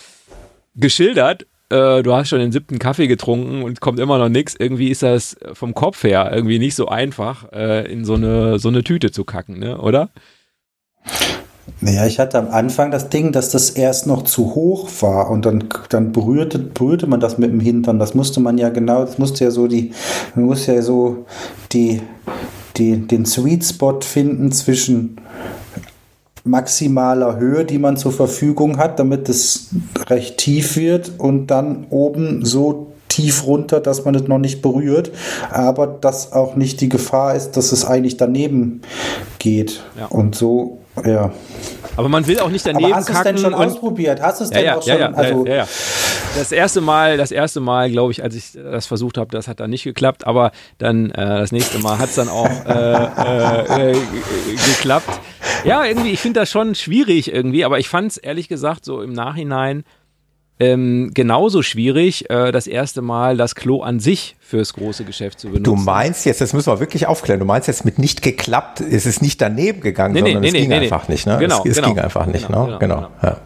geschildert. 0.74 1.46
Äh, 1.70 2.02
du 2.02 2.12
hast 2.12 2.28
schon 2.28 2.40
den 2.40 2.50
siebten 2.50 2.80
Kaffee 2.80 3.06
getrunken 3.06 3.62
und 3.62 3.80
kommt 3.80 4.00
immer 4.00 4.18
noch 4.18 4.28
nichts. 4.28 4.56
Irgendwie 4.58 4.88
ist 4.88 5.04
das 5.04 5.36
vom 5.52 5.74
Kopf 5.74 6.02
her 6.02 6.32
irgendwie 6.34 6.58
nicht 6.58 6.74
so 6.74 6.88
einfach, 6.88 7.52
äh, 7.52 7.90
in 7.90 8.04
so 8.04 8.14
eine, 8.14 8.58
so 8.58 8.68
eine 8.68 8.82
Tüte 8.82 9.12
zu 9.12 9.22
kacken, 9.22 9.60
ne? 9.60 9.78
oder? 9.78 10.10
Naja, 11.80 12.06
ich 12.06 12.18
hatte 12.18 12.38
am 12.38 12.48
Anfang 12.48 12.90
das 12.90 13.08
Ding, 13.08 13.32
dass 13.32 13.50
das 13.50 13.70
erst 13.70 14.06
noch 14.06 14.22
zu 14.22 14.54
hoch 14.54 14.88
war 15.00 15.30
und 15.30 15.46
dann, 15.46 15.64
dann 15.90 16.12
berührte, 16.12 16.58
berührte 16.58 17.06
man 17.06 17.20
das 17.20 17.38
mit 17.38 17.50
dem 17.50 17.60
Hintern. 17.60 17.98
Das 17.98 18.14
musste 18.14 18.40
man 18.40 18.58
ja 18.58 18.68
genau, 18.68 19.04
das 19.04 19.18
musste 19.18 19.44
ja 19.44 19.50
so 19.50 19.66
die, 19.66 19.92
man 20.34 20.46
muss 20.46 20.66
ja 20.66 20.80
so 20.82 21.26
die, 21.72 22.02
die, 22.76 23.06
den 23.06 23.26
Sweet 23.26 23.64
Spot 23.64 24.00
finden 24.00 24.52
zwischen 24.52 25.16
maximaler 26.44 27.36
Höhe, 27.36 27.64
die 27.64 27.78
man 27.78 27.96
zur 27.96 28.12
Verfügung 28.12 28.78
hat, 28.78 28.98
damit 28.98 29.28
es 29.28 29.68
recht 30.08 30.38
tief 30.38 30.76
wird 30.76 31.12
und 31.18 31.48
dann 31.48 31.86
oben 31.90 32.44
so 32.44 32.92
tief 33.08 33.46
runter, 33.46 33.80
dass 33.80 34.04
man 34.04 34.14
es 34.14 34.28
noch 34.28 34.38
nicht 34.38 34.62
berührt, 34.62 35.10
aber 35.50 35.86
dass 35.86 36.32
auch 36.32 36.56
nicht 36.56 36.80
die 36.80 36.88
Gefahr 36.88 37.34
ist, 37.34 37.52
dass 37.52 37.72
es 37.72 37.84
eigentlich 37.84 38.16
daneben 38.16 38.82
geht. 39.38 39.82
Ja. 39.98 40.06
Und 40.06 40.34
so, 40.34 40.78
ja. 41.04 41.30
Aber 41.96 42.08
man 42.08 42.26
will 42.26 42.38
auch 42.38 42.48
nicht 42.48 42.64
daneben 42.64 42.84
Aber 42.86 42.96
hast 42.96 43.08
du 43.08 43.12
es 43.12 43.22
denn 43.22 43.36
kacken 43.36 43.52
schon 43.52 43.54
ausprobiert? 43.54 44.22
Hast 44.22 44.40
du 44.40 44.44
es 44.44 44.50
Ja, 44.50 44.56
denn 44.56 44.66
ja, 44.66 44.76
auch 44.76 44.86
ja, 44.86 44.92
schon? 44.94 45.00
ja, 45.00 45.10
also, 45.18 45.46
ja, 45.46 45.54
ja. 45.56 45.68
Das 46.36 46.52
erste 46.52 46.80
Mal, 46.80 47.16
das 47.16 47.32
erste 47.32 47.60
Mal, 47.60 47.90
glaube 47.90 48.12
ich, 48.12 48.22
als 48.22 48.34
ich 48.36 48.52
das 48.52 48.86
versucht 48.86 49.18
habe, 49.18 49.30
das 49.30 49.48
hat 49.48 49.58
dann 49.60 49.70
nicht 49.70 49.82
geklappt, 49.82 50.26
aber 50.26 50.52
dann 50.78 51.10
äh, 51.10 51.38
das 51.40 51.50
nächste 51.50 51.78
Mal 51.80 51.98
hat 51.98 52.10
es 52.10 52.14
dann 52.14 52.28
auch 52.28 52.48
äh, 52.66 53.04
äh, 53.04 53.90
äh, 53.92 53.96
geklappt. 54.74 55.08
Ja, 55.64 55.84
irgendwie, 55.84 56.10
ich 56.10 56.20
finde 56.20 56.40
das 56.40 56.50
schon 56.50 56.74
schwierig 56.74 57.32
irgendwie, 57.32 57.64
aber 57.64 57.78
ich 57.78 57.88
fand 57.88 58.12
es 58.12 58.16
ehrlich 58.16 58.48
gesagt 58.48 58.84
so 58.84 59.02
im 59.02 59.12
Nachhinein 59.12 59.82
ähm, 60.60 61.10
genauso 61.14 61.62
schwierig, 61.62 62.28
äh, 62.30 62.50
das 62.52 62.66
erste 62.66 63.02
Mal 63.02 63.36
das 63.36 63.54
Klo 63.54 63.82
an 63.82 64.00
sich 64.00 64.36
fürs 64.40 64.72
große 64.72 65.04
Geschäft 65.04 65.40
zu 65.40 65.48
benutzen. 65.48 65.64
Du 65.64 65.76
meinst 65.76 66.24
jetzt, 66.26 66.40
das 66.40 66.52
müssen 66.52 66.72
wir 66.72 66.80
wirklich 66.80 67.06
aufklären, 67.06 67.38
du 67.38 67.46
meinst 67.46 67.68
jetzt 67.68 67.84
mit 67.84 67.98
nicht 67.98 68.22
geklappt, 68.22 68.80
es 68.80 69.06
ist 69.06 69.22
nicht 69.22 69.40
daneben 69.40 69.80
gegangen, 69.80 70.14
Nee, 70.14 70.20
sondern 70.20 70.40
nee, 70.40 70.48
es 70.48 70.52
nee, 70.52 70.60
ging 70.60 70.68
nee, 70.70 70.76
einfach 70.76 71.08
nee. 71.08 71.14
nicht. 71.14 71.26
Ne? 71.26 71.38
Genau, 71.38 71.60
es, 71.64 71.70
es 71.70 71.76
genau. 71.76 71.88
ging 71.88 71.98
einfach 72.00 72.26
nicht. 72.26 72.46
Genau, 72.46 72.66
ne? 72.66 72.78
genau, 72.78 72.96
genau. 72.96 73.08
Ja. 73.22 73.36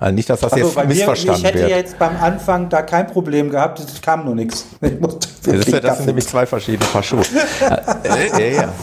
Also 0.00 0.14
nicht, 0.14 0.30
dass 0.30 0.40
das 0.40 0.52
also 0.52 0.64
jetzt 0.64 0.74
bei 0.76 0.84
mir, 0.84 0.92
ich 0.92 0.98
missverstanden 0.98 1.44
hätte 1.44 1.58
wird. 1.58 1.70
ja 1.70 1.76
jetzt 1.76 1.98
beim 1.98 2.16
Anfang 2.20 2.68
da 2.68 2.82
kein 2.82 3.08
Problem 3.08 3.50
gehabt, 3.50 3.80
es 3.80 4.00
kam 4.00 4.24
nur 4.24 4.34
nichts. 4.34 4.66
Das, 4.80 5.64
das 5.64 5.96
sind 5.96 6.06
nämlich 6.06 6.26
zwei 6.26 6.44
verschiedene 6.44 6.84
Paar 6.90 7.02
Schuhe. 7.02 7.22
äh, 8.04 8.50
ja, 8.52 8.62
ja. 8.62 8.74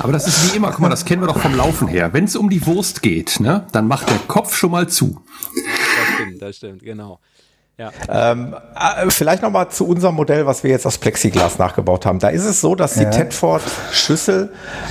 Aber 0.00 0.12
das 0.12 0.26
ist 0.26 0.50
wie 0.50 0.56
immer, 0.56 0.70
guck 0.70 0.80
mal, 0.80 0.88
das 0.88 1.04
kennen 1.04 1.22
wir 1.22 1.26
doch 1.26 1.38
vom 1.38 1.54
Laufen 1.54 1.86
her. 1.86 2.12
Wenn 2.14 2.24
es 2.24 2.34
um 2.34 2.48
die 2.48 2.64
Wurst 2.66 3.02
geht, 3.02 3.38
ne, 3.38 3.66
dann 3.72 3.86
macht 3.86 4.08
der 4.08 4.18
Kopf 4.28 4.56
schon 4.56 4.70
mal 4.70 4.88
zu. 4.88 5.20
Das 5.54 6.14
stimmt, 6.14 6.42
das 6.42 6.56
stimmt, 6.56 6.82
genau. 6.82 7.20
Ja. 7.80 7.90
Ähm, 8.10 8.54
äh, 8.78 9.08
vielleicht 9.08 9.40
nochmal 9.42 9.70
zu 9.70 9.88
unserem 9.88 10.14
Modell, 10.14 10.44
was 10.44 10.62
wir 10.62 10.70
jetzt 10.70 10.86
aus 10.86 10.98
Plexiglas 10.98 11.58
nachgebaut 11.58 12.04
haben. 12.04 12.18
Da 12.18 12.28
ist 12.28 12.44
es 12.44 12.60
so, 12.60 12.74
dass 12.74 12.92
die 12.92 13.04
Ja. 13.04 13.10
Tedford-Schüssel 13.10 14.50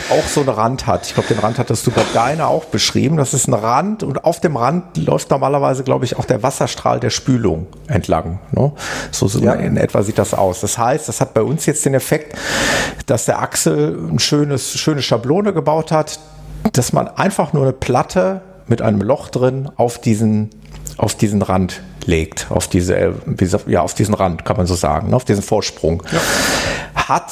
auch 0.09 0.27
so 0.27 0.39
einen 0.39 0.49
Rand 0.49 0.87
hat. 0.87 1.05
Ich 1.05 1.13
glaube, 1.13 1.29
den 1.29 1.37
Rand 1.37 1.59
hattest 1.59 1.85
du 1.85 1.91
bei 1.91 2.01
deiner 2.15 2.47
auch 2.47 2.65
beschrieben. 2.65 3.17
Das 3.17 3.35
ist 3.35 3.47
ein 3.47 3.53
Rand 3.53 4.01
und 4.01 4.23
auf 4.25 4.39
dem 4.39 4.57
Rand 4.57 4.97
läuft 4.97 5.29
normalerweise, 5.29 5.83
glaube 5.83 6.05
ich, 6.05 6.17
auch 6.17 6.25
der 6.25 6.41
Wasserstrahl 6.41 6.99
der 6.99 7.11
Spülung 7.11 7.67
entlang. 7.87 8.39
Ne? 8.53 8.71
So, 9.11 9.27
so 9.27 9.39
Ja. 9.39 9.53
in 9.53 9.77
etwa 9.77 10.01
sieht 10.01 10.17
das 10.17 10.33
aus. 10.33 10.61
Das 10.61 10.79
heißt, 10.79 11.07
das 11.07 11.21
hat 11.21 11.35
bei 11.35 11.43
uns 11.43 11.67
jetzt 11.67 11.85
den 11.85 11.93
Effekt, 11.93 12.35
dass 13.05 13.25
der 13.25 13.39
Axel 13.39 13.99
ein 14.11 14.17
schönes, 14.17 14.71
schöne 14.79 15.03
Schablone 15.03 15.53
gebaut 15.53 15.91
hat, 15.91 16.19
dass 16.73 16.91
man 16.91 17.07
einfach 17.07 17.53
nur 17.53 17.61
eine 17.63 17.73
Platte 17.73 18.41
mit 18.65 18.81
einem 18.81 19.01
Loch 19.01 19.29
drin 19.29 19.69
auf 19.77 19.99
diesen, 19.99 20.49
auf 20.99 21.15
diesen 21.15 21.41
Rand 21.41 21.81
legt, 22.05 22.47
auf 22.49 22.67
diese, 22.67 22.97
äh, 22.97 23.13
gesagt, 23.27 23.67
ja, 23.67 23.81
auf 23.81 23.93
diesen 23.93 24.13
Rand, 24.13 24.43
kann 24.43 24.57
man 24.57 24.65
so 24.65 24.75
sagen, 24.75 25.09
ne, 25.09 25.15
auf 25.15 25.25
diesen 25.25 25.43
Vorsprung. 25.43 26.03
Hat 26.95 27.31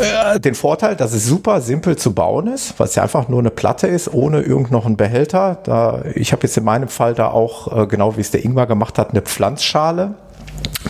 äh, 0.00 0.40
den 0.40 0.54
Vorteil, 0.54 0.96
dass 0.96 1.12
es 1.12 1.26
super 1.26 1.60
simpel 1.60 1.96
zu 1.96 2.14
bauen 2.14 2.46
ist, 2.48 2.78
weil 2.78 2.86
es 2.86 2.94
ja 2.94 3.02
einfach 3.02 3.28
nur 3.28 3.40
eine 3.40 3.50
Platte 3.50 3.86
ist, 3.86 4.12
ohne 4.12 4.40
irgend 4.40 4.70
noch 4.70 4.86
einen 4.86 4.96
Behälter. 4.96 5.58
Da, 5.64 6.02
ich 6.14 6.32
habe 6.32 6.42
jetzt 6.42 6.56
in 6.56 6.64
meinem 6.64 6.88
Fall 6.88 7.14
da 7.14 7.28
auch, 7.28 7.82
äh, 7.82 7.86
genau 7.86 8.16
wie 8.16 8.20
es 8.22 8.30
der 8.30 8.44
Ingwer 8.44 8.66
gemacht 8.66 8.98
hat, 8.98 9.10
eine 9.10 9.22
Pflanzschale. 9.22 10.14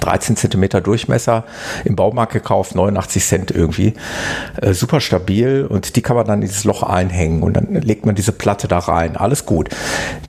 13 0.00 0.36
Zentimeter 0.36 0.80
Durchmesser 0.80 1.44
im 1.84 1.96
Baumarkt 1.96 2.32
gekauft, 2.32 2.74
89 2.74 3.24
Cent 3.24 3.50
irgendwie. 3.50 3.94
Äh, 4.60 4.72
super 4.72 5.00
stabil 5.00 5.66
und 5.68 5.96
die 5.96 6.02
kann 6.02 6.16
man 6.16 6.26
dann 6.26 6.42
in 6.42 6.48
dieses 6.48 6.64
Loch 6.64 6.82
einhängen 6.82 7.42
und 7.42 7.54
dann 7.54 7.74
legt 7.74 8.06
man 8.06 8.14
diese 8.14 8.32
Platte 8.32 8.68
da 8.68 8.78
rein. 8.78 9.16
Alles 9.16 9.46
gut. 9.46 9.68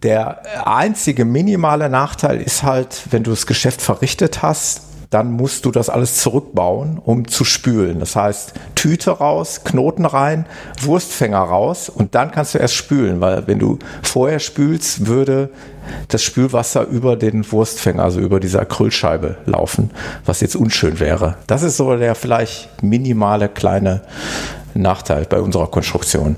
Der 0.03 0.68
einzige 0.68 1.26
minimale 1.26 1.89
Nachteil 1.89 2.41
ist 2.41 2.63
halt, 2.63 3.03
wenn 3.11 3.24
du 3.24 3.32
das 3.32 3.47
Geschäft 3.47 3.82
verrichtet 3.82 4.41
hast, 4.41 4.86
dann 5.10 5.32
musst 5.32 5.66
du 5.66 5.72
das 5.72 5.89
alles 5.89 6.18
zurückbauen, 6.18 6.99
um 7.03 7.28
zu 7.28 7.43
spülen. 7.45 7.99
Das 7.99 8.16
heißt, 8.16 8.53
Tüte 8.76 9.12
raus, 9.12 9.62
Knoten 9.64 10.05
rein, 10.05 10.45
Wurstfänger 10.82 11.39
raus 11.39 11.89
und 11.89 12.16
dann 12.16 12.32
kannst 12.32 12.53
du 12.53 12.58
erst 12.58 12.76
spülen, 12.76 13.22
weil 13.22 13.47
wenn 13.47 13.60
du 13.60 13.80
vorher 14.03 14.39
spülst, 14.39 15.08
würde 15.08 15.49
das 16.10 16.24
Spülwasser 16.24 16.86
über 16.86 17.16
den 17.16 17.49
Wurstfänger, 17.49 18.03
also 18.03 18.20
über 18.20 18.39
diese 18.39 18.60
Acrylscheibe 18.60 19.38
laufen, 19.45 19.91
was 20.26 20.41
jetzt 20.41 20.55
unschön 20.55 20.99
wäre. 20.99 21.36
Das 21.47 21.64
ist 21.64 21.78
so 21.78 21.95
der 21.95 22.16
vielleicht 22.16 22.84
minimale 22.84 23.47
kleine 23.47 24.01
Nachteil 24.74 25.26
bei 25.26 25.39
unserer 25.39 25.68
Konstruktion. 25.68 26.36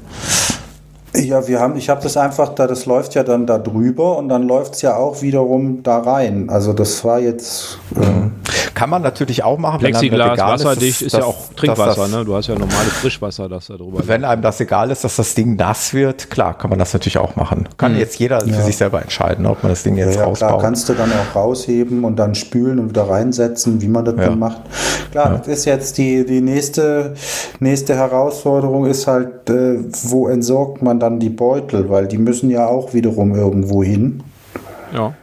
Ja, 1.16 1.48
wir 1.48 1.60
haben, 1.60 1.76
ich 1.76 1.90
habe 1.90 2.02
das 2.04 2.18
einfach 2.18 2.50
da, 2.50 2.68
das 2.68 2.86
läuft 2.86 3.16
ja 3.16 3.24
dann 3.24 3.48
da 3.48 3.58
drüber 3.58 4.18
und 4.18 4.30
dann 4.30 4.48
läuft 4.48 4.76
es 4.76 4.82
ja 4.82 4.96
auch 4.96 5.22
wiederum 5.22 5.82
da 5.82 6.00
rein. 6.00 6.50
Also 6.50 6.74
das 6.74 7.04
war 7.04 7.20
jetzt. 7.20 7.80
Äh 7.96 8.30
Kann 8.80 8.90
man 8.90 9.02
natürlich 9.02 9.44
auch 9.44 9.58
machen. 9.58 9.80
Plexiglas, 9.80 10.40
wasserdicht 10.40 11.02
ist, 11.02 11.08
ist 11.08 11.14
das, 11.14 11.20
ja 11.20 11.26
auch 11.26 11.54
Trinkwasser, 11.54 12.04
das, 12.04 12.12
ne? 12.12 12.24
Du 12.24 12.34
hast 12.34 12.48
ja 12.48 12.54
normales 12.54 12.94
Frischwasser, 12.94 13.50
das 13.50 13.68
da 13.68 13.76
drüber. 13.76 14.08
Wenn 14.08 14.24
einem 14.24 14.42
das 14.42 14.62
egal 14.62 14.90
ist, 14.90 15.04
dass 15.04 15.18
das 15.18 15.36
Ding 15.36 15.58
nass 15.58 15.94
wird, 15.94 16.30
klar, 16.30 16.58
kann 16.58 16.70
man 16.70 16.80
das 16.80 16.94
natürlich 16.94 17.18
auch 17.18 17.36
machen. 17.36 17.68
Kann 17.76 17.92
mhm. 17.92 18.00
jetzt 18.00 18.18
jeder 18.20 18.46
ja. 18.46 18.54
für 18.54 18.62
sich 18.62 18.78
selber 18.78 19.02
entscheiden, 19.02 19.46
ob 19.48 19.64
man 19.64 19.74
das 19.74 19.84
Ding 19.84 19.98
jetzt 19.98 20.16
ja, 20.16 20.24
rausbaut. 20.24 20.48
Klar, 20.48 20.62
kannst 20.62 20.88
du 20.88 20.94
dann 20.94 21.12
auch 21.12 21.36
rausheben 21.36 22.06
und 22.06 22.16
dann 22.16 22.36
spülen 22.36 22.80
und 22.80 22.92
wieder 22.92 23.10
reinsetzen, 23.10 23.82
wie 23.82 23.90
man 23.90 24.06
das 24.06 24.16
ja. 24.16 24.28
dann 24.28 24.40
macht. 24.40 24.62
Klar, 25.12 25.32
ja. 25.34 25.38
das 25.40 25.48
ist 25.50 25.66
jetzt 25.66 25.98
die, 25.98 26.26
die 26.26 26.40
nächste, 26.40 27.16
nächste 27.60 27.96
Herausforderung 27.96 28.86
ist 28.86 29.08
halt, 29.08 29.50
äh, 29.50 29.80
wo 30.04 30.30
entsorgt 30.30 30.82
man 30.82 31.02
dann 31.02 31.20
die 31.20 31.30
Beutel, 31.30 31.90
weil 31.90 32.08
die 32.08 32.18
müssen 32.18 32.50
ja 32.50 32.66
auch 32.66 32.94
wiederum 32.94 33.36
irgendwo 33.36 33.84
hin. 33.84 34.24
Ja. 34.94 35.14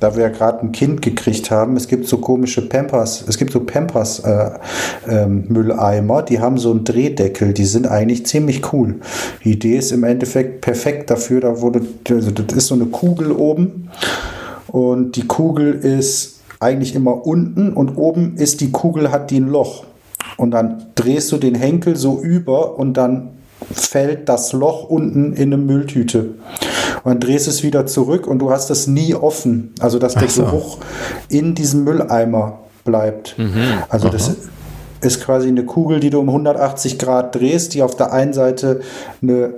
Da 0.00 0.16
wir 0.16 0.22
ja 0.24 0.28
gerade 0.30 0.60
ein 0.60 0.72
Kind 0.72 1.02
gekriegt 1.02 1.50
haben, 1.50 1.76
es 1.76 1.88
gibt 1.88 2.08
so 2.08 2.18
komische 2.18 2.66
Pampers, 2.68 3.24
es 3.28 3.36
gibt 3.36 3.52
so 3.52 3.60
Pampers 3.60 4.20
äh, 4.20 4.50
äh, 5.06 5.26
Mülleimer, 5.26 6.22
die 6.22 6.40
haben 6.40 6.56
so 6.58 6.70
einen 6.70 6.84
Drehdeckel, 6.84 7.52
die 7.52 7.66
sind 7.66 7.86
eigentlich 7.86 8.26
ziemlich 8.26 8.72
cool. 8.72 9.00
Die 9.44 9.52
Idee 9.52 9.76
ist 9.76 9.92
im 9.92 10.04
Endeffekt 10.04 10.62
perfekt 10.62 11.10
dafür, 11.10 11.42
da 11.42 11.60
wurde, 11.60 11.82
also 12.10 12.30
das 12.30 12.56
ist 12.56 12.66
so 12.68 12.74
eine 12.74 12.86
Kugel 12.86 13.30
oben 13.30 13.90
und 14.68 15.16
die 15.16 15.26
Kugel 15.26 15.74
ist 15.74 16.40
eigentlich 16.60 16.94
immer 16.94 17.26
unten 17.26 17.72
und 17.72 17.96
oben 17.96 18.36
ist 18.36 18.62
die 18.62 18.72
Kugel, 18.72 19.12
hat 19.12 19.30
die 19.30 19.38
ein 19.38 19.48
Loch. 19.48 19.84
Und 20.36 20.50
dann 20.52 20.86
drehst 20.94 21.30
du 21.30 21.36
den 21.36 21.54
Henkel 21.54 21.96
so 21.96 22.20
über 22.20 22.78
und 22.78 22.94
dann 22.94 23.30
fällt 23.70 24.28
das 24.28 24.52
Loch 24.52 24.88
unten 24.88 25.34
in 25.34 25.52
eine 25.52 25.58
Mülltüte. 25.58 26.34
Und 27.04 27.10
dann 27.10 27.20
drehst 27.20 27.46
es 27.46 27.62
wieder 27.62 27.86
zurück 27.86 28.26
und 28.26 28.38
du 28.38 28.50
hast 28.50 28.70
das 28.70 28.86
nie 28.86 29.14
offen. 29.14 29.74
Also 29.78 29.98
dass 29.98 30.14
der 30.14 30.28
so. 30.28 30.44
Geruch 30.44 30.78
in 31.28 31.54
diesem 31.54 31.84
Mülleimer 31.84 32.60
bleibt. 32.84 33.38
Mhm. 33.38 33.54
Also 33.88 34.08
Aha. 34.08 34.12
das 34.12 34.36
ist 35.00 35.22
quasi 35.22 35.48
eine 35.48 35.64
Kugel, 35.64 36.00
die 36.00 36.10
du 36.10 36.20
um 36.20 36.28
180 36.28 36.98
Grad 36.98 37.34
drehst, 37.34 37.74
die 37.74 37.82
auf 37.82 37.94
der 37.94 38.12
einen 38.12 38.32
Seite 38.32 38.80
eine 39.22 39.54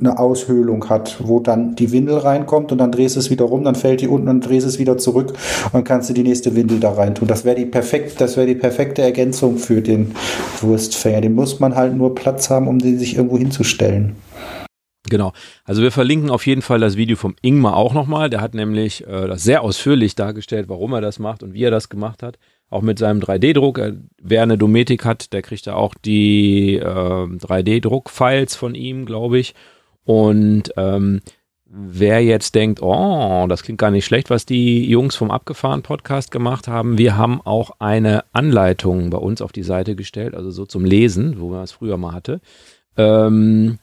eine 0.00 0.18
Aushöhlung 0.18 0.88
hat, 0.88 1.16
wo 1.22 1.40
dann 1.40 1.74
die 1.76 1.92
Windel 1.92 2.18
reinkommt 2.18 2.72
und 2.72 2.78
dann 2.78 2.92
drehst 2.92 3.16
du 3.16 3.20
es 3.20 3.30
wieder 3.30 3.44
rum, 3.44 3.64
dann 3.64 3.74
fällt 3.74 4.00
die 4.00 4.08
unten 4.08 4.28
und 4.28 4.40
drehst 4.40 4.66
es 4.66 4.78
wieder 4.78 4.98
zurück 4.98 5.32
und 5.72 5.84
kannst 5.84 6.08
du 6.08 6.14
die 6.14 6.22
nächste 6.22 6.54
Windel 6.54 6.80
da 6.80 6.92
rein 6.92 7.14
tun. 7.14 7.28
Das 7.28 7.44
wäre 7.44 7.56
die 7.56 7.66
perfekt, 7.66 8.20
das 8.20 8.36
wäre 8.36 8.46
die 8.46 8.54
perfekte 8.54 9.02
Ergänzung 9.02 9.58
für 9.58 9.82
den 9.82 10.12
Wurstfänger. 10.60 11.20
Den 11.20 11.34
muss 11.34 11.60
man 11.60 11.74
halt 11.74 11.96
nur 11.96 12.14
Platz 12.14 12.50
haben, 12.50 12.68
um 12.68 12.78
den 12.78 12.98
sich 12.98 13.16
irgendwo 13.16 13.38
hinzustellen. 13.38 14.16
Genau. 15.12 15.34
Also 15.64 15.82
wir 15.82 15.92
verlinken 15.92 16.30
auf 16.30 16.46
jeden 16.46 16.62
Fall 16.62 16.80
das 16.80 16.96
Video 16.96 17.16
vom 17.16 17.36
Ingmar 17.42 17.76
auch 17.76 17.92
nochmal. 17.92 18.30
Der 18.30 18.40
hat 18.40 18.54
nämlich 18.54 19.06
äh, 19.06 19.26
das 19.26 19.44
sehr 19.44 19.60
ausführlich 19.60 20.14
dargestellt, 20.14 20.70
warum 20.70 20.94
er 20.94 21.02
das 21.02 21.18
macht 21.18 21.42
und 21.42 21.52
wie 21.52 21.64
er 21.64 21.70
das 21.70 21.90
gemacht 21.90 22.22
hat. 22.22 22.38
Auch 22.70 22.80
mit 22.80 22.98
seinem 22.98 23.20
3D-Druck. 23.20 23.78
Wer 24.22 24.42
eine 24.42 24.56
Dometik 24.56 25.04
hat, 25.04 25.34
der 25.34 25.42
kriegt 25.42 25.66
da 25.66 25.74
auch 25.74 25.94
die 26.02 26.76
äh, 26.76 26.82
3D-Druck-Files 26.82 28.56
von 28.56 28.74
ihm, 28.74 29.04
glaube 29.04 29.38
ich. 29.38 29.54
Und 30.04 30.72
ähm, 30.78 31.20
wer 31.66 32.24
jetzt 32.24 32.54
denkt, 32.54 32.80
oh, 32.80 33.44
das 33.50 33.64
klingt 33.64 33.80
gar 33.80 33.90
nicht 33.90 34.06
schlecht, 34.06 34.30
was 34.30 34.46
die 34.46 34.88
Jungs 34.88 35.14
vom 35.14 35.30
Abgefahren 35.30 35.82
Podcast 35.82 36.30
gemacht 36.30 36.68
haben, 36.68 36.96
wir 36.96 37.18
haben 37.18 37.42
auch 37.42 37.72
eine 37.80 38.24
Anleitung 38.32 39.10
bei 39.10 39.18
uns 39.18 39.42
auf 39.42 39.52
die 39.52 39.62
Seite 39.62 39.94
gestellt, 39.94 40.34
also 40.34 40.50
so 40.50 40.64
zum 40.64 40.86
Lesen, 40.86 41.38
wo 41.38 41.50
man 41.50 41.64
es 41.64 41.72
früher 41.72 41.98
mal 41.98 42.14
hatte. 42.14 42.40
Ähm, 42.96 43.78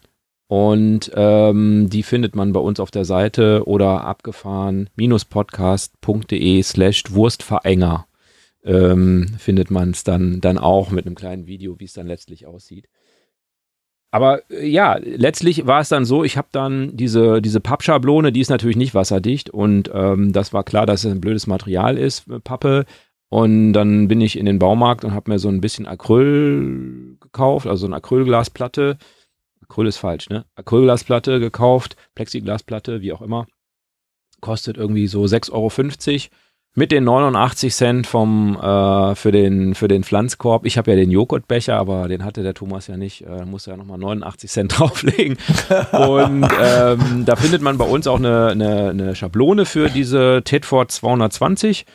und 0.50 1.12
ähm, 1.14 1.89
die 1.91 2.02
findet 2.02 2.36
man 2.36 2.54
bei 2.54 2.60
uns 2.60 2.80
auf 2.80 2.89
der 2.89 3.06
Seite 3.06 3.68
oder 3.68 4.04
abgefahren-podcast.de 4.04 6.64
slash 6.64 7.04
Wurstverenger 7.12 8.08
ähm, 8.64 9.28
findet 9.38 9.72
man 9.72 9.91
es 9.91 10.04
dann, 10.04 10.41
dann 10.41 10.58
auch 10.58 10.91
mit 10.91 11.06
einem 11.06 11.16
kleinen 11.16 11.45
Video, 11.45 11.80
wie 11.80 11.86
es 11.86 11.93
dann 11.93 12.08
letztlich 12.08 12.47
aussieht. 12.47 12.89
Aber 14.12 14.41
äh, 14.50 14.68
ja, 14.68 14.97
letztlich 14.97 15.68
war 15.68 15.82
es 15.82 15.89
dann 15.89 16.06
so, 16.06 16.24
ich 16.24 16.36
habe 16.36 16.47
dann 16.52 16.97
diese, 16.97 17.41
diese 17.41 17.60
Pappschablone, 17.60 18.32
die 18.32 18.41
ist 18.41 18.50
natürlich 18.50 18.78
nicht 18.78 18.95
wasserdicht 18.95 19.52
und 19.52 19.91
ähm, 19.93 20.34
das 20.34 20.52
war 20.52 20.64
klar, 20.64 20.86
dass 20.86 21.06
es 21.06 21.12
ein 21.12 21.22
blödes 21.22 21.47
Material 21.47 21.97
ist, 21.97 22.28
äh, 22.28 22.39
Pappe. 22.39 22.86
Und 23.32 23.74
dann 23.74 24.08
bin 24.08 24.22
ich 24.22 24.39
in 24.39 24.47
den 24.47 24.58
Baumarkt 24.58 25.06
und 25.06 25.14
habe 25.14 25.30
mir 25.30 25.38
so 25.38 25.50
ein 25.50 25.62
bisschen 25.62 25.86
Acryl 25.86 27.16
gekauft, 27.22 27.68
also 27.68 27.86
eine 27.86 27.97
Acrylglasplatte. 27.97 28.97
Acryl 29.70 29.88
ist 29.88 29.97
falsch, 29.97 30.30
ne? 30.30 30.45
Acrylglasplatte 30.55 31.39
gekauft, 31.39 31.95
Plexiglasplatte, 32.15 33.01
wie 33.01 33.13
auch 33.13 33.22
immer. 33.22 33.45
Kostet 34.41 34.78
irgendwie 34.78 35.07
so 35.07 35.24
6,50 35.24 35.51
Euro 35.51 35.70
mit 36.76 36.91
den 36.91 37.03
89 37.03 37.74
Cent 37.74 38.07
vom, 38.07 38.55
äh, 38.55 39.15
für, 39.15 39.32
den, 39.32 39.76
für 39.76 39.88
den 39.88 40.03
Pflanzkorb. 40.03 40.65
Ich 40.65 40.78
habe 40.78 40.91
ja 40.91 40.97
den 40.97 41.11
Joghurtbecher, 41.11 41.78
aber 41.78 42.07
den 42.07 42.24
hatte 42.24 42.41
der 42.41 42.53
Thomas 42.53 42.88
ja 42.88 42.95
nicht. 42.95 43.26
Äh, 43.26 43.45
musste 43.45 43.72
ja 43.72 43.78
nochmal 43.78 43.97
89 43.97 44.49
Cent 44.49 44.74
drauflegen. 44.80 45.38
Und 45.91 46.47
ähm, 46.61 47.26
da 47.26 47.36
findet 47.36 47.61
man 47.61 47.78
bei 47.78 47.86
uns 47.86 48.07
auch 48.07 48.20
eine, 48.20 48.47
eine, 48.47 48.89
eine 48.89 49.15
Schablone 49.15 49.65
für 49.65 49.89
diese 49.89 50.41
Tedford 50.43 50.91
220. 50.91 51.86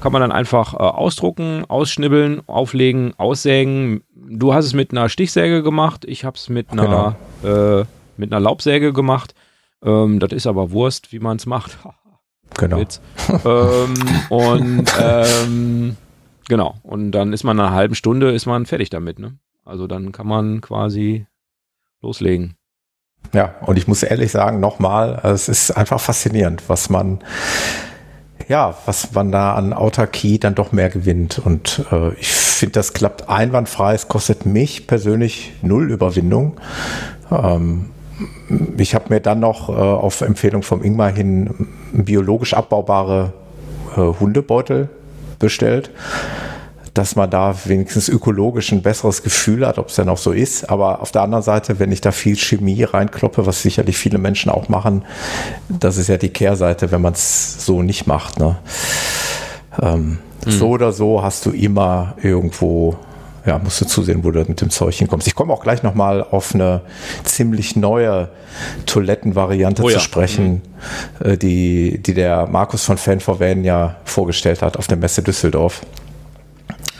Kann 0.00 0.12
man 0.12 0.22
dann 0.22 0.32
einfach 0.32 0.74
äh, 0.74 0.76
ausdrucken, 0.76 1.64
ausschnibbeln, 1.66 2.42
auflegen, 2.46 3.14
aussägen. 3.16 4.02
Du 4.30 4.52
hast 4.52 4.66
es 4.66 4.74
mit 4.74 4.92
einer 4.92 5.08
Stichsäge 5.08 5.62
gemacht, 5.62 6.04
ich 6.06 6.24
habe 6.24 6.36
es 6.36 6.48
mit, 6.48 6.70
einer, 6.70 7.16
genau. 7.42 7.80
äh, 7.80 7.84
mit 8.18 8.30
einer 8.30 8.40
Laubsäge 8.40 8.92
gemacht. 8.92 9.34
Ähm, 9.82 10.18
das 10.18 10.32
ist 10.32 10.46
aber 10.46 10.70
Wurst, 10.70 11.12
wie 11.12 11.18
man 11.18 11.36
es 11.36 11.46
macht. 11.46 11.78
Genau. 12.56 12.82
ähm, 13.44 13.94
und 14.30 14.86
ähm, 14.98 15.96
genau. 16.48 16.76
Und 16.82 17.12
dann 17.12 17.34
ist 17.34 17.44
man 17.44 17.58
nach 17.58 17.66
einer 17.66 17.76
halben 17.76 17.94
Stunde 17.94 18.32
ist 18.32 18.46
man 18.46 18.64
fertig 18.64 18.88
damit. 18.88 19.18
Ne? 19.18 19.38
Also 19.66 19.86
dann 19.86 20.12
kann 20.12 20.26
man 20.26 20.62
quasi 20.62 21.26
loslegen. 22.00 22.56
Ja, 23.34 23.54
und 23.66 23.76
ich 23.76 23.86
muss 23.86 24.02
ehrlich 24.02 24.32
sagen, 24.32 24.60
nochmal, 24.60 25.20
es 25.24 25.50
ist 25.50 25.72
einfach 25.72 26.00
faszinierend, 26.00 26.62
was 26.68 26.88
man, 26.88 27.18
ja, 28.48 28.74
was 28.86 29.12
man 29.12 29.30
da 29.30 29.54
an 29.54 29.74
Autarkie 29.74 30.38
dann 30.38 30.54
doch 30.54 30.72
mehr 30.72 30.88
gewinnt. 30.88 31.38
Und 31.38 31.84
äh, 31.92 32.14
ich 32.14 32.47
finde, 32.58 32.72
das 32.72 32.92
klappt 32.92 33.28
einwandfrei. 33.28 33.94
Es 33.94 34.08
kostet 34.08 34.46
mich 34.46 34.86
persönlich 34.86 35.52
null 35.62 35.90
Überwindung. 35.90 36.58
Ähm, 37.30 37.86
ich 38.76 38.94
habe 38.94 39.06
mir 39.10 39.20
dann 39.20 39.40
noch 39.40 39.68
äh, 39.68 39.72
auf 39.72 40.20
Empfehlung 40.20 40.62
vom 40.62 40.82
Ingmar 40.82 41.10
hin 41.10 41.68
biologisch 41.92 42.54
abbaubare 42.54 43.32
äh, 43.96 44.00
Hundebeutel 44.00 44.88
bestellt, 45.38 45.90
dass 46.94 47.14
man 47.14 47.30
da 47.30 47.54
wenigstens 47.64 48.08
ökologisch 48.08 48.72
ein 48.72 48.82
besseres 48.82 49.22
Gefühl 49.22 49.66
hat, 49.66 49.78
ob 49.78 49.88
es 49.88 49.94
denn 49.94 50.08
auch 50.08 50.18
so 50.18 50.32
ist. 50.32 50.68
Aber 50.68 51.00
auf 51.00 51.12
der 51.12 51.22
anderen 51.22 51.44
Seite, 51.44 51.78
wenn 51.78 51.92
ich 51.92 52.00
da 52.00 52.10
viel 52.10 52.36
Chemie 52.36 52.82
reinkloppe, 52.82 53.46
was 53.46 53.62
sicherlich 53.62 53.96
viele 53.96 54.18
Menschen 54.18 54.50
auch 54.50 54.68
machen, 54.68 55.04
das 55.68 55.96
ist 55.96 56.08
ja 56.08 56.16
die 56.16 56.30
Kehrseite, 56.30 56.90
wenn 56.90 57.02
man 57.02 57.12
es 57.12 57.64
so 57.64 57.82
nicht 57.82 58.06
macht. 58.06 58.38
Ne? 58.38 58.56
Ähm, 59.80 60.18
mhm. 60.44 60.50
So 60.50 60.68
oder 60.68 60.92
so 60.92 61.22
hast 61.22 61.46
du 61.46 61.50
immer 61.50 62.14
irgendwo 62.22 62.96
ja, 63.46 63.58
musst 63.58 63.80
du 63.80 63.86
zusehen, 63.86 64.24
wo 64.24 64.30
du 64.30 64.40
mit 64.40 64.60
dem 64.60 64.68
Zeug 64.68 64.94
hinkommst. 64.94 65.26
Ich 65.26 65.34
komme 65.34 65.54
auch 65.54 65.62
gleich 65.62 65.82
nochmal 65.82 66.22
auf 66.22 66.54
eine 66.54 66.82
ziemlich 67.24 67.76
neue 67.76 68.28
Toilettenvariante 68.84 69.82
oh 69.82 69.88
ja. 69.88 69.96
zu 69.96 70.00
sprechen, 70.00 70.60
mhm. 71.24 71.38
die, 71.38 71.98
die 72.02 72.14
der 72.14 72.46
Markus 72.46 72.84
von 72.84 72.98
Fan 72.98 73.20
for 73.20 73.40
Van 73.40 73.64
ja 73.64 73.96
vorgestellt 74.04 74.60
hat 74.60 74.76
auf 74.76 74.86
der 74.86 74.98
Messe 74.98 75.22
Düsseldorf 75.22 75.80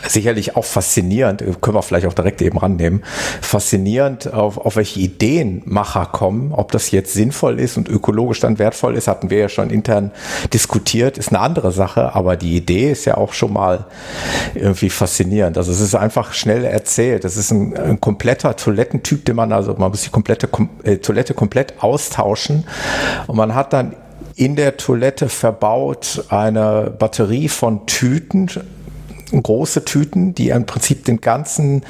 sicherlich 0.07 0.55
auch 0.55 0.65
faszinierend, 0.65 1.43
können 1.61 1.75
wir 1.75 1.81
vielleicht 1.81 2.07
auch 2.07 2.13
direkt 2.13 2.41
eben 2.41 2.57
rannehmen, 2.57 3.03
faszinierend, 3.41 4.33
auf, 4.33 4.57
auf 4.57 4.75
welche 4.75 4.99
Ideen 4.99 5.61
Macher 5.65 6.05
kommen. 6.05 6.53
Ob 6.53 6.71
das 6.71 6.91
jetzt 6.91 7.13
sinnvoll 7.13 7.59
ist 7.59 7.77
und 7.77 7.89
ökologisch 7.89 8.39
dann 8.39 8.59
wertvoll 8.59 8.95
ist, 8.95 9.07
hatten 9.07 9.29
wir 9.29 9.39
ja 9.39 9.49
schon 9.49 9.69
intern 9.69 10.11
diskutiert, 10.53 11.17
ist 11.17 11.29
eine 11.29 11.39
andere 11.39 11.71
Sache, 11.71 12.15
aber 12.15 12.35
die 12.35 12.55
Idee 12.55 12.91
ist 12.91 13.05
ja 13.05 13.17
auch 13.17 13.33
schon 13.33 13.53
mal 13.53 13.85
irgendwie 14.55 14.89
faszinierend. 14.89 15.57
Also 15.57 15.71
es 15.71 15.79
ist 15.79 15.95
einfach 15.95 16.33
schnell 16.33 16.63
erzählt. 16.63 17.23
Das 17.23 17.37
ist 17.37 17.51
ein, 17.51 17.75
ein 17.77 18.01
kompletter 18.01 18.55
Toilettentyp, 18.55 19.25
den 19.25 19.35
man, 19.35 19.51
also 19.51 19.73
man 19.77 19.91
muss 19.91 20.03
die 20.03 20.09
komplette 20.09 20.47
kom 20.47 20.69
äh, 20.83 20.97
Toilette 20.97 21.33
komplett 21.33 21.81
austauschen 21.81 22.65
und 23.27 23.35
man 23.35 23.55
hat 23.55 23.73
dann 23.73 23.95
in 24.35 24.55
der 24.55 24.77
Toilette 24.77 25.27
verbaut 25.27 26.23
eine 26.29 26.93
Batterie 26.97 27.49
von 27.49 27.85
Tüten, 27.87 28.49
große 29.31 29.85
Tüten, 29.85 30.33
die 30.33 30.49
im 30.49 30.65
Prinzip 30.65 31.05
den 31.05 31.21
ganzen 31.21 31.83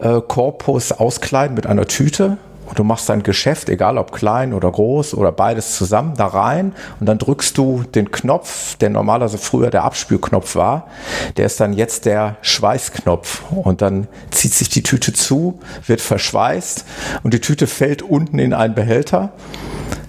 äh, 0.00 0.20
Korpus 0.20 0.92
auskleiden 0.92 1.54
mit 1.54 1.66
einer 1.66 1.86
Tüte. 1.86 2.38
Und 2.66 2.78
du 2.78 2.84
machst 2.84 3.08
dein 3.10 3.22
Geschäft, 3.22 3.68
egal 3.68 3.98
ob 3.98 4.12
klein 4.12 4.54
oder 4.54 4.70
groß 4.72 5.14
oder 5.14 5.32
beides 5.32 5.76
zusammen, 5.76 6.14
da 6.16 6.26
rein. 6.26 6.72
Und 6.98 7.06
dann 7.06 7.18
drückst 7.18 7.56
du 7.58 7.82
den 7.82 8.10
Knopf, 8.10 8.76
der 8.76 8.90
normalerweise 8.90 9.38
früher 9.38 9.70
der 9.70 9.84
Abspülknopf 9.84 10.56
war, 10.56 10.88
der 11.36 11.46
ist 11.46 11.60
dann 11.60 11.74
jetzt 11.74 12.06
der 12.06 12.36
Schweißknopf. 12.40 13.42
Und 13.50 13.82
dann 13.82 14.08
zieht 14.30 14.54
sich 14.54 14.70
die 14.70 14.82
Tüte 14.82 15.12
zu, 15.12 15.60
wird 15.86 16.00
verschweißt 16.00 16.86
und 17.22 17.34
die 17.34 17.40
Tüte 17.40 17.66
fällt 17.66 18.02
unten 18.02 18.38
in 18.38 18.54
einen 18.54 18.74
Behälter. 18.74 19.32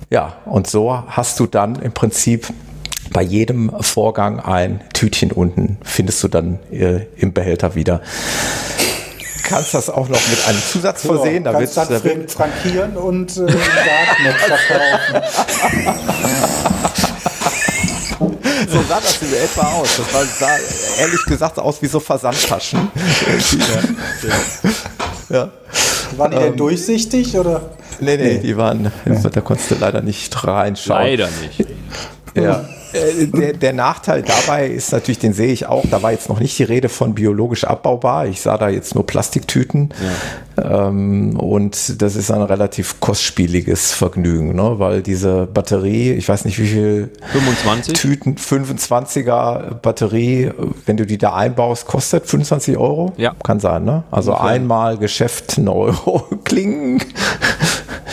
Ja, 0.10 0.38
und 0.46 0.68
so 0.68 1.04
hast 1.08 1.40
du 1.40 1.48
dann 1.48 1.76
im 1.76 1.92
Prinzip 1.92 2.48
bei 3.12 3.22
jedem 3.22 3.72
Vorgang 3.82 4.40
ein 4.40 4.82
Tütchen 4.94 5.32
unten, 5.32 5.78
findest 5.84 6.24
du 6.24 6.28
dann 6.28 6.60
äh, 6.72 7.06
im 7.18 7.34
Behälter 7.34 7.76
wieder 7.76 8.02
kannst 9.46 9.74
das 9.74 9.90
auch 9.90 10.10
noch 10.10 10.28
mit 10.28 10.48
einem 10.48 10.60
Zusatz 10.60 11.04
so, 11.04 11.14
versehen. 11.14 11.44
Da 11.44 11.54
kannst 11.54 11.78
dann 11.78 11.86
frank 12.02 12.32
frankieren 12.32 12.98
und 12.98 13.38
äh, 13.38 13.46
Darknet 13.46 14.36
verkaufen. 14.40 15.22
so 18.68 18.82
sah 18.90 19.00
das 19.00 19.22
in 19.22 19.34
etwa 19.34 19.62
aus. 19.74 19.98
Das 19.98 20.14
war, 20.14 20.26
sah 20.26 20.58
ehrlich 21.00 21.24
gesagt 21.26 21.60
aus 21.60 21.82
wie 21.82 21.88
so 21.88 22.00
Versandtaschen. 22.00 22.90
ja. 25.30 25.38
ja. 25.38 25.52
Waren 26.18 26.32
die 26.32 26.38
ähm, 26.38 26.44
denn 26.44 26.58
durchsichtig 26.58 27.38
oder? 27.38 27.62
Nee, 28.00 28.18
nee, 28.18 28.40
die 28.40 28.58
waren, 28.58 28.92
da 29.06 29.42
konntest 29.42 29.72
du 29.72 29.76
leider 29.80 30.02
nicht 30.02 30.44
reinschauen. 30.46 31.02
Leider 31.02 31.30
nicht. 31.42 31.66
Ja. 32.36 32.66
Äh, 32.96 33.28
der, 33.28 33.54
der, 33.54 33.74
Nachteil 33.74 34.22
dabei 34.22 34.68
ist 34.68 34.92
natürlich, 34.92 35.20
den 35.20 35.34
sehe 35.34 35.52
ich 35.52 35.66
auch, 35.66 35.84
da 35.90 36.02
war 36.02 36.12
jetzt 36.12 36.30
noch 36.30 36.40
nicht 36.40 36.58
die 36.58 36.64
Rede 36.64 36.90
von 36.90 37.14
biologisch 37.14 37.66
abbaubar. 37.66 38.26
Ich 38.28 38.42
sah 38.42 38.58
da 38.58 38.70
jetzt 38.70 38.96
nur 38.96 39.06
Plastiktüten. 39.06 39.94
Ja. 40.58 40.88
Ähm, 40.88 41.38
und 41.38 42.02
das 42.02 42.16
ist 42.16 42.32
ein 42.32 42.42
relativ 42.42 43.00
kostspieliges 43.02 43.92
Vergnügen, 43.92 44.56
ne? 44.56 44.80
weil 44.80 45.02
diese 45.02 45.46
Batterie, 45.48 46.14
ich 46.14 46.30
weiß 46.30 46.46
nicht 46.46 46.60
wie 46.60 46.68
viel 46.68 47.10
25? 47.34 47.94
Tüten, 47.94 48.36
25er 48.36 49.76
Batterie, 49.76 50.52
wenn 50.86 50.96
du 50.96 51.06
die 51.06 51.18
da 51.18 51.36
einbaust, 51.36 51.88
kostet 51.88 52.28
25 52.28 52.78
Euro. 52.78 53.14
Ja. 53.18 53.36
Kann 53.44 53.60
sein, 53.60 53.84
ne? 53.84 54.04
Also 54.12 54.34
okay. 54.34 54.48
einmal 54.48 54.98
Geschäft 54.98 55.58
ein 55.58 55.68
Euro 55.68 56.24
klingen. 56.46 57.02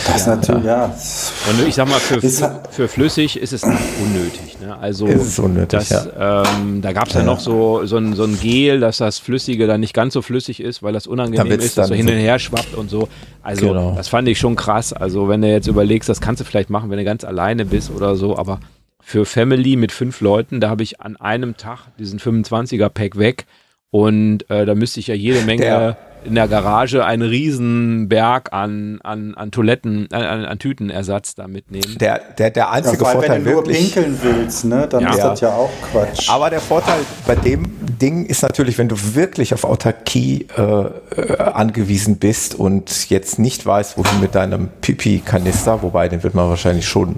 Das 0.07 0.21
ist 0.21 0.27
natürlich, 0.27 0.65
ja. 0.65 0.85
Und 0.85 1.67
ich 1.67 1.75
sag 1.75 1.87
mal, 1.87 1.99
für, 1.99 2.21
für 2.21 2.87
flüssig 2.87 3.39
ist 3.39 3.53
es 3.53 3.63
unnötig. 3.63 4.59
Ne? 4.59 4.75
Also, 4.77 5.07
ist 5.07 5.39
unnötig, 5.39 5.79
das, 5.79 5.89
ja. 5.89 6.43
ähm, 6.43 6.81
da 6.81 6.91
gab 6.91 7.07
es 7.07 7.13
ja, 7.13 7.21
ja, 7.21 7.25
noch 7.25 7.39
so, 7.39 7.85
so, 7.85 7.97
ein, 7.97 8.13
so 8.13 8.23
ein 8.23 8.39
Gel, 8.39 8.79
dass 8.79 8.97
das 8.97 9.19
Flüssige 9.19 9.67
dann 9.67 9.79
nicht 9.79 9.93
ganz 9.93 10.13
so 10.13 10.21
flüssig 10.21 10.59
ist, 10.59 10.83
weil 10.83 10.93
das 10.93 11.07
unangenehm 11.07 11.49
Damit 11.49 11.63
ist, 11.63 11.77
dass 11.77 11.87
so 11.87 11.93
hin 11.93 12.07
und 12.07 12.15
her 12.15 12.39
schwappt 12.39 12.75
und 12.75 12.89
so. 12.89 13.07
Also, 13.41 13.69
genau. 13.69 13.93
das 13.95 14.07
fand 14.07 14.27
ich 14.27 14.39
schon 14.39 14.55
krass. 14.55 14.93
Also, 14.93 15.29
wenn 15.29 15.41
du 15.41 15.49
jetzt 15.49 15.67
überlegst, 15.67 16.09
das 16.09 16.21
kannst 16.21 16.41
du 16.41 16.45
vielleicht 16.45 16.69
machen, 16.69 16.89
wenn 16.89 16.97
du 16.97 17.03
ganz 17.03 17.23
alleine 17.23 17.65
bist 17.65 17.91
oder 17.91 18.15
so, 18.15 18.37
aber 18.37 18.59
für 18.99 19.25
Family 19.25 19.75
mit 19.75 19.91
fünf 19.91 20.21
Leuten, 20.21 20.61
da 20.61 20.69
habe 20.69 20.83
ich 20.83 21.01
an 21.01 21.17
einem 21.17 21.57
Tag 21.57 21.87
diesen 21.99 22.19
25er-Pack 22.19 23.17
weg 23.17 23.45
und 23.91 24.49
äh, 24.49 24.65
da 24.65 24.75
müsste 24.75 24.99
ich 24.99 25.07
ja 25.07 25.15
jede 25.15 25.41
Menge. 25.41 25.63
Der 25.63 25.97
in 26.25 26.35
der 26.35 26.47
Garage 26.47 27.05
einen 27.05 27.27
riesen 27.27 28.09
Berg 28.09 28.53
an, 28.53 28.99
an, 29.03 29.35
an 29.35 29.51
Toiletten, 29.51 30.07
an, 30.11 30.45
an 30.45 30.59
Tütenersatz 30.59 31.35
da 31.35 31.47
mitnehmen. 31.47 31.97
Der, 31.99 32.19
der, 32.37 32.51
der 32.51 32.71
einzige 32.71 33.03
ja, 33.03 33.09
Vorteil 33.09 33.37
wenn 33.37 33.43
du 33.43 33.57
wirklich, 33.57 33.95
nur 33.95 34.03
pinkeln 34.03 34.19
willst, 34.21 34.65
ne, 34.65 34.87
dann 34.87 35.03
ja. 35.03 35.11
ist 35.11 35.19
das 35.19 35.41
ja 35.41 35.49
auch 35.49 35.69
Quatsch. 35.91 36.29
Aber 36.29 36.49
der 36.49 36.61
Vorteil 36.61 36.99
bei 37.25 37.35
dem 37.35 37.65
Ding 37.99 38.25
ist 38.25 38.41
natürlich, 38.41 38.77
wenn 38.77 38.89
du 38.89 38.95
wirklich 39.15 39.53
auf 39.53 39.63
Autarkie 39.63 40.47
äh, 40.57 40.61
äh, 40.61 41.37
angewiesen 41.37 42.17
bist 42.17 42.55
und 42.55 43.09
jetzt 43.09 43.39
nicht 43.39 43.65
weißt, 43.65 43.97
wohin 43.97 44.19
mit 44.19 44.35
deinem 44.35 44.69
Pipi-Kanister, 44.81 45.81
wobei 45.81 46.09
den 46.09 46.23
wird 46.23 46.33
man 46.33 46.49
wahrscheinlich 46.49 46.87
schon 46.87 47.17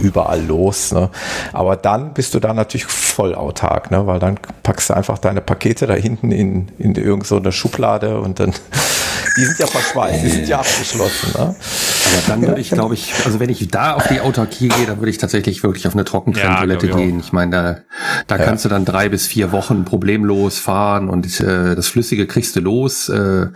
überall 0.00 0.42
los, 0.44 0.92
ne? 0.92 1.10
aber 1.52 1.76
dann 1.76 2.14
bist 2.14 2.34
du 2.34 2.40
da 2.40 2.54
natürlich 2.54 2.86
voll 2.86 3.34
autark, 3.34 3.90
ne? 3.90 4.06
weil 4.06 4.18
dann 4.18 4.38
packst 4.62 4.90
du 4.90 4.94
einfach 4.94 5.18
deine 5.18 5.40
Pakete 5.40 5.86
da 5.86 5.94
hinten 5.94 6.32
in, 6.32 6.68
in 6.78 6.94
irgendeine 6.94 7.24
so 7.24 7.50
Schublade 7.50 8.20
und 8.20 8.31
und 8.32 8.40
dann, 8.40 8.52
die 9.36 9.44
sind 9.44 9.58
ja 9.58 9.66
verschweißt, 9.66 10.24
die 10.24 10.28
sind 10.30 10.48
ja 10.48 10.58
abgeschlossen. 10.58 11.32
Ne? 11.34 11.40
Aber 11.40 12.22
dann 12.28 12.42
würde 12.42 12.60
ich, 12.60 12.70
glaube 12.70 12.94
ich, 12.94 13.12
also 13.26 13.40
wenn 13.40 13.50
ich 13.50 13.68
da 13.68 13.94
auf 13.94 14.06
die 14.08 14.20
Autarkie 14.20 14.68
gehe, 14.68 14.86
dann 14.86 14.98
würde 14.98 15.10
ich 15.10 15.18
tatsächlich 15.18 15.62
wirklich 15.62 15.86
auf 15.86 15.92
eine 15.92 16.04
Trockentrenntoilette 16.04 16.88
ja, 16.88 16.96
gehen. 16.96 17.20
Ich 17.20 17.32
meine, 17.32 17.50
da, 17.50 17.76
da 18.26 18.36
ja. 18.36 18.44
kannst 18.44 18.64
du 18.64 18.68
dann 18.68 18.84
drei 18.84 19.08
bis 19.08 19.26
vier 19.26 19.52
Wochen 19.52 19.84
problemlos 19.84 20.58
fahren 20.58 21.08
und 21.08 21.40
äh, 21.40 21.74
das 21.74 21.88
Flüssige 21.88 22.26
kriegst 22.26 22.56
du 22.56 22.60
los. 22.60 23.10
Äh, 23.10 23.48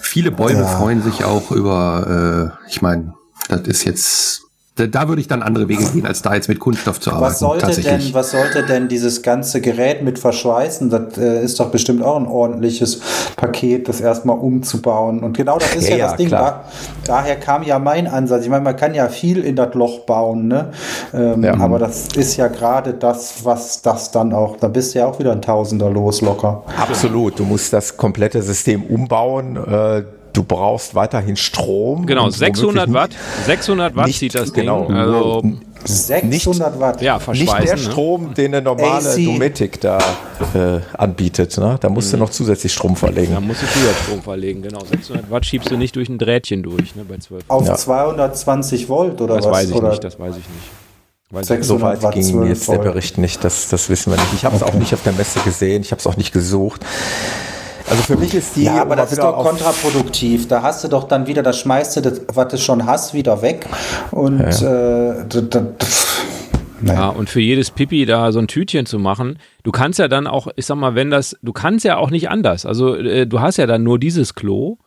viele 0.00 0.30
Bäume 0.30 0.60
ja. 0.60 0.66
freuen 0.66 1.02
sich 1.02 1.24
auch 1.24 1.50
über, 1.50 2.54
äh, 2.66 2.70
ich 2.70 2.82
meine, 2.82 3.14
das 3.48 3.62
ist 3.62 3.84
jetzt 3.84 4.42
da 4.88 5.08
würde 5.08 5.20
ich 5.20 5.28
dann 5.28 5.42
andere 5.42 5.68
Wege 5.68 5.84
gehen, 5.84 6.06
als 6.06 6.22
da 6.22 6.34
jetzt 6.34 6.48
mit 6.48 6.58
Kunststoff 6.58 7.00
zu 7.00 7.10
arbeiten. 7.10 7.26
Was 7.26 7.38
sollte, 7.38 7.80
denn, 7.80 8.14
was 8.14 8.30
sollte 8.30 8.62
denn 8.62 8.88
dieses 8.88 9.22
ganze 9.22 9.60
Gerät 9.60 10.02
mit 10.02 10.18
verschweißen? 10.18 10.90
Das 10.90 11.18
äh, 11.18 11.42
ist 11.44 11.58
doch 11.60 11.70
bestimmt 11.70 12.02
auch 12.02 12.16
ein 12.16 12.26
ordentliches 12.26 13.00
Paket, 13.36 13.88
das 13.88 14.00
erstmal 14.00 14.38
umzubauen. 14.38 15.20
Und 15.20 15.36
genau 15.36 15.58
das 15.58 15.74
ist 15.74 15.88
ja, 15.88 15.96
ja 15.96 16.04
das 16.04 16.12
ja, 16.12 16.16
Ding. 16.16 16.30
Da, 16.30 16.64
daher 17.04 17.36
kam 17.36 17.62
ja 17.62 17.78
mein 17.78 18.06
Ansatz. 18.06 18.44
Ich 18.44 18.50
meine, 18.50 18.64
man 18.64 18.76
kann 18.76 18.94
ja 18.94 19.08
viel 19.08 19.44
in 19.44 19.56
das 19.56 19.74
Loch 19.74 20.00
bauen, 20.00 20.48
ne? 20.48 20.70
Ähm, 21.12 21.44
ja. 21.44 21.54
aber 21.58 21.78
das 21.78 22.08
ist 22.16 22.36
ja 22.36 22.48
gerade 22.48 22.94
das, 22.94 23.44
was 23.44 23.82
das 23.82 24.10
dann 24.10 24.32
auch, 24.32 24.56
da 24.56 24.68
bist 24.68 24.94
du 24.94 25.00
ja 25.00 25.06
auch 25.06 25.18
wieder 25.18 25.32
ein 25.32 25.42
Tausender 25.42 25.90
los 25.90 26.20
locker. 26.20 26.62
Absolut. 26.78 27.38
Du 27.38 27.44
musst 27.44 27.72
das 27.72 27.96
komplette 27.96 28.42
System 28.42 28.84
umbauen. 28.84 29.56
Äh, 29.56 30.02
du 30.32 30.42
brauchst 30.42 30.94
weiterhin 30.94 31.36
Strom. 31.36 32.06
Genau, 32.06 32.30
600 32.30 32.92
Watt. 32.92 33.10
600 33.46 33.96
Watt 33.96 34.06
nicht, 34.06 34.18
zieht 34.18 34.34
das 34.34 34.52
genau, 34.52 34.86
Ding. 34.86 34.96
Also 34.96 35.42
600 35.84 36.72
nicht, 36.72 36.80
Watt. 36.80 37.02
Ja, 37.02 37.18
Nicht 37.32 37.52
der 37.52 37.76
ne? 37.76 37.78
Strom, 37.78 38.34
den 38.34 38.54
eine 38.54 38.62
normale 38.62 39.08
AC. 39.08 39.16
Dometic 39.16 39.80
da 39.80 39.98
äh, 40.54 40.80
anbietet. 40.96 41.56
Ne? 41.58 41.78
Da 41.80 41.88
musst 41.88 42.08
mhm. 42.08 42.18
du 42.18 42.24
noch 42.24 42.30
zusätzlich 42.30 42.72
Strom 42.72 42.96
verlegen. 42.96 43.32
Da 43.32 43.40
musst 43.40 43.62
du 43.62 43.66
Zusatzstrom 43.66 44.22
verlegen, 44.22 44.62
genau. 44.62 44.84
600 44.84 45.30
Watt 45.30 45.46
schiebst 45.46 45.70
du 45.70 45.76
nicht 45.76 45.96
durch 45.96 46.08
ein 46.08 46.18
Drähtchen 46.18 46.62
durch, 46.62 46.94
ne, 46.96 47.04
bei 47.04 47.16
12. 47.16 47.44
Auf 47.48 47.66
ja. 47.66 47.74
220 47.74 48.88
Volt 48.88 49.20
oder 49.20 49.36
das 49.36 49.46
was? 49.46 49.52
Weiß 49.52 49.70
ich 49.70 49.76
oder? 49.76 49.90
nicht, 49.90 50.04
das 50.04 50.18
weiß 50.18 50.36
ich 50.36 50.48
nicht. 50.48 50.70
Weil 51.32 51.62
so 51.62 51.80
weit 51.80 52.00
ging 52.12 52.44
jetzt 52.46 52.68
der 52.68 52.78
Bericht 52.78 53.16
nicht, 53.16 53.44
das, 53.44 53.68
das 53.68 53.88
wissen 53.88 54.12
wir 54.12 54.18
nicht. 54.18 54.34
Ich 54.34 54.44
habe 54.44 54.56
es 54.56 54.62
okay. 54.62 54.72
auch 54.72 54.78
nicht 54.78 54.92
auf 54.92 55.04
der 55.04 55.12
Messe 55.12 55.38
gesehen, 55.40 55.82
ich 55.82 55.92
habe 55.92 56.00
es 56.00 56.06
auch 56.08 56.16
nicht 56.16 56.32
gesucht. 56.32 56.84
Also 57.90 58.02
für 58.04 58.16
mich 58.16 58.34
ist 58.34 58.54
die. 58.54 58.64
Ja, 58.64 58.82
aber 58.82 58.94
das 58.94 59.10
ist 59.10 59.20
doch 59.20 59.42
kontraproduktiv. 59.42 60.46
Da 60.46 60.62
hast 60.62 60.84
du 60.84 60.88
doch 60.88 61.04
dann 61.04 61.26
wieder, 61.26 61.42
das 61.42 61.58
schmeißt 61.58 61.96
du, 61.96 62.02
das, 62.02 62.20
was 62.32 62.48
du 62.48 62.58
schon 62.58 62.86
hast, 62.86 63.14
wieder 63.14 63.42
weg. 63.42 63.66
Und 64.12 64.38
ja. 64.38 65.18
äh, 65.18 65.24
Ja, 66.82 67.08
und 67.08 67.28
für 67.28 67.40
jedes 67.40 67.70
Pipi 67.70 68.06
da 68.06 68.32
so 68.32 68.38
ein 68.38 68.48
Tütchen 68.48 68.86
zu 68.86 68.98
machen, 68.98 69.38
du 69.64 69.72
kannst 69.72 69.98
ja 69.98 70.08
dann 70.08 70.26
auch, 70.26 70.48
ich 70.56 70.66
sag 70.66 70.76
mal, 70.76 70.94
wenn 70.94 71.10
das, 71.10 71.36
du 71.42 71.52
kannst 71.52 71.84
ja 71.84 71.96
auch 71.96 72.10
nicht 72.10 72.30
anders. 72.30 72.64
Also 72.64 72.94
äh, 72.94 73.26
du 73.26 73.40
hast 73.40 73.58
ja 73.58 73.66
dann 73.66 73.82
nur 73.82 73.98
dieses 73.98 74.34
Klo 74.34 74.78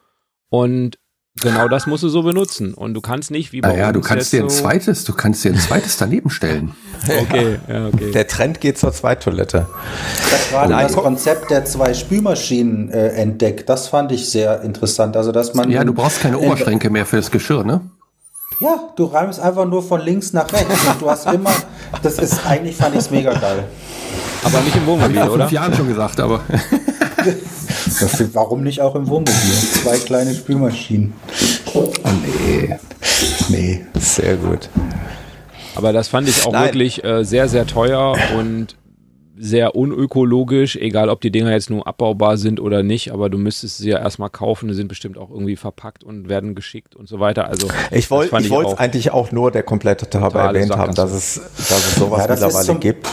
und 0.49 0.97
Genau 1.41 1.67
das 1.67 1.87
musst 1.87 2.03
du 2.03 2.09
so 2.09 2.21
benutzen. 2.21 2.75
Und 2.75 2.93
du 2.93 3.01
kannst 3.01 3.31
nicht 3.31 3.51
wie 3.51 3.61
bei 3.61 3.69
naja, 3.69 3.87
uns. 3.87 3.93
du 3.95 4.01
kannst 4.01 4.33
dir 4.33 4.43
ein 4.43 4.49
so 4.49 4.61
zweites, 4.61 5.03
du 5.03 5.13
kannst 5.13 5.43
dir 5.43 5.51
ein 5.51 5.57
zweites 5.57 5.97
daneben 5.97 6.29
stellen. 6.29 6.75
okay, 7.03 7.59
ja, 7.67 7.87
okay. 7.87 8.11
Der 8.11 8.27
Trend 8.27 8.61
geht 8.61 8.77
zur 8.77 8.93
Zweittoilette. 8.93 9.67
Das 10.29 10.53
war 10.53 10.67
das 10.67 10.93
Konzept 10.93 11.49
der 11.49 11.65
zwei 11.65 11.95
Spülmaschinen 11.95 12.91
äh, 12.91 13.09
entdeckt. 13.09 13.67
Das 13.67 13.87
fand 13.87 14.11
ich 14.11 14.29
sehr 14.29 14.61
interessant. 14.61 15.17
Also, 15.17 15.31
dass 15.31 15.55
man. 15.55 15.71
Ja, 15.71 15.83
du 15.83 15.93
brauchst 15.93 16.21
keine 16.21 16.37
Oberschränke 16.37 16.91
mehr 16.91 17.05
für 17.05 17.17
das 17.17 17.31
Geschirr, 17.31 17.63
ne? 17.63 17.81
Ja, 18.59 18.89
du 18.95 19.05
räumst 19.05 19.39
einfach 19.39 19.65
nur 19.65 19.81
von 19.81 20.01
links 20.01 20.33
nach 20.33 20.53
rechts. 20.53 20.85
Und 20.87 21.01
du 21.01 21.09
hast 21.09 21.25
immer. 21.25 21.51
Das 22.03 22.19
ist 22.19 22.45
eigentlich 22.45 22.75
fand 22.75 22.93
ich 22.93 23.01
es 23.01 23.11
mega 23.11 23.33
geil. 23.33 23.63
Aber 24.43 24.61
nicht 24.61 24.75
im 24.75 24.85
Wohnmobil, 24.85 25.15
ich 25.15 25.23
vor 25.23 25.37
fünf 25.37 25.51
Jahren 25.51 25.73
schon 25.73 25.87
gesagt, 25.87 26.19
aber. 26.19 26.41
Warum 28.33 28.63
nicht 28.63 28.81
auch 28.81 28.95
im 28.95 29.07
Wohnmobil? 29.07 29.33
Zwei 29.33 29.97
kleine 29.97 30.33
Spülmaschinen. 30.33 31.13
Oh, 31.73 31.91
nee. 32.25 32.75
Nee, 33.49 33.85
sehr 33.99 34.35
gut. 34.37 34.69
Aber 35.75 35.93
das 35.93 36.07
fand 36.07 36.29
ich 36.29 36.45
auch 36.45 36.51
Nein. 36.51 36.65
wirklich 36.65 37.03
äh, 37.03 37.23
sehr, 37.23 37.47
sehr 37.47 37.65
teuer 37.65 38.15
und 38.37 38.75
sehr 39.35 39.75
unökologisch, 39.75 40.75
egal 40.75 41.09
ob 41.09 41.19
die 41.21 41.31
Dinger 41.31 41.51
jetzt 41.51 41.69
nur 41.69 41.87
abbaubar 41.87 42.37
sind 42.37 42.59
oder 42.59 42.83
nicht, 42.83 43.11
aber 43.11 43.29
du 43.29 43.39
müsstest 43.39 43.79
sie 43.79 43.89
ja 43.89 43.97
erstmal 43.97 44.29
kaufen, 44.29 44.67
die 44.67 44.75
sind 44.75 44.87
bestimmt 44.87 45.17
auch 45.17 45.31
irgendwie 45.31 45.55
verpackt 45.55 46.03
und 46.03 46.29
werden 46.29 46.53
geschickt 46.53 46.95
und 46.95 47.09
so 47.09 47.19
weiter. 47.19 47.47
Also 47.47 47.67
ich 47.91 48.11
wollte 48.11 48.37
ich 48.39 48.51
wollte 48.51 48.79
eigentlich 48.79 49.11
auch 49.11 49.31
nur 49.31 49.49
der 49.49 49.63
komplette 49.63 50.07
Tabelle 50.07 50.59
erwähnt 50.59 50.77
haben, 50.77 50.93
dass 50.93 51.11
es, 51.11 51.41
dass 51.57 51.71
es 51.71 51.95
sowas 51.95 52.25
ja, 52.25 52.31
mittlerweile 52.31 52.79
gibt 52.79 53.07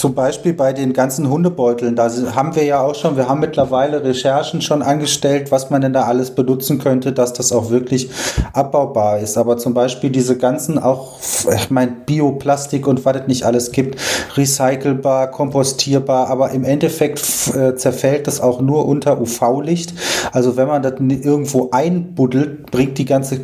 zum 0.00 0.14
Beispiel 0.14 0.54
bei 0.54 0.72
den 0.72 0.94
ganzen 0.94 1.28
Hundebeuteln, 1.28 1.94
da 1.94 2.10
haben 2.34 2.56
wir 2.56 2.64
ja 2.64 2.80
auch 2.80 2.94
schon, 2.94 3.18
wir 3.18 3.28
haben 3.28 3.40
mittlerweile 3.40 4.02
Recherchen 4.02 4.62
schon 4.62 4.80
angestellt, 4.80 5.50
was 5.50 5.68
man 5.68 5.82
denn 5.82 5.92
da 5.92 6.04
alles 6.04 6.30
benutzen 6.30 6.78
könnte, 6.78 7.12
dass 7.12 7.34
das 7.34 7.52
auch 7.52 7.68
wirklich 7.68 8.08
abbaubar 8.54 9.18
ist. 9.18 9.36
Aber 9.36 9.58
zum 9.58 9.74
Beispiel 9.74 10.08
diese 10.08 10.38
ganzen 10.38 10.78
auch, 10.78 11.18
ich 11.54 11.70
meine, 11.70 11.92
Bioplastik 12.06 12.86
und 12.86 13.04
was 13.04 13.14
es 13.18 13.26
nicht 13.26 13.44
alles 13.44 13.72
gibt, 13.72 14.00
recycelbar, 14.38 15.30
kompostierbar, 15.30 16.28
aber 16.28 16.52
im 16.52 16.64
Endeffekt 16.64 17.20
äh, 17.54 17.74
zerfällt 17.74 18.26
das 18.26 18.40
auch 18.40 18.62
nur 18.62 18.86
unter 18.86 19.20
UV-Licht. 19.20 19.92
Also 20.32 20.56
wenn 20.56 20.66
man 20.66 20.80
das 20.80 20.94
irgendwo 20.98 21.68
einbuddelt, 21.72 22.70
bringt 22.70 22.96
die 22.96 23.04
ganze 23.04 23.40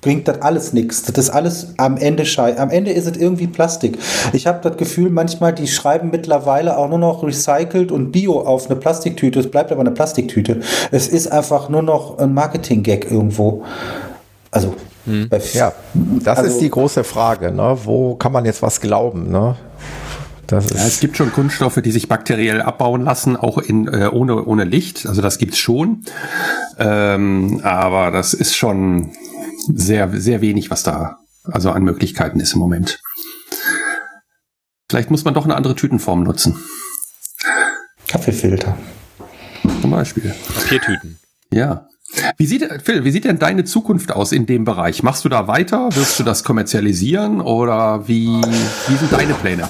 bringt 0.00 0.28
das 0.28 0.40
alles 0.42 0.72
nichts. 0.72 1.02
Das 1.02 1.16
ist 1.16 1.30
alles 1.30 1.74
am 1.76 1.96
Ende 1.96 2.24
Schei. 2.24 2.58
Am 2.58 2.70
Ende 2.70 2.92
ist 2.92 3.06
es 3.06 3.16
irgendwie 3.16 3.46
Plastik. 3.46 3.98
Ich 4.32 4.46
habe 4.46 4.60
das 4.68 4.76
Gefühl, 4.76 5.10
manchmal, 5.10 5.52
die 5.52 5.66
schreiben 5.66 6.10
mittlerweile 6.10 6.76
auch 6.76 6.88
nur 6.88 6.98
noch 6.98 7.22
recycelt 7.22 7.92
und 7.92 8.12
Bio 8.12 8.40
auf 8.40 8.66
eine 8.66 8.76
Plastiktüte. 8.76 9.40
Es 9.40 9.50
bleibt 9.50 9.72
aber 9.72 9.80
eine 9.80 9.90
Plastiktüte. 9.90 10.60
Es 10.90 11.08
ist 11.08 11.30
einfach 11.30 11.68
nur 11.68 11.82
noch 11.82 12.18
ein 12.18 12.34
Marketing-Gag 12.34 13.10
irgendwo. 13.10 13.64
Also. 14.50 14.74
Hm. 15.06 15.30
Ja, 15.54 15.72
das 16.22 16.38
also, 16.38 16.50
ist 16.50 16.60
die 16.60 16.68
große 16.68 17.04
Frage. 17.04 17.50
Ne? 17.52 17.76
Wo 17.84 18.16
kann 18.16 18.32
man 18.32 18.44
jetzt 18.44 18.60
was 18.60 18.80
glauben? 18.80 19.30
Ne? 19.30 19.56
Ja, 20.50 20.58
es 20.58 21.00
gibt 21.00 21.16
schon 21.16 21.32
Kunststoffe, 21.32 21.80
die 21.82 21.92
sich 21.92 22.08
bakteriell 22.08 22.60
abbauen 22.60 23.02
lassen, 23.02 23.36
auch 23.36 23.58
in, 23.58 23.86
äh, 23.86 24.08
ohne, 24.10 24.44
ohne 24.44 24.64
Licht. 24.64 25.06
Also 25.06 25.22
das 25.22 25.38
gibt's 25.38 25.58
schon. 25.58 26.04
Ähm, 26.78 27.60
aber 27.62 28.10
das 28.10 28.34
ist 28.34 28.56
schon 28.56 29.12
sehr, 29.68 30.10
sehr 30.12 30.40
wenig, 30.40 30.70
was 30.70 30.82
da 30.82 31.18
also 31.44 31.70
an 31.70 31.84
Möglichkeiten 31.84 32.40
ist 32.40 32.54
im 32.54 32.58
Moment. 32.58 33.00
Vielleicht 34.88 35.10
muss 35.10 35.24
man 35.24 35.34
doch 35.34 35.44
eine 35.44 35.54
andere 35.54 35.76
Tütenform 35.76 36.24
nutzen. 36.24 36.56
Kaffeefilter. 38.08 38.76
Zum 39.80 39.90
Beispiel. 39.90 40.34
Papiertüten. 40.54 41.20
Ja. 41.52 41.86
Wie 42.36 42.46
sieht, 42.46 42.66
Phil, 42.82 43.04
wie 43.04 43.12
sieht 43.12 43.24
denn 43.24 43.38
deine 43.38 43.64
Zukunft 43.64 44.10
aus 44.10 44.32
in 44.32 44.46
dem 44.46 44.64
Bereich? 44.64 45.04
Machst 45.04 45.24
du 45.24 45.28
da 45.28 45.46
weiter? 45.46 45.90
Wirst 45.94 46.18
du 46.18 46.24
das 46.24 46.42
kommerzialisieren 46.42 47.40
oder 47.40 48.08
wie, 48.08 48.26
wie 48.88 48.96
sind 48.96 49.12
deine 49.12 49.34
Pläne? 49.34 49.68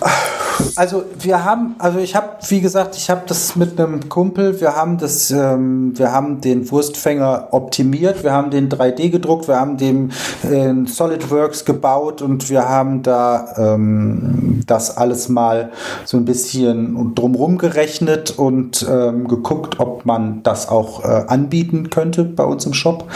Also 0.76 1.04
wir 1.18 1.44
haben, 1.44 1.74
also 1.78 1.98
ich 1.98 2.14
habe, 2.14 2.28
wie 2.48 2.60
gesagt, 2.60 2.96
ich 2.96 3.10
habe 3.10 3.22
das 3.26 3.56
mit 3.56 3.78
einem 3.78 4.08
Kumpel, 4.08 4.60
wir 4.60 4.76
haben 4.76 4.98
das, 4.98 5.30
ähm, 5.30 5.98
wir 5.98 6.12
haben 6.12 6.40
den 6.40 6.70
Wurstfänger 6.70 7.48
optimiert, 7.50 8.22
wir 8.24 8.32
haben 8.32 8.50
den 8.50 8.68
3D 8.68 9.10
gedruckt, 9.10 9.48
wir 9.48 9.58
haben 9.58 9.76
den 9.76 10.12
in 10.42 10.86
SolidWorks 10.86 11.64
gebaut 11.64 12.22
und 12.22 12.50
wir 12.50 12.68
haben 12.68 13.02
da 13.02 13.54
ähm, 13.56 14.62
das 14.66 14.96
alles 14.96 15.28
mal 15.28 15.70
so 16.04 16.16
ein 16.16 16.24
bisschen 16.24 17.14
drumrum 17.14 17.58
gerechnet 17.58 18.38
und 18.38 18.86
ähm, 18.88 19.28
geguckt, 19.28 19.80
ob 19.80 20.04
man 20.06 20.42
das 20.42 20.68
auch 20.68 21.04
äh, 21.04 21.24
anbieten 21.26 21.90
könnte 21.90 22.24
bei 22.24 22.44
uns 22.44 22.66
im 22.66 22.74
Shop. 22.74 23.06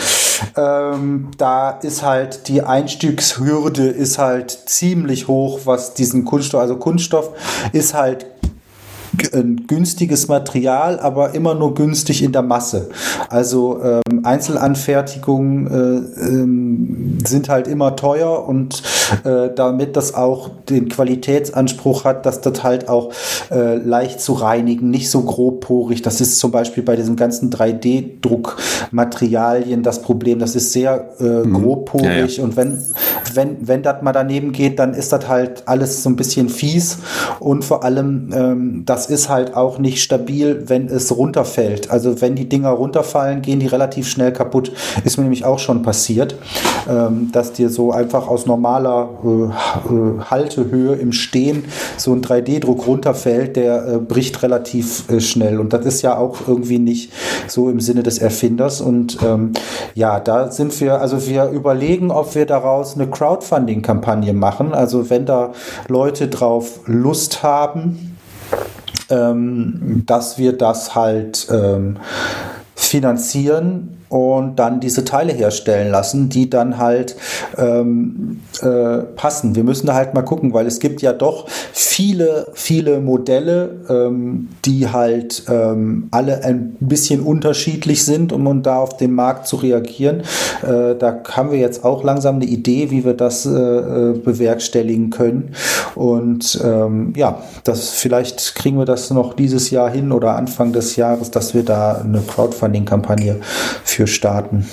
Ähm, 0.56 1.28
da 1.38 1.70
ist 1.70 2.02
halt 2.02 2.48
die 2.48 2.62
Einstiegshürde 2.62 3.86
ist 3.86 4.18
halt 4.18 4.50
ziemlich 4.50 5.28
hoch, 5.28 5.60
was 5.64 5.94
diesen 5.94 6.24
Kunststoff, 6.24 6.60
also 6.60 6.76
Kunststoff 6.76 7.30
ist 7.72 7.94
halt 7.94 8.26
ein 9.32 9.66
günstiges 9.66 10.28
Material, 10.28 11.00
aber 11.00 11.34
immer 11.34 11.54
nur 11.54 11.74
günstig 11.74 12.22
in 12.22 12.32
der 12.32 12.42
Masse. 12.42 12.90
Also 13.28 13.80
ähm, 13.82 14.24
Einzelanfertigungen 14.24 15.66
äh, 15.66 16.26
ähm, 16.26 17.18
sind 17.24 17.48
halt 17.48 17.66
immer 17.68 17.96
teuer 17.96 18.46
und 18.46 18.82
äh, 19.24 19.48
damit 19.54 19.96
das 19.96 20.14
auch 20.14 20.50
den 20.68 20.88
Qualitätsanspruch 20.88 22.04
hat, 22.04 22.26
dass 22.26 22.40
das 22.40 22.62
halt 22.62 22.88
auch 22.88 23.10
äh, 23.50 23.76
leicht 23.76 24.20
zu 24.20 24.34
reinigen, 24.34 24.90
nicht 24.90 25.10
so 25.10 25.22
grobporig. 25.22 26.02
Das 26.02 26.20
ist 26.20 26.38
zum 26.38 26.50
Beispiel 26.50 26.82
bei 26.82 26.96
diesen 26.96 27.16
ganzen 27.16 27.50
3D-Druckmaterialien 27.50 29.82
das 29.82 30.02
Problem. 30.02 30.38
Das 30.38 30.54
ist 30.56 30.72
sehr 30.72 31.10
äh, 31.20 31.24
mhm. 31.24 31.54
grobporig 31.54 32.04
ja, 32.04 32.28
ja. 32.42 32.44
und 32.44 32.56
wenn, 32.56 32.78
wenn, 33.34 33.56
wenn 33.60 33.82
das 33.82 34.02
mal 34.02 34.12
daneben 34.12 34.52
geht, 34.52 34.78
dann 34.78 34.94
ist 34.94 35.12
das 35.12 35.28
halt 35.28 35.64
alles 35.66 36.02
so 36.02 36.08
ein 36.10 36.16
bisschen 36.16 36.48
fies 36.48 36.98
und 37.40 37.64
vor 37.64 37.84
allem 37.84 38.30
ähm, 38.32 38.84
das 38.84 39.03
das 39.04 39.10
ist 39.10 39.28
halt 39.28 39.54
auch 39.54 39.78
nicht 39.78 40.02
stabil, 40.02 40.62
wenn 40.66 40.88
es 40.88 41.14
runterfällt. 41.14 41.90
Also 41.90 42.22
wenn 42.22 42.36
die 42.36 42.48
Dinger 42.48 42.70
runterfallen, 42.70 43.42
gehen 43.42 43.60
die 43.60 43.66
relativ 43.66 44.08
schnell 44.08 44.32
kaputt. 44.32 44.72
Ist 45.04 45.18
mir 45.18 45.24
nämlich 45.24 45.44
auch 45.44 45.58
schon 45.58 45.82
passiert, 45.82 46.36
ähm, 46.88 47.28
dass 47.30 47.52
dir 47.52 47.68
so 47.68 47.92
einfach 47.92 48.28
aus 48.28 48.46
normaler 48.46 49.10
äh, 49.22 49.28
äh 49.92 50.20
Haltehöhe 50.30 50.94
im 50.94 51.12
Stehen 51.12 51.64
so 51.98 52.14
ein 52.14 52.22
3D-Druck 52.22 52.86
runterfällt, 52.86 53.56
der 53.56 53.86
äh, 53.86 53.98
bricht 53.98 54.42
relativ 54.42 55.04
schnell. 55.18 55.60
Und 55.60 55.74
das 55.74 55.84
ist 55.84 56.00
ja 56.00 56.16
auch 56.16 56.48
irgendwie 56.48 56.78
nicht 56.78 57.12
so 57.46 57.68
im 57.68 57.80
Sinne 57.80 58.02
des 58.02 58.18
Erfinders. 58.18 58.80
Und 58.80 59.18
ähm, 59.22 59.52
ja, 59.94 60.18
da 60.18 60.50
sind 60.50 60.80
wir, 60.80 61.02
also 61.02 61.26
wir 61.26 61.50
überlegen, 61.50 62.10
ob 62.10 62.34
wir 62.34 62.46
daraus 62.46 62.94
eine 62.94 63.06
Crowdfunding-Kampagne 63.06 64.32
machen. 64.32 64.72
Also 64.72 65.10
wenn 65.10 65.26
da 65.26 65.52
Leute 65.88 66.28
drauf 66.28 66.80
Lust 66.86 67.42
haben, 67.42 68.13
ähm, 69.10 70.02
dass 70.06 70.38
wir 70.38 70.56
das 70.56 70.94
halt 70.94 71.46
ähm, 71.50 71.98
finanzieren 72.74 73.93
und 74.14 74.60
dann 74.60 74.78
diese 74.78 75.04
Teile 75.04 75.32
herstellen 75.32 75.90
lassen, 75.90 76.28
die 76.28 76.48
dann 76.48 76.78
halt 76.78 77.16
ähm, 77.58 78.42
äh, 78.62 78.98
passen. 79.16 79.56
Wir 79.56 79.64
müssen 79.64 79.88
da 79.88 79.94
halt 79.94 80.14
mal 80.14 80.22
gucken, 80.22 80.54
weil 80.54 80.68
es 80.68 80.78
gibt 80.78 81.02
ja 81.02 81.12
doch 81.12 81.48
viele, 81.72 82.46
viele 82.52 83.00
Modelle, 83.00 83.80
ähm, 83.88 84.50
die 84.64 84.88
halt 84.88 85.42
ähm, 85.48 86.06
alle 86.12 86.44
ein 86.44 86.76
bisschen 86.78 87.22
unterschiedlich 87.22 88.04
sind, 88.04 88.32
um, 88.32 88.46
um 88.46 88.62
da 88.62 88.76
auf 88.76 88.96
den 88.96 89.12
Markt 89.12 89.48
zu 89.48 89.56
reagieren. 89.56 90.20
Äh, 90.62 90.94
da 90.94 91.20
haben 91.32 91.50
wir 91.50 91.58
jetzt 91.58 91.84
auch 91.84 92.04
langsam 92.04 92.36
eine 92.36 92.44
Idee, 92.44 92.92
wie 92.92 93.04
wir 93.04 93.14
das 93.14 93.46
äh, 93.46 93.50
äh 93.50 94.12
bewerkstelligen 94.12 95.10
können. 95.10 95.56
Und 95.96 96.60
ähm, 96.62 97.14
ja, 97.16 97.42
das 97.64 97.90
vielleicht 97.90 98.54
kriegen 98.54 98.78
wir 98.78 98.84
das 98.84 99.10
noch 99.10 99.34
dieses 99.34 99.70
Jahr 99.70 99.90
hin 99.90 100.12
oder 100.12 100.36
Anfang 100.36 100.72
des 100.72 100.94
Jahres, 100.94 101.32
dass 101.32 101.52
wir 101.52 101.64
da 101.64 101.96
eine 101.96 102.20
Crowdfunding-Kampagne 102.20 103.40
für 103.82 104.03
für 104.04 104.06
starten. 104.06 104.66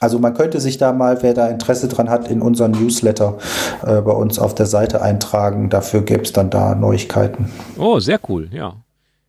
Also 0.00 0.18
man 0.18 0.34
könnte 0.34 0.60
sich 0.60 0.78
da 0.78 0.92
mal, 0.92 1.22
wer 1.22 1.34
da 1.34 1.48
Interesse 1.48 1.88
dran 1.88 2.08
hat, 2.08 2.28
in 2.28 2.42
unseren 2.42 2.72
Newsletter 2.72 3.38
äh, 3.84 4.00
bei 4.00 4.12
uns 4.12 4.38
auf 4.38 4.54
der 4.54 4.66
Seite 4.66 5.02
eintragen. 5.02 5.70
Dafür 5.70 6.02
gäbe 6.02 6.22
es 6.22 6.32
dann 6.32 6.50
da 6.50 6.74
Neuigkeiten. 6.74 7.50
Oh, 7.78 7.98
sehr 7.98 8.20
cool, 8.28 8.48
ja. 8.52 8.74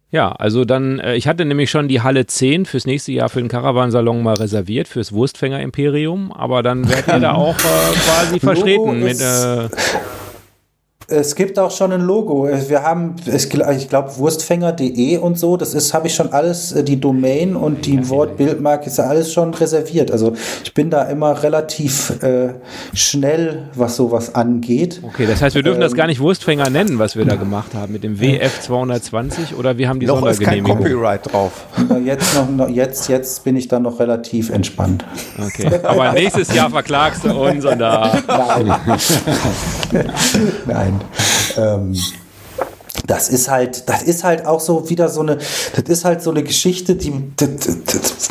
Ja, 0.09 0.31
also 0.31 0.63
dann, 0.63 0.99
äh, 0.99 1.15
ich 1.15 1.27
hatte 1.27 1.43
nämlich 1.43 1.69
schon 1.69 1.89
die 1.89 2.01
Halle 2.01 2.25
10 2.25 2.65
fürs 2.65 2.85
nächste 2.85 3.11
Jahr 3.11 3.27
für 3.27 3.39
den 3.39 3.49
Caravansalon 3.49 4.23
mal 4.23 4.35
reserviert, 4.35 4.87
fürs 4.87 5.11
Wurstfänger-Imperium, 5.11 6.31
aber 6.31 6.63
dann 6.63 6.87
werdet 6.87 7.07
ihr 7.07 7.19
da 7.19 7.33
auch 7.35 7.57
äh, 7.57 7.93
quasi 8.05 8.39
vertreten 8.39 9.03
mit. 9.03 9.19
Es 11.09 11.35
gibt 11.35 11.57
auch 11.57 11.71
schon 11.71 11.93
ein 11.93 12.01
Logo. 12.01 12.49
Wir 12.67 12.83
haben, 12.83 13.15
ich 13.25 13.49
glaube, 13.87 14.17
wurstfänger.de 14.17 15.17
und 15.19 15.39
so, 15.39 15.55
das 15.55 15.73
ist, 15.73 15.93
habe 15.93 16.07
ich 16.07 16.15
schon 16.15 16.33
alles, 16.33 16.73
äh, 16.73 16.83
die 16.83 16.99
Domain 16.99 17.55
und 17.55 17.85
die 17.85 18.09
Wortbildmarke 18.09 18.87
ist 18.87 18.99
alles 18.99 19.31
schon 19.31 19.53
reserviert. 19.53 20.11
Also 20.11 20.33
ich 20.65 20.73
bin 20.73 20.89
da 20.89 21.03
immer 21.03 21.43
relativ 21.43 22.21
äh, 22.21 22.55
schnell, 22.93 23.69
was 23.73 23.95
sowas 23.95 24.35
angeht. 24.35 24.99
Okay, 25.01 25.25
das 25.25 25.41
heißt, 25.41 25.55
wir 25.55 25.63
dürfen 25.63 25.77
ähm, 25.77 25.83
das 25.83 25.93
gar 25.93 26.07
nicht 26.07 26.19
Wurstfänger 26.19 26.69
nennen, 26.69 26.99
was 26.99 27.15
wir 27.15 27.23
da 27.23 27.35
gemacht 27.35 27.73
haben 27.73 27.93
mit 27.93 28.03
dem 28.03 28.19
WF 28.19 28.59
220 28.59 29.55
oder 29.55 29.77
wir 29.77 29.87
haben 29.87 30.01
die 30.01 30.07
noch 30.07 30.19
Sondergenehmigung. 30.19 30.79
Ist 30.79 30.83
kein 30.83 30.91
Copyright 30.91 31.31
drauf. 31.31 31.67
Jetzt, 32.03 32.35
noch, 32.57 32.67
jetzt, 32.67 33.07
jetzt 33.07 33.45
bin 33.45 33.55
ich 33.55 33.69
dann 33.69 33.83
noch 33.83 34.01
relativ 34.01 34.49
entspannt. 34.49 35.05
Okay, 35.39 35.71
aber 35.83 36.11
nächstes 36.15 36.53
Jahr 36.53 36.69
verklagst 36.69 37.23
du 37.23 37.31
uns 37.31 37.63
und 37.63 37.79
da. 37.79 38.11
Nein. 38.27 38.75
Nein. 40.65 40.96
Ähm, 41.57 41.95
das 43.05 43.29
ist 43.29 43.49
halt, 43.49 43.87
das 43.87 44.03
ist 44.03 44.23
halt 44.23 44.45
auch 44.45 44.59
so 44.59 44.89
wieder 44.89 45.09
so 45.09 45.21
eine, 45.21 45.37
das 45.37 45.85
ist 45.87 46.05
halt 46.05 46.21
so 46.21 46.31
eine 46.31 46.43
Geschichte, 46.43 46.95
die, 46.95 47.31
das, 47.35 47.49
das, 47.85 48.29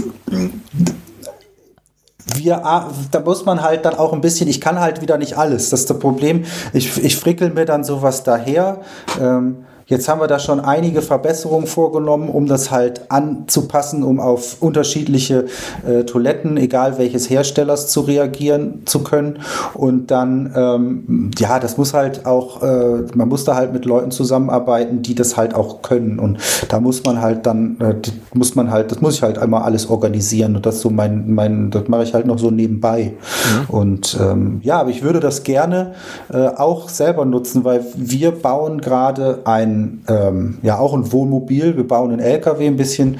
wir, 2.35 2.63
da 3.11 3.21
muss 3.21 3.45
man 3.45 3.63
halt 3.63 3.85
dann 3.85 3.95
auch 3.95 4.13
ein 4.13 4.21
bisschen, 4.21 4.49
ich 4.49 4.61
kann 4.61 4.81
halt 4.81 5.01
wieder 5.01 5.19
nicht 5.19 5.39
alles. 5.39 5.71
Das 5.71 5.81
ist 5.81 5.91
das 5.91 5.99
Problem. 5.99 6.45
Ich, 6.73 7.03
ich 7.03 7.17
frickel 7.17 7.51
mir 7.51 7.65
dann 7.65 7.85
sowas 7.85 8.23
daher. 8.25 8.81
Ähm, 9.21 9.65
Jetzt 9.89 10.09
haben 10.09 10.21
wir 10.21 10.27
da 10.27 10.41
schon 10.41 10.59
einige 10.59 11.01
Verbesserungen 11.01 11.69
vorgenommen, 11.69 12.29
um 12.29 12.47
das 12.47 12.73
halt 12.73 13.09
anzupassen, 13.09 14.03
um 14.03 14.19
auf 14.19 14.57
unterschiedliche 14.59 15.47
äh, 15.87 16.03
Toiletten, 16.03 16.57
egal 16.57 16.99
welches 16.99 17.31
Herstellers, 17.31 17.87
zu 17.87 18.01
reagieren 18.01 18.83
zu 18.85 19.05
können. 19.05 19.39
Und 19.75 20.11
dann, 20.11 20.53
ähm, 20.57 21.31
ja, 21.39 21.61
das 21.61 21.77
muss 21.77 21.95
halt 21.95 22.27
auch, 22.27 22.65
äh, 22.65 23.05
man 23.15 23.29
muss 23.29 23.45
da 23.45 23.55
halt 23.55 23.73
mit 23.73 23.85
Leuten 23.85 24.11
zusammenarbeiten, 24.11 25.03
die 25.03 25.15
das 25.15 25.37
halt 25.37 25.55
auch 25.55 25.83
können. 25.83 26.19
Und 26.19 26.39
da 26.69 26.81
muss 26.81 27.05
man 27.05 27.21
halt 27.21 27.47
dann, 27.47 27.77
äh, 27.79 27.95
muss 28.35 28.57
man 28.57 28.73
halt, 28.73 28.91
das 28.91 29.01
muss 29.01 29.15
ich 29.15 29.23
halt 29.23 29.39
einmal 29.39 29.63
alles 29.63 29.89
organisieren. 29.89 30.57
Und 30.57 30.67
das 30.67 30.81
so 30.81 30.91
mein, 30.91 31.33
mein, 31.33 31.71
das 31.71 31.87
mache 31.87 32.03
ich 32.03 32.13
halt 32.13 32.27
noch 32.27 32.41
so 32.41 32.51
nebenbei. 32.51 33.13
Mhm. 33.13 33.73
Und 33.73 34.19
ähm, 34.21 34.61
ja, 34.65 34.81
aber 34.81 34.91
ich 34.91 35.05
würde 35.05 35.21
das 35.21 35.45
gerne 35.45 35.95
äh, 36.33 36.49
auch 36.49 36.89
selber 36.89 37.25
nutzen, 37.25 37.63
weil 37.63 37.85
wir 37.95 38.33
bauen 38.33 38.81
gerade 38.81 39.43
ein 39.45 39.76
ähm, 40.09 40.59
ja 40.63 40.79
auch 40.79 40.95
ein 40.95 41.11
Wohnmobil. 41.13 41.77
Wir 41.77 41.87
bauen 41.87 42.11
einen 42.13 42.21
LKW 42.21 42.67
ein 42.67 42.77
bisschen 42.77 43.19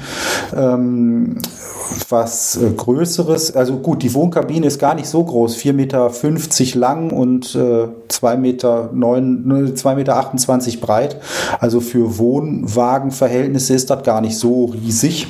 ähm, 0.55 1.37
was 2.09 2.57
äh, 2.57 2.71
Größeres. 2.71 3.55
Also 3.55 3.77
gut, 3.77 4.03
die 4.03 4.13
Wohnkabine 4.13 4.67
ist 4.67 4.79
gar 4.79 4.95
nicht 4.95 5.07
so 5.07 5.23
groß, 5.23 5.57
4,50 5.57 5.73
Meter 5.73 6.79
lang 6.79 7.11
und 7.11 7.55
äh, 7.55 7.87
2,28 8.09 8.37
Meter, 8.37 8.89
9, 8.93 9.75
2 9.75 9.95
Meter 9.95 10.17
28 10.17 10.81
breit. 10.81 11.17
Also 11.59 11.79
für 11.79 12.17
Wohnwagenverhältnisse 12.17 13.73
ist 13.73 13.89
das 13.89 14.03
gar 14.03 14.21
nicht 14.21 14.37
so 14.37 14.65
riesig. 14.65 15.27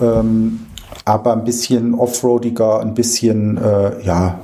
Ähm, 0.00 0.60
aber 1.04 1.32
ein 1.32 1.44
bisschen 1.44 1.94
offroadiger, 1.94 2.80
ein 2.80 2.94
bisschen, 2.94 3.56
äh, 3.56 4.04
ja, 4.04 4.40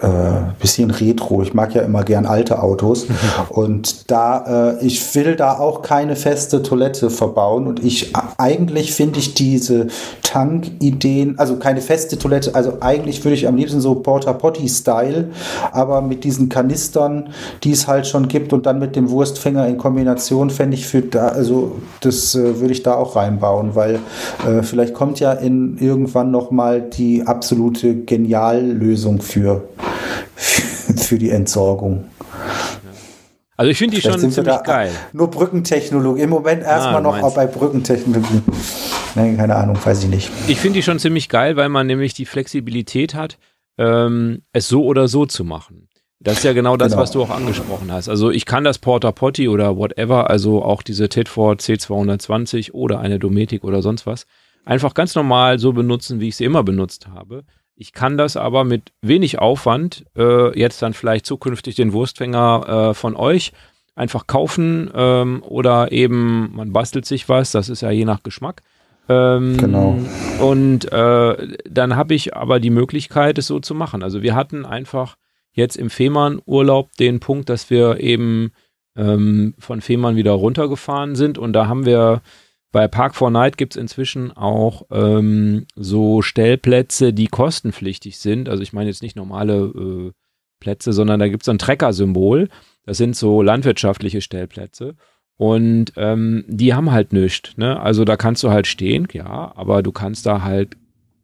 äh, 0.00 0.52
bisschen 0.60 0.90
retro. 0.90 1.42
Ich 1.42 1.52
mag 1.52 1.74
ja 1.74 1.82
immer 1.82 2.04
gern 2.04 2.24
alte 2.24 2.62
Autos. 2.62 3.06
und 3.48 4.10
da, 4.10 4.76
äh, 4.78 4.86
ich 4.86 5.14
will 5.14 5.34
da 5.34 5.58
auch 5.58 5.82
keine 5.82 6.14
feste 6.14 6.62
Toilette 6.62 7.10
verbauen. 7.10 7.66
Und 7.66 7.84
ich, 7.84 8.12
eigentlich 8.38 8.94
finde 8.94 9.18
ich 9.18 9.34
diese 9.34 9.88
Tank-Ideen, 10.22 11.38
also 11.38 11.56
keine 11.56 11.80
feste 11.80 12.18
Toilette, 12.18 12.54
also 12.54 12.78
eigentlich 12.80 13.24
würde 13.24 13.34
ich 13.34 13.48
am 13.48 13.56
liebsten 13.56 13.80
so 13.80 13.96
Porta 13.96 14.32
Potty-Style, 14.32 15.30
aber 15.72 16.02
mit 16.02 16.22
diesen 16.22 16.48
Kanistern, 16.48 17.30
die 17.64 17.72
es 17.72 17.88
halt 17.88 18.06
schon 18.06 18.28
gibt 18.28 18.52
und 18.52 18.66
dann 18.66 18.78
mit 18.78 18.94
dem 18.94 19.10
Wurstfänger 19.10 19.66
in 19.66 19.76
Kombination 19.76 20.50
fände 20.50 20.76
ich 20.76 20.86
für 20.86 21.02
da, 21.02 21.28
also 21.28 21.72
das 22.00 22.36
äh, 22.36 22.60
würde 22.60 22.72
ich 22.72 22.84
da 22.84 22.94
auch 22.94 23.16
reinbauen, 23.16 23.74
weil 23.74 23.98
äh, 24.46 24.62
vielleicht 24.62 24.94
kommt 24.94 25.18
ja 25.18 25.32
in 25.32 25.78
irgendwann 25.78 26.30
nochmal 26.30 26.80
die 26.80 27.26
absolute 27.26 27.96
Geniallösung 27.96 29.20
für 29.20 29.64
für 30.96 31.18
die 31.18 31.30
Entsorgung. 31.30 32.04
Also 33.56 33.70
ich 33.70 33.76
finde 33.76 33.96
die 33.96 34.00
Vielleicht 34.00 34.20
schon 34.20 34.30
ziemlich 34.30 34.62
geil. 34.62 34.90
Nur 35.12 35.30
Brückentechnologie. 35.30 36.22
Im 36.22 36.30
Moment 36.30 36.62
erstmal 36.62 36.96
ah, 36.96 37.00
noch 37.20 37.34
bei 37.34 37.46
Brückentechnologie. 37.46 38.40
Nein, 39.14 39.36
keine 39.36 39.54
Ahnung, 39.54 39.76
weiß 39.84 40.04
ich 40.04 40.08
nicht. 40.08 40.30
Ich 40.48 40.58
finde 40.58 40.78
die 40.78 40.82
schon 40.82 40.98
ziemlich 40.98 41.28
geil, 41.28 41.56
weil 41.56 41.68
man 41.68 41.86
nämlich 41.86 42.14
die 42.14 42.24
Flexibilität 42.24 43.14
hat, 43.14 43.38
ähm, 43.76 44.42
es 44.54 44.68
so 44.68 44.84
oder 44.84 45.08
so 45.08 45.26
zu 45.26 45.44
machen. 45.44 45.90
Das 46.20 46.38
ist 46.38 46.44
ja 46.44 46.52
genau 46.52 46.76
das, 46.76 46.92
genau. 46.92 47.02
was 47.02 47.10
du 47.12 47.22
auch 47.22 47.30
angesprochen 47.30 47.90
hast. 47.90 48.08
Also 48.08 48.30
ich 48.30 48.44
kann 48.44 48.62
das 48.62 48.78
Porta 48.78 49.10
Potty 49.10 49.48
oder 49.48 49.76
whatever, 49.76 50.28
also 50.28 50.62
auch 50.62 50.82
diese 50.82 51.08
Titford 51.08 51.60
C220 51.62 52.72
oder 52.72 53.00
eine 53.00 53.18
Dometic 53.18 53.64
oder 53.64 53.80
sonst 53.80 54.06
was, 54.06 54.26
einfach 54.64 54.92
ganz 54.92 55.14
normal 55.14 55.58
so 55.58 55.72
benutzen, 55.72 56.20
wie 56.20 56.28
ich 56.28 56.36
sie 56.36 56.44
immer 56.44 56.62
benutzt 56.62 57.08
habe. 57.08 57.44
Ich 57.80 57.94
kann 57.94 58.18
das 58.18 58.36
aber 58.36 58.64
mit 58.64 58.92
wenig 59.00 59.38
Aufwand 59.38 60.04
äh, 60.14 60.56
jetzt 60.58 60.82
dann 60.82 60.92
vielleicht 60.92 61.24
zukünftig 61.24 61.76
den 61.76 61.94
Wurstfänger 61.94 62.90
äh, 62.90 62.94
von 62.94 63.16
euch 63.16 63.52
einfach 63.94 64.26
kaufen 64.26 64.90
ähm, 64.94 65.42
oder 65.42 65.90
eben 65.90 66.54
man 66.54 66.74
bastelt 66.74 67.06
sich 67.06 67.30
was, 67.30 67.52
das 67.52 67.70
ist 67.70 67.80
ja 67.80 67.90
je 67.90 68.04
nach 68.04 68.22
Geschmack. 68.22 68.60
Ähm, 69.08 69.56
genau. 69.56 69.98
Und 70.40 70.92
äh, 70.92 71.56
dann 71.70 71.96
habe 71.96 72.12
ich 72.12 72.36
aber 72.36 72.60
die 72.60 72.68
Möglichkeit, 72.68 73.38
es 73.38 73.46
so 73.46 73.60
zu 73.60 73.74
machen. 73.74 74.02
Also 74.02 74.20
wir 74.20 74.34
hatten 74.34 74.66
einfach 74.66 75.16
jetzt 75.52 75.76
im 75.76 75.88
Fehmarn-Urlaub 75.88 76.94
den 76.98 77.18
Punkt, 77.18 77.48
dass 77.48 77.70
wir 77.70 77.98
eben 77.98 78.52
ähm, 78.94 79.54
von 79.58 79.80
Fehmarn 79.80 80.16
wieder 80.16 80.32
runtergefahren 80.32 81.16
sind 81.16 81.38
und 81.38 81.54
da 81.54 81.66
haben 81.66 81.86
wir 81.86 82.20
bei 82.72 82.88
Park 82.88 83.16
4 83.16 83.30
Night 83.30 83.56
gibt 83.56 83.74
es 83.74 83.80
inzwischen 83.80 84.32
auch 84.32 84.86
ähm, 84.90 85.66
so 85.74 86.22
Stellplätze, 86.22 87.12
die 87.12 87.26
kostenpflichtig 87.26 88.18
sind. 88.18 88.48
Also 88.48 88.62
ich 88.62 88.72
meine 88.72 88.88
jetzt 88.88 89.02
nicht 89.02 89.16
normale 89.16 89.54
äh, 89.54 90.12
Plätze, 90.60 90.92
sondern 90.92 91.18
da 91.18 91.26
gibt 91.28 91.42
es 91.42 91.46
so 91.46 91.52
ein 91.52 91.58
Trecker-Symbol. 91.58 92.48
Das 92.84 92.96
sind 92.96 93.16
so 93.16 93.42
landwirtschaftliche 93.42 94.20
Stellplätze. 94.20 94.94
Und 95.36 95.92
ähm, 95.96 96.44
die 96.46 96.74
haben 96.74 96.92
halt 96.92 97.12
nichts. 97.12 97.56
Ne? 97.56 97.80
Also 97.80 98.04
da 98.04 98.16
kannst 98.16 98.44
du 98.44 98.50
halt 98.50 98.66
stehen, 98.66 99.08
ja, 99.12 99.52
aber 99.56 99.82
du 99.82 99.90
kannst 99.90 100.26
da 100.26 100.42
halt, 100.42 100.76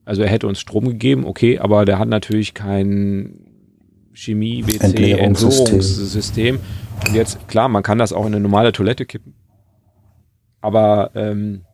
also 0.04 0.22
er 0.22 0.30
hätte 0.30 0.48
uns 0.48 0.58
Strom 0.58 0.88
gegeben, 0.88 1.26
okay, 1.26 1.58
aber 1.58 1.84
der 1.84 1.98
hat 1.98 2.08
natürlich 2.08 2.54
kein 2.54 3.40
Chemie-WC-Entsorgungssystem. 4.14 6.58
Und 7.06 7.14
jetzt, 7.14 7.46
klar, 7.46 7.68
man 7.68 7.82
kann 7.82 7.98
das 7.98 8.14
auch 8.14 8.24
in 8.26 8.34
eine 8.34 8.40
normale 8.40 8.72
Toilette 8.72 9.04
kippen. 9.04 9.34
Aber 10.66 11.12
ähm, 11.14 11.64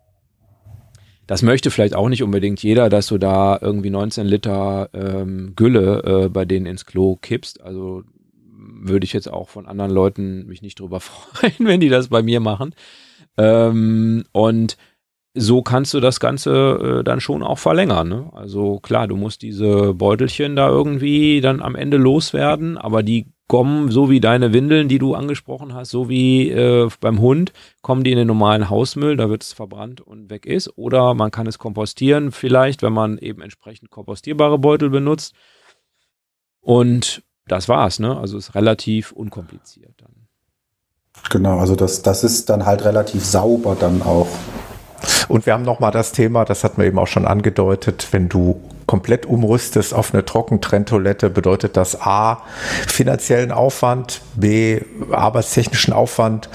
das 1.26 1.40
möchte 1.40 1.70
vielleicht 1.70 1.94
auch 1.94 2.10
nicht 2.10 2.22
unbedingt 2.22 2.62
jeder, 2.62 2.90
dass 2.90 3.06
du 3.06 3.16
da 3.16 3.58
irgendwie 3.58 3.88
19 3.88 4.26
Liter 4.26 4.90
ähm, 4.92 5.54
Gülle 5.56 6.24
äh, 6.24 6.28
bei 6.28 6.44
denen 6.44 6.66
ins 6.66 6.84
Klo 6.84 7.16
kippst. 7.16 7.62
Also 7.62 8.02
würde 8.54 9.04
ich 9.04 9.14
jetzt 9.14 9.32
auch 9.32 9.48
von 9.48 9.66
anderen 9.66 9.90
Leuten 9.90 10.44
mich 10.44 10.60
nicht 10.60 10.78
drüber 10.78 11.00
freuen, 11.00 11.54
wenn 11.60 11.80
die 11.80 11.88
das 11.88 12.08
bei 12.08 12.22
mir 12.22 12.40
machen. 12.40 12.74
Ähm, 13.38 14.24
und 14.32 14.76
so 15.32 15.62
kannst 15.62 15.94
du 15.94 16.00
das 16.00 16.20
Ganze 16.20 16.98
äh, 17.00 17.02
dann 17.02 17.22
schon 17.22 17.42
auch 17.42 17.58
verlängern. 17.58 18.10
Ne? 18.10 18.30
Also 18.34 18.78
klar, 18.78 19.08
du 19.08 19.16
musst 19.16 19.40
diese 19.40 19.94
Beutelchen 19.94 20.54
da 20.54 20.68
irgendwie 20.68 21.40
dann 21.40 21.62
am 21.62 21.76
Ende 21.76 21.96
loswerden, 21.96 22.76
aber 22.76 23.02
die 23.02 23.31
kommen, 23.48 23.90
so 23.90 24.08
wie 24.08 24.20
deine 24.20 24.52
Windeln, 24.52 24.88
die 24.88 24.98
du 24.98 25.14
angesprochen 25.14 25.74
hast, 25.74 25.90
so 25.90 26.08
wie 26.08 26.50
äh, 26.50 26.88
beim 27.00 27.20
Hund, 27.20 27.52
kommen 27.82 28.04
die 28.04 28.12
in 28.12 28.18
den 28.18 28.26
normalen 28.26 28.70
Hausmüll, 28.70 29.16
da 29.16 29.28
wird 29.28 29.42
es 29.42 29.52
verbrannt 29.52 30.00
und 30.00 30.30
weg 30.30 30.46
ist. 30.46 30.76
Oder 30.76 31.14
man 31.14 31.30
kann 31.30 31.46
es 31.46 31.58
kompostieren, 31.58 32.32
vielleicht, 32.32 32.82
wenn 32.82 32.92
man 32.92 33.18
eben 33.18 33.42
entsprechend 33.42 33.90
kompostierbare 33.90 34.58
Beutel 34.58 34.90
benutzt. 34.90 35.34
Und 36.60 37.22
das 37.46 37.68
war's, 37.68 37.98
ne? 37.98 38.16
Also 38.16 38.38
ist 38.38 38.54
relativ 38.54 39.12
unkompliziert 39.12 39.94
dann. 39.98 40.28
Genau, 41.30 41.58
also 41.58 41.76
das, 41.76 42.02
das 42.02 42.24
ist 42.24 42.48
dann 42.48 42.64
halt 42.64 42.84
relativ 42.84 43.24
sauber 43.24 43.76
dann 43.78 44.02
auch. 44.02 44.28
Und 45.28 45.46
wir 45.46 45.52
haben 45.52 45.64
nochmal 45.64 45.90
das 45.90 46.12
Thema, 46.12 46.44
das 46.44 46.64
hat 46.64 46.78
man 46.78 46.86
eben 46.86 46.98
auch 46.98 47.06
schon 47.06 47.26
angedeutet, 47.26 48.08
wenn 48.12 48.28
du 48.28 48.60
komplett 48.92 49.24
umrüstest 49.24 49.94
auf 49.94 50.12
eine 50.12 50.22
Trockentrenntoilette, 50.22 51.30
bedeutet 51.30 51.78
das 51.78 51.98
A, 52.02 52.42
finanziellen 52.86 53.50
Aufwand, 53.50 54.20
B, 54.34 54.82
arbeitstechnischen 55.10 55.94
Aufwand 55.94 56.50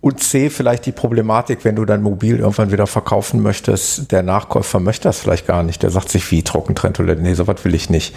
und 0.00 0.22
C, 0.22 0.50
vielleicht 0.50 0.86
die 0.86 0.92
Problematik, 0.92 1.64
wenn 1.64 1.74
du 1.74 1.84
dein 1.84 2.00
Mobil 2.00 2.38
irgendwann 2.38 2.70
wieder 2.70 2.86
verkaufen 2.86 3.42
möchtest, 3.42 4.12
der 4.12 4.22
Nachkäufer 4.22 4.78
möchte 4.78 5.08
das 5.08 5.18
vielleicht 5.18 5.48
gar 5.48 5.64
nicht. 5.64 5.82
Der 5.82 5.90
sagt 5.90 6.10
sich, 6.10 6.30
wie 6.30 6.44
Trockentrenntoilette, 6.44 7.20
nee, 7.20 7.34
sowas 7.34 7.56
will 7.64 7.74
ich 7.74 7.90
nicht. 7.90 8.14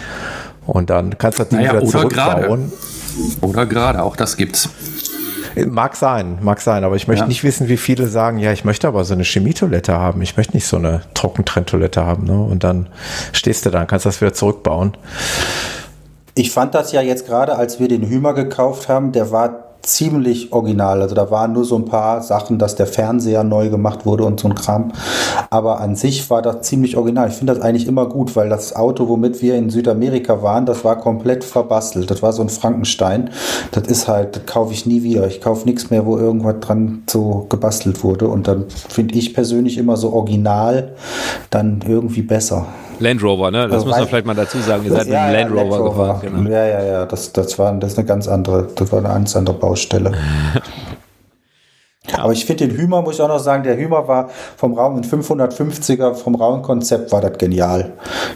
Und 0.64 0.88
dann 0.90 1.18
kannst 1.18 1.40
du 1.40 1.42
das 1.42 1.48
Ding 1.48 1.58
naja, 1.58 1.72
wieder 1.72 1.84
zurückbauen. 1.84 2.70
Grade. 2.70 2.72
Oder 3.40 3.66
gerade, 3.66 4.04
auch 4.04 4.14
das 4.14 4.36
gibt's. 4.36 4.68
Mag 5.66 5.96
sein, 5.96 6.38
mag 6.40 6.60
sein, 6.60 6.84
aber 6.84 6.96
ich 6.96 7.08
möchte 7.08 7.24
ja. 7.24 7.28
nicht 7.28 7.44
wissen, 7.44 7.68
wie 7.68 7.76
viele 7.76 8.06
sagen, 8.06 8.38
ja, 8.38 8.52
ich 8.52 8.64
möchte 8.64 8.88
aber 8.88 9.04
so 9.04 9.14
eine 9.14 9.24
Chemietoilette 9.24 9.94
haben. 9.94 10.22
Ich 10.22 10.36
möchte 10.36 10.54
nicht 10.54 10.66
so 10.66 10.76
eine 10.76 11.02
Trockentrenntoilette 11.14 12.04
haben. 12.04 12.24
Ne? 12.24 12.40
Und 12.40 12.64
dann 12.64 12.88
stehst 13.32 13.66
du 13.66 13.70
da, 13.70 13.84
kannst 13.84 14.06
das 14.06 14.20
wieder 14.20 14.34
zurückbauen. 14.34 14.96
Ich 16.34 16.50
fand 16.52 16.74
das 16.74 16.92
ja 16.92 17.00
jetzt 17.00 17.26
gerade, 17.26 17.56
als 17.56 17.80
wir 17.80 17.88
den 17.88 18.08
Hümer 18.08 18.34
gekauft 18.34 18.88
haben, 18.88 19.12
der 19.12 19.30
war 19.30 19.67
ziemlich 19.82 20.52
original. 20.52 21.02
Also 21.02 21.14
da 21.14 21.30
waren 21.30 21.52
nur 21.52 21.64
so 21.64 21.76
ein 21.76 21.84
paar 21.84 22.22
Sachen, 22.22 22.58
dass 22.58 22.76
der 22.76 22.86
Fernseher 22.86 23.44
neu 23.44 23.70
gemacht 23.70 24.04
wurde 24.04 24.24
und 24.24 24.40
so 24.40 24.48
ein 24.48 24.54
Kram. 24.54 24.92
Aber 25.50 25.80
an 25.80 25.96
sich 25.96 26.28
war 26.30 26.42
das 26.42 26.62
ziemlich 26.62 26.96
original. 26.96 27.28
Ich 27.28 27.34
finde 27.34 27.54
das 27.54 27.62
eigentlich 27.62 27.86
immer 27.86 28.06
gut, 28.06 28.36
weil 28.36 28.48
das 28.48 28.76
Auto, 28.76 29.08
womit 29.08 29.40
wir 29.42 29.54
in 29.54 29.70
Südamerika 29.70 30.42
waren, 30.42 30.66
das 30.66 30.84
war 30.84 30.98
komplett 30.98 31.44
verbastelt. 31.44 32.10
Das 32.10 32.22
war 32.22 32.32
so 32.32 32.42
ein 32.42 32.48
Frankenstein. 32.48 33.30
Das 33.72 33.86
ist 33.86 34.08
halt, 34.08 34.36
das 34.36 34.46
kaufe 34.46 34.72
ich 34.72 34.86
nie 34.86 35.02
wieder. 35.02 35.26
Ich 35.26 35.40
kaufe 35.40 35.66
nichts 35.66 35.90
mehr, 35.90 36.04
wo 36.06 36.18
irgendwas 36.18 36.56
dran 36.60 37.02
so 37.08 37.46
gebastelt 37.48 38.02
wurde. 38.02 38.28
Und 38.28 38.48
dann 38.48 38.66
finde 38.88 39.14
ich 39.14 39.34
persönlich 39.34 39.78
immer 39.78 39.96
so 39.96 40.12
original 40.12 40.92
dann 41.50 41.80
irgendwie 41.86 42.22
besser. 42.22 42.66
Land 43.00 43.22
Rover, 43.22 43.50
ne? 43.50 43.64
Das 43.64 43.72
also 43.72 43.86
muss 43.86 43.96
man 43.96 44.08
vielleicht 44.08 44.26
mal 44.26 44.34
dazu 44.34 44.58
sagen. 44.58 44.84
Ihr 44.84 44.92
seid 44.92 45.06
ja, 45.06 45.26
mit 45.26 45.34
dem 45.34 45.34
Land 45.34 45.50
Rover, 45.52 45.78
Rover, 45.78 46.14
gefahren. 46.14 46.44
Genau. 46.44 46.50
Ja, 46.50 46.66
ja, 46.66 46.84
ja. 46.84 47.06
Das, 47.06 47.32
das, 47.32 47.58
war, 47.58 47.72
das 47.74 47.92
ist 47.92 47.98
eine 47.98 48.06
ganz 48.06 48.28
andere, 48.28 48.68
das 48.74 48.92
war 48.92 48.98
eine 48.98 49.08
ganz 49.08 49.36
andere 49.36 49.56
Baustelle. 49.56 50.12
Aber 52.14 52.32
ich 52.32 52.46
finde 52.46 52.68
den 52.68 52.76
Hümer, 52.76 53.02
muss 53.02 53.16
ich 53.16 53.20
auch 53.20 53.28
noch 53.28 53.38
sagen, 53.38 53.64
der 53.64 53.76
Hümer 53.76 54.08
war 54.08 54.30
vom 54.56 54.74
Raum, 54.74 54.96
ein 54.96 55.04
550er, 55.04 56.14
vom 56.14 56.34
Raumkonzept 56.34 57.12
war 57.12 57.20
das 57.20 57.38
genial. 57.38 57.92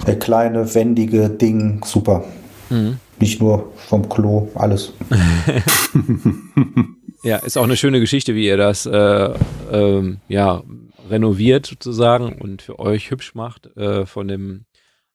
Der 0.07 0.19
kleine, 0.19 0.75
wendige 0.75 1.31
Ding, 1.31 1.81
super. 1.85 2.25
Mhm. 2.71 2.99
Nicht 3.19 3.41
nur 3.41 3.73
vom 3.89 4.09
Klo, 4.09 4.49
alles. 4.55 4.93
ja, 7.23 7.37
ist 7.37 7.57
auch 7.57 7.65
eine 7.65 7.77
schöne 7.77 8.01
Geschichte, 8.01 8.35
wie 8.35 8.47
ihr 8.47 8.57
das 8.57 8.87
äh, 8.87 9.31
ähm, 9.73 10.19
ja, 10.29 10.63
renoviert 11.09 11.67
sozusagen 11.67 12.41
und 12.41 12.63
für 12.63 12.79
euch 12.79 13.11
hübsch 13.11 13.35
macht 13.35 13.77
äh, 13.77 14.07
von 14.07 14.29
dem 14.29 14.65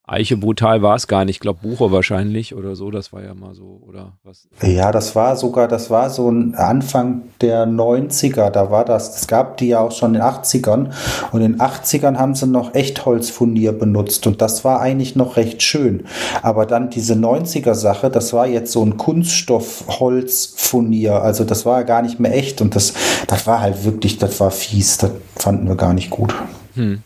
Eiche 0.10 0.38
brutal 0.38 0.82
war 0.82 0.96
es 0.96 1.08
gar 1.08 1.26
nicht. 1.26 1.36
Ich 1.36 1.42
glaube, 1.42 1.60
Buche 1.62 1.92
wahrscheinlich 1.92 2.56
oder 2.56 2.78
so. 2.78 2.92
Das 2.92 3.12
war 3.12 3.22
ja 3.22 3.34
mal 3.34 3.54
so, 3.54 3.82
oder 3.86 4.14
was? 4.24 4.48
Ja, 4.62 4.94
das 4.94 5.18
war 5.18 5.36
sogar, 5.36 5.68
das 5.68 5.90
war 5.90 6.10
so 6.10 6.32
ein 6.32 6.56
Anfang 6.56 7.24
der 7.42 7.68
90er. 7.68 8.50
Da 8.50 8.72
war 8.72 8.86
das. 8.86 9.18
Es 9.18 9.28
gab 9.28 9.58
die 9.58 9.68
ja 9.68 9.82
auch 9.82 9.92
schon 9.92 10.16
in 10.16 10.22
den 10.22 10.24
80ern. 10.24 10.92
Und 11.34 11.42
in 11.42 11.52
den 11.52 11.62
80ern 11.62 12.16
haben 12.16 12.36
sie 12.36 12.48
noch 12.48 12.74
Echtholzfurnier 12.74 13.74
benutzt. 13.74 14.26
Und 14.28 14.42
das 14.42 14.64
war 14.64 14.80
eigentlich 14.80 15.18
noch 15.18 15.36
recht 15.36 15.62
schön. 15.62 16.06
Aber 16.42 16.66
dann 16.66 16.90
diese 16.90 17.16
90er-Sache, 17.16 18.10
das 18.10 18.32
war 18.32 18.48
jetzt 18.48 18.72
so 18.72 18.86
ein 18.86 18.96
Kunststoffholzfurnier. 18.96 21.22
Also 21.22 21.44
das 21.44 21.66
war 21.66 21.80
ja 21.80 21.84
gar 21.84 22.02
nicht 22.02 22.18
mehr 22.18 22.34
echt. 22.34 22.62
Und 22.62 22.78
das, 22.78 22.94
das 23.28 23.46
war 23.46 23.60
halt 23.60 23.84
wirklich, 23.84 24.18
das 24.18 24.40
war 24.40 24.52
fies. 24.52 25.00
Das 25.00 25.12
fanden 25.36 25.68
wir 25.68 25.76
gar 25.76 25.94
nicht 25.94 26.12
gut. 26.12 26.34
Hm. 26.76 27.04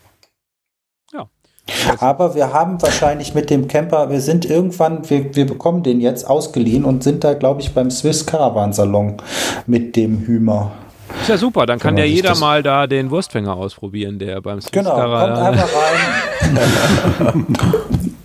Aber 2.00 2.34
wir 2.34 2.52
haben 2.52 2.82
wahrscheinlich 2.82 3.34
mit 3.34 3.48
dem 3.50 3.68
Camper, 3.68 4.10
wir 4.10 4.20
sind 4.20 4.44
irgendwann, 4.44 5.08
wir, 5.08 5.34
wir 5.34 5.46
bekommen 5.46 5.82
den 5.82 6.00
jetzt 6.00 6.28
ausgeliehen 6.28 6.84
und 6.84 7.02
sind 7.02 7.24
da, 7.24 7.34
glaube 7.34 7.60
ich, 7.60 7.72
beim 7.72 7.90
Swiss 7.90 8.26
Caravan 8.26 8.72
Salon 8.72 9.16
mit 9.66 9.96
dem 9.96 10.20
Hümer. 10.26 10.72
Ist 11.20 11.28
ja 11.28 11.36
super, 11.36 11.66
dann 11.66 11.78
kann 11.78 11.96
ja 11.96 12.04
jeder 12.04 12.34
mal 12.36 12.62
da 12.62 12.86
den 12.86 13.10
Wurstfänger 13.10 13.54
ausprobieren, 13.54 14.18
der 14.18 14.40
beim 14.40 14.60
Swiss 14.60 14.72
Genau, 14.72 14.94
kommt 14.94 15.38
einfach 15.38 15.68
rein. 15.74 17.46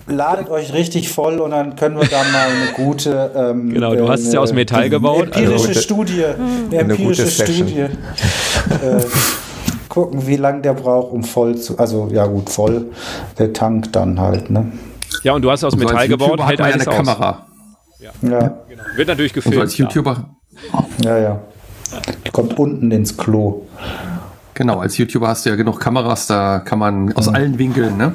ladet 0.08 0.50
euch 0.50 0.74
richtig 0.74 1.10
voll 1.10 1.40
und 1.40 1.52
dann 1.52 1.76
können 1.76 1.98
wir 2.00 2.08
da 2.08 2.24
mal 2.24 2.48
eine 2.48 2.72
gute. 2.74 3.32
Ähm, 3.36 3.74
genau, 3.74 3.94
du 3.94 4.08
hast 4.08 4.22
es 4.22 4.34
ja 4.34 4.40
aus 4.40 4.54
Metall 4.54 4.90
gebaut. 4.90 5.26
Empirische 5.26 5.70
also, 5.70 5.82
Studie. 5.82 6.24
Eine 6.26 6.80
empirische 6.80 7.28
Studie. 7.28 7.80
äh, 7.82 7.90
gucken, 9.98 10.28
wie 10.28 10.36
lange 10.36 10.62
der 10.62 10.74
braucht, 10.74 11.12
um 11.12 11.24
voll 11.24 11.58
zu. 11.58 11.80
Also, 11.80 12.10
ja, 12.12 12.28
gut, 12.28 12.52
voll. 12.52 12.92
Der 13.40 13.52
Tank 13.52 13.92
dann 13.94 14.20
halt, 14.20 14.52
ne? 14.52 14.72
Ja, 15.24 15.34
und 15.34 15.42
du 15.42 15.50
hast 15.50 15.64
aus 15.64 15.74
und 15.74 15.80
Metall 15.80 16.08
gebaut, 16.08 16.40
hält 16.46 16.62
eine 16.62 16.84
Kamera. 16.84 17.48
Ja. 18.00 18.12
ja. 18.22 18.40
Genau. 18.70 18.84
Wird 18.96 19.08
natürlich 19.08 19.34
gefilmt. 19.34 19.56
Und 19.56 19.62
als 19.64 19.76
YouTuber. 19.76 20.30
Ja, 21.04 21.18
ja. 21.18 21.40
Die 22.28 22.30
kommt 22.30 22.60
unten 22.60 22.92
ins 22.92 23.18
Klo. 23.18 23.66
Genau, 24.54 24.80
als 24.80 25.00
YouTuber 25.00 25.30
hast 25.30 25.48
du 25.48 25.50
ja 25.50 25.56
genug 25.56 25.80
Kameras, 25.80 26.28
da 26.28 26.60
kann 26.60 26.78
man 26.78 27.14
aus 27.14 27.28
mhm. 27.28 27.36
allen 27.36 27.58
Winkeln, 27.58 27.98
ne? 27.98 28.14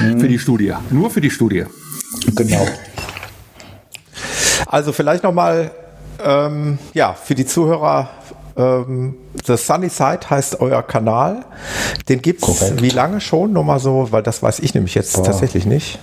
Mhm. 0.00 0.18
Für 0.18 0.28
die 0.28 0.40
Studie. 0.40 0.74
Nur 0.90 1.10
für 1.10 1.20
die 1.20 1.30
Studie. 1.30 1.66
Genau. 2.34 2.66
Also 4.66 4.92
vielleicht 4.92 5.22
nochmal, 5.22 5.70
ähm, 6.24 6.78
ja, 6.94 7.14
für 7.14 7.36
die 7.36 7.46
Zuhörer, 7.46 8.10
ähm, 8.56 9.16
The 9.44 9.56
Sunny 9.56 9.88
Side 9.88 10.20
heißt 10.28 10.60
euer 10.60 10.82
Kanal. 10.82 11.44
Den 12.08 12.22
gibt 12.22 12.42
es 12.46 12.80
wie 12.82 12.90
lange 12.90 13.20
schon? 13.20 13.52
Nur 13.52 13.64
mal 13.64 13.78
so, 13.78 14.08
weil 14.10 14.22
das 14.22 14.42
weiß 14.42 14.60
ich 14.60 14.74
nämlich 14.74 14.94
jetzt 14.94 15.14
Boah. 15.14 15.24
tatsächlich 15.24 15.66
nicht. 15.66 15.98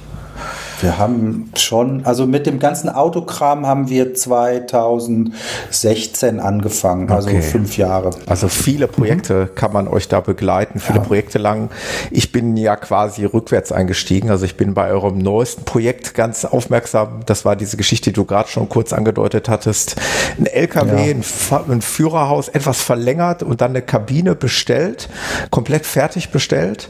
Wir 0.81 0.97
haben 0.97 1.51
schon, 1.55 2.05
also 2.05 2.25
mit 2.25 2.45
dem 2.45 2.59
ganzen 2.59 2.89
Autokram 2.89 3.65
haben 3.65 3.89
wir 3.89 4.13
2016 4.13 6.39
angefangen, 6.39 7.11
also 7.11 7.29
okay. 7.29 7.41
fünf 7.41 7.77
Jahre. 7.77 8.11
Also 8.25 8.47
viele 8.47 8.87
Projekte 8.87 9.49
mhm. 9.51 9.55
kann 9.55 9.73
man 9.73 9.87
euch 9.87 10.07
da 10.07 10.19
begleiten, 10.19 10.79
viele 10.79 10.99
ja. 10.99 11.05
Projekte 11.05 11.37
lang. 11.37 11.69
Ich 12.11 12.31
bin 12.31 12.57
ja 12.57 12.75
quasi 12.75 13.25
rückwärts 13.25 13.71
eingestiegen, 13.71 14.29
also 14.29 14.45
ich 14.45 14.57
bin 14.57 14.73
bei 14.73 14.89
eurem 14.89 15.17
neuesten 15.17 15.65
Projekt 15.65 16.13
ganz 16.13 16.45
aufmerksam. 16.45 17.21
Das 17.25 17.45
war 17.45 17.55
diese 17.55 17.77
Geschichte, 17.77 18.11
die 18.11 18.15
du 18.15 18.25
gerade 18.25 18.49
schon 18.49 18.69
kurz 18.69 18.93
angedeutet 18.93 19.49
hattest. 19.49 19.95
Ein 20.37 20.45
LKW, 20.45 21.11
ja. 21.11 21.15
ein, 21.15 21.71
ein 21.71 21.81
Führerhaus 21.81 22.49
etwas 22.49 22.81
verlängert 22.81 23.43
und 23.43 23.61
dann 23.61 23.71
eine 23.71 23.81
Kabine 23.81 24.35
bestellt, 24.35 25.09
komplett 25.49 25.85
fertig 25.85 26.29
bestellt. 26.29 26.89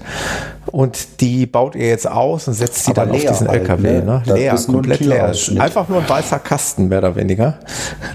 Und 0.73 1.21
die 1.21 1.45
baut 1.45 1.75
ihr 1.75 1.87
jetzt 1.87 2.09
aus 2.09 2.47
und 2.47 2.55
setzt 2.55 2.85
sie 2.85 2.93
dann 2.93 3.11
auf 3.11 3.21
diesen 3.21 3.47
halt, 3.47 3.61
LKW. 3.61 4.01
Ne? 4.01 4.23
Ne? 4.25 4.33
Leer, 4.33 4.55
komplett 4.55 5.01
leer. 5.01 5.31
Einfach 5.59 5.87
nur 5.87 5.99
ein 5.99 6.09
weißer 6.09 6.39
Kasten, 6.39 6.87
mehr 6.87 6.97
oder 6.97 7.15
weniger. 7.15 7.59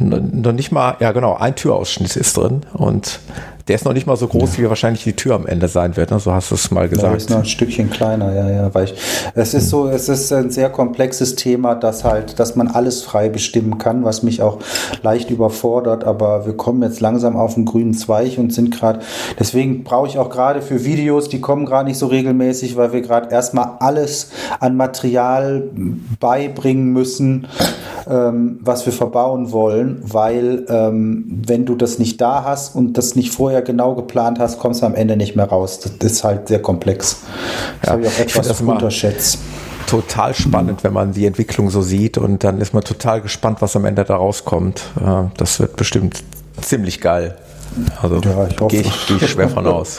Noch 0.00 0.50
nicht 0.50 0.72
mal, 0.72 0.96
ja 0.98 1.12
genau, 1.12 1.36
ein 1.36 1.54
Türausschnitt 1.54 2.16
ist 2.16 2.36
drin 2.36 2.62
und 2.72 3.20
der 3.68 3.74
ist 3.74 3.84
noch 3.84 3.92
nicht 3.92 4.06
mal 4.06 4.16
so 4.16 4.26
groß, 4.26 4.56
ja. 4.56 4.64
wie 4.64 4.68
wahrscheinlich 4.68 5.04
die 5.04 5.14
Tür 5.14 5.34
am 5.34 5.46
Ende 5.46 5.68
sein 5.68 5.96
wird. 5.96 6.10
Ne? 6.10 6.18
So 6.18 6.32
hast 6.32 6.50
du 6.50 6.54
es 6.54 6.70
mal 6.70 6.88
gesagt. 6.88 7.10
Ja, 7.10 7.16
ist 7.16 7.30
noch 7.30 7.38
ein 7.38 7.44
Stückchen 7.44 7.90
kleiner, 7.90 8.34
ja, 8.34 8.50
ja. 8.50 8.74
Weil 8.74 8.84
ich, 8.84 8.94
es 9.34 9.52
ist 9.52 9.68
so, 9.68 9.88
es 9.88 10.08
ist 10.08 10.32
ein 10.32 10.50
sehr 10.50 10.70
komplexes 10.70 11.34
Thema, 11.34 11.74
dass 11.74 12.02
halt, 12.02 12.38
dass 12.40 12.56
man 12.56 12.68
alles 12.68 13.02
frei 13.02 13.28
bestimmen 13.28 13.76
kann, 13.78 14.04
was 14.04 14.22
mich 14.22 14.40
auch 14.40 14.58
leicht 15.02 15.30
überfordert. 15.30 16.04
Aber 16.04 16.46
wir 16.46 16.56
kommen 16.56 16.82
jetzt 16.82 17.00
langsam 17.00 17.36
auf 17.36 17.54
den 17.54 17.66
grünen 17.66 17.92
Zweig 17.92 18.38
und 18.38 18.52
sind 18.52 18.70
gerade, 18.70 19.00
deswegen 19.38 19.84
brauche 19.84 20.08
ich 20.08 20.18
auch 20.18 20.30
gerade 20.30 20.62
für 20.62 20.84
Videos, 20.84 21.28
die 21.28 21.40
kommen 21.40 21.66
gerade 21.66 21.88
nicht 21.88 21.98
so 21.98 22.06
regelmäßig, 22.06 22.76
weil 22.76 22.92
wir 22.92 23.02
gerade 23.02 23.30
erstmal 23.30 23.72
alles 23.80 24.30
an 24.60 24.76
Material 24.76 25.64
beibringen 26.18 26.92
müssen, 26.92 27.46
ähm, 28.08 28.58
was 28.62 28.86
wir 28.86 28.92
verbauen 28.92 29.52
wollen, 29.52 30.00
weil 30.02 30.64
ähm, 30.68 31.42
wenn 31.46 31.66
du 31.66 31.74
das 31.74 31.98
nicht 31.98 32.20
da 32.20 32.44
hast 32.44 32.74
und 32.74 32.96
das 32.96 33.14
nicht 33.14 33.32
vorher 33.32 33.57
vorher 33.58 33.62
genau 33.62 33.94
geplant 33.94 34.38
hast, 34.38 34.58
kommst 34.58 34.82
du 34.82 34.86
am 34.86 34.94
Ende 34.94 35.16
nicht 35.16 35.36
mehr 35.36 35.46
raus. 35.46 35.80
Das 35.80 36.12
ist 36.12 36.24
halt 36.24 36.48
sehr 36.48 36.62
komplex. 36.62 37.22
Das 37.80 37.88
ja, 37.88 37.92
habe 37.92 38.02
ich 38.02 38.08
auch 38.08 38.18
etwas 38.18 38.60
ich 38.60 38.66
unterschätzt. 38.66 39.38
Total 39.86 40.34
spannend, 40.34 40.84
wenn 40.84 40.92
man 40.92 41.12
die 41.12 41.24
Entwicklung 41.24 41.70
so 41.70 41.80
sieht 41.80 42.18
und 42.18 42.44
dann 42.44 42.60
ist 42.60 42.74
man 42.74 42.84
total 42.84 43.22
gespannt, 43.22 43.62
was 43.62 43.74
am 43.74 43.86
Ende 43.86 44.04
da 44.04 44.16
rauskommt. 44.16 44.82
Das 45.36 45.60
wird 45.60 45.76
bestimmt 45.76 46.22
ziemlich 46.60 47.00
geil. 47.00 47.36
Also 48.02 48.16
ja, 48.16 48.66
gehe 48.68 48.82
ich, 48.82 49.06
geh 49.06 49.14
ich 49.16 49.30
schwer 49.30 49.48
von 49.48 49.66
aus. 49.66 49.98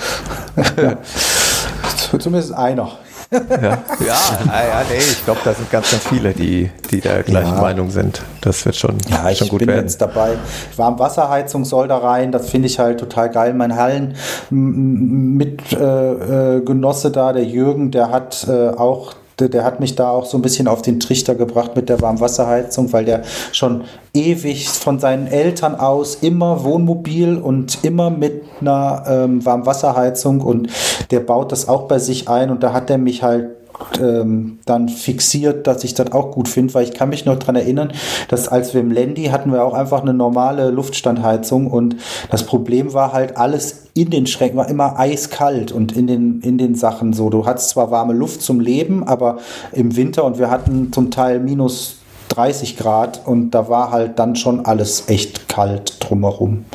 Zumindest 2.19 2.53
einer 2.53 2.91
ja, 3.31 3.37
ja, 3.59 3.77
ja, 4.05 4.83
nee, 4.89 4.97
ich 4.97 5.23
glaube, 5.23 5.39
da 5.43 5.53
sind 5.53 5.69
ganz, 5.69 5.91
ganz 5.91 6.07
viele, 6.07 6.33
die, 6.33 6.71
die 6.89 6.99
der 6.99 7.21
gleichen 7.21 7.55
ja. 7.55 7.61
Meinung 7.61 7.91
sind. 7.91 8.23
Das 8.41 8.65
wird 8.65 8.75
schon, 8.75 8.97
ja, 9.07 9.33
schon 9.35 9.49
gut 9.49 9.61
werden. 9.61 9.69
Ich 9.69 9.75
bin 9.75 9.83
jetzt 9.85 10.01
dabei. 10.01 10.31
Warmwasserheizung 10.75 11.63
soll 11.63 11.87
da 11.87 11.97
rein. 11.97 12.31
Das 12.31 12.49
finde 12.49 12.67
ich 12.67 12.79
halt 12.79 12.99
total 12.99 13.29
geil. 13.29 13.53
Mein 13.53 13.75
Hallen 13.75 14.15
mit 14.49 15.73
äh, 15.73 16.55
äh, 16.57 16.61
Genosse 16.61 17.11
da, 17.11 17.31
der 17.31 17.45
Jürgen, 17.45 17.91
der 17.91 18.09
hat 18.09 18.47
äh, 18.49 18.69
auch 18.69 19.13
der, 19.39 19.49
der, 19.49 19.63
hat 19.63 19.79
mich 19.79 19.95
da 19.95 20.09
auch 20.09 20.25
so 20.25 20.37
ein 20.37 20.41
bisschen 20.41 20.67
auf 20.67 20.81
den 20.81 20.99
Trichter 20.99 21.35
gebracht 21.35 21.75
mit 21.75 21.89
der 21.89 22.01
Warmwasserheizung, 22.01 22.91
weil 22.93 23.05
der 23.05 23.23
schon 23.51 23.83
ewig 24.13 24.69
von 24.69 24.99
seinen 24.99 25.27
Eltern 25.27 25.75
aus 25.75 26.15
immer 26.15 26.63
Wohnmobil 26.63 27.37
und 27.37 27.83
immer 27.83 28.09
mit 28.09 28.43
einer 28.61 29.03
ähm, 29.07 29.45
Warmwasserheizung 29.45 30.41
und 30.41 30.69
der 31.11 31.19
baut 31.19 31.51
das 31.51 31.67
auch 31.67 31.87
bei 31.87 31.99
sich 31.99 32.29
ein 32.29 32.49
und 32.49 32.63
da 32.63 32.73
hat 32.73 32.89
er 32.89 32.97
mich 32.97 33.23
halt 33.23 33.58
ähm, 33.99 34.59
dann 34.65 34.89
fixiert, 34.89 35.67
dass 35.67 35.83
ich 35.83 35.93
das 35.93 36.11
auch 36.11 36.31
gut 36.31 36.47
finde, 36.47 36.73
weil 36.73 36.83
ich 36.83 36.93
kann 36.93 37.09
mich 37.09 37.25
noch 37.25 37.37
daran 37.37 37.55
erinnern, 37.55 37.91
dass 38.27 38.47
als 38.47 38.73
wir 38.73 38.81
im 38.81 38.91
Landy 38.91 39.25
hatten 39.25 39.51
wir 39.51 39.63
auch 39.63 39.73
einfach 39.73 40.01
eine 40.01 40.13
normale 40.13 40.69
Luftstandheizung 40.69 41.67
und 41.67 41.95
das 42.29 42.43
Problem 42.43 42.93
war 42.93 43.13
halt 43.13 43.37
alles 43.37 43.87
in 43.93 44.09
den 44.09 44.27
Schränken 44.27 44.57
war 44.57 44.69
immer 44.69 44.97
eiskalt 44.97 45.71
und 45.71 45.95
in 45.95 46.07
den, 46.07 46.41
in 46.41 46.57
den 46.57 46.75
Sachen 46.75 47.13
so. 47.13 47.29
Du 47.29 47.45
hattest 47.45 47.69
zwar 47.69 47.91
warme 47.91 48.13
Luft 48.13 48.41
zum 48.41 48.59
Leben, 48.59 49.05
aber 49.05 49.39
im 49.73 49.95
Winter 49.95 50.23
und 50.23 50.37
wir 50.37 50.49
hatten 50.49 50.93
zum 50.93 51.11
Teil 51.11 51.39
minus 51.39 51.97
30 52.29 52.77
Grad 52.77 53.21
und 53.25 53.51
da 53.51 53.67
war 53.69 53.91
halt 53.91 54.19
dann 54.19 54.35
schon 54.35 54.65
alles 54.65 55.09
echt 55.09 55.49
kalt 55.49 55.97
drumherum. 55.99 56.65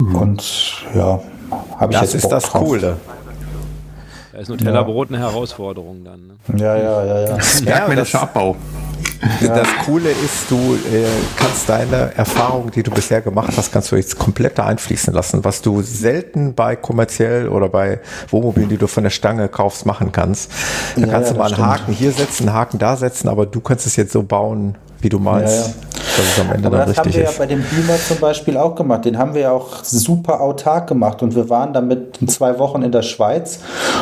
Mhm. 0.00 0.16
Und 0.16 0.44
ja, 0.94 1.20
habe 1.78 1.92
ich 1.92 1.98
das 1.98 2.12
jetzt 2.12 2.24
Das 2.24 2.24
ist 2.24 2.30
das 2.32 2.44
drauf. 2.44 2.64
Coole. 2.64 2.96
Da 4.32 4.38
ist 4.38 4.48
Nutella-Brot 4.48 5.10
eine 5.10 5.18
Herausforderung 5.18 6.04
dann. 6.04 6.26
Ne? 6.26 6.58
Ja, 6.58 6.76
ja, 6.76 7.04
ja, 7.04 7.20
ja. 7.28 7.38
Bergmännischer 7.64 8.22
Abbau. 8.22 8.56
Ja. 9.40 9.54
Das 9.54 9.68
Coole 9.84 10.10
ist, 10.10 10.50
du 10.50 10.56
äh, 10.74 11.04
kannst 11.36 11.68
deine 11.68 12.12
Erfahrungen, 12.16 12.70
die 12.70 12.82
du 12.82 12.90
bisher 12.90 13.20
gemacht 13.20 13.52
hast, 13.56 13.70
kannst 13.70 13.92
du 13.92 13.96
jetzt 13.96 14.18
komplett 14.18 14.58
da 14.58 14.66
einfließen 14.66 15.12
lassen, 15.12 15.44
was 15.44 15.62
du 15.62 15.82
selten 15.82 16.54
bei 16.54 16.74
kommerziell 16.74 17.48
oder 17.48 17.68
bei 17.68 18.00
Wohnmobilen, 18.30 18.68
die 18.68 18.78
du 18.78 18.88
von 18.88 19.04
der 19.04 19.10
Stange 19.10 19.48
kaufst, 19.48 19.86
machen 19.86 20.10
kannst. 20.10 20.50
Da 20.96 21.02
ja, 21.02 21.06
kannst 21.08 21.28
ja, 21.28 21.34
du 21.34 21.38
mal 21.38 21.46
einen 21.46 21.54
stimmt. 21.54 21.68
Haken 21.68 21.92
hier 21.92 22.12
setzen, 22.12 22.48
einen 22.48 22.56
Haken 22.56 22.78
da 22.78 22.96
setzen, 22.96 23.28
aber 23.28 23.46
du 23.46 23.60
kannst 23.60 23.86
es 23.86 23.96
jetzt 23.96 24.12
so 24.12 24.22
bauen, 24.24 24.76
wie 25.02 25.08
du 25.08 25.18
meinst. 25.18 25.54
Ja, 25.54 25.66
ja. 25.66 25.72
Dass 26.16 26.26
es 26.26 26.40
am 26.40 26.52
Ende 26.52 26.66
Aber 26.66 26.78
dann 26.78 26.88
das 26.88 26.98
haben 26.98 27.14
wir 27.14 27.22
ist. 27.22 27.32
ja 27.32 27.38
bei 27.38 27.46
dem 27.46 27.62
Beamer 27.62 27.96
zum 27.96 28.18
Beispiel 28.18 28.56
auch 28.58 28.74
gemacht. 28.74 29.04
Den 29.06 29.16
haben 29.16 29.34
wir 29.34 29.42
ja 29.42 29.52
auch 29.52 29.82
super 29.82 30.40
autark 30.40 30.86
gemacht 30.86 31.22
und 31.22 31.34
wir 31.34 31.48
waren 31.48 31.72
damit 31.72 32.18
zwei 32.28 32.58
Wochen 32.58 32.82
in 32.82 32.92
der 32.92 33.02
Schweiz 33.02 33.60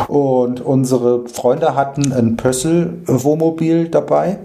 und 0.08 0.60
unsere 0.60 1.28
Freunde 1.28 1.76
hatten 1.76 2.12
ein 2.12 2.36
Pössl-Wohnmobil 2.36 3.88
dabei 3.88 4.38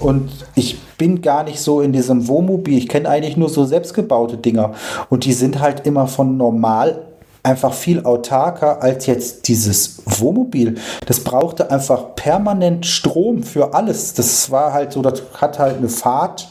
und 0.00 0.30
ich 0.54 0.78
bin 0.98 1.22
gar 1.22 1.44
nicht 1.44 1.60
so 1.60 1.80
in 1.80 1.92
diesem 1.92 2.28
Wohnmobil. 2.28 2.76
Ich 2.76 2.88
kenne 2.88 3.08
eigentlich 3.08 3.36
nur 3.36 3.48
so 3.48 3.64
selbstgebaute 3.64 4.36
Dinger 4.36 4.72
und 5.08 5.24
die 5.24 5.32
sind 5.32 5.60
halt 5.60 5.86
immer 5.86 6.08
von 6.08 6.36
normal 6.36 7.02
einfach 7.46 7.72
viel 7.72 8.04
autarker 8.04 8.82
als 8.82 9.06
jetzt 9.06 9.46
dieses 9.46 10.02
Wohnmobil. 10.04 10.74
Das 11.06 11.20
brauchte 11.20 11.70
einfach 11.70 12.16
permanent 12.16 12.84
Strom 12.84 13.44
für 13.44 13.72
alles. 13.72 14.14
Das 14.14 14.50
war 14.50 14.72
halt 14.72 14.92
so, 14.92 15.00
das 15.00 15.22
hat 15.40 15.58
halt 15.58 15.78
eine 15.78 15.88
Fahrt 15.88 16.48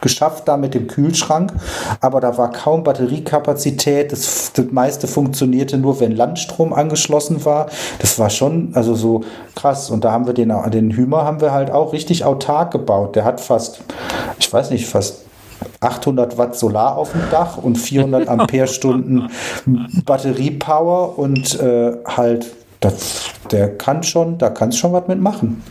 geschafft 0.00 0.46
da 0.46 0.56
mit 0.56 0.74
dem 0.74 0.86
Kühlschrank, 0.86 1.52
aber 2.00 2.20
da 2.20 2.38
war 2.38 2.52
kaum 2.52 2.84
Batteriekapazität. 2.84 4.12
Das, 4.12 4.52
das 4.52 4.66
meiste 4.70 5.08
funktionierte 5.08 5.76
nur, 5.76 6.00
wenn 6.00 6.12
Landstrom 6.12 6.72
angeschlossen 6.72 7.44
war. 7.44 7.66
Das 7.98 8.18
war 8.18 8.30
schon 8.30 8.70
also 8.74 8.94
so 8.94 9.24
krass. 9.54 9.90
Und 9.90 10.04
da 10.04 10.12
haben 10.12 10.26
wir 10.26 10.34
den, 10.34 10.52
den 10.70 10.92
Hümer 10.92 11.24
haben 11.24 11.40
wir 11.40 11.52
halt 11.52 11.70
auch 11.70 11.92
richtig 11.92 12.24
autark 12.24 12.70
gebaut. 12.70 13.16
Der 13.16 13.24
hat 13.24 13.40
fast, 13.40 13.80
ich 14.38 14.52
weiß 14.52 14.70
nicht, 14.70 14.86
fast 14.86 15.27
800 15.80 16.38
Watt 16.38 16.56
Solar 16.56 16.96
auf 16.96 17.12
dem 17.12 17.22
Dach 17.30 17.56
und 17.56 17.76
400 17.76 18.28
Ampere-Stunden 18.28 19.30
Batteriepower 20.04 21.18
und 21.18 21.60
äh, 21.60 21.92
halt 22.04 22.46
das, 22.80 23.30
der 23.50 23.76
kann 23.76 24.04
schon, 24.04 24.38
da 24.38 24.50
kannst 24.50 24.78
schon 24.78 24.92
was 24.92 25.08
mitmachen. 25.08 25.62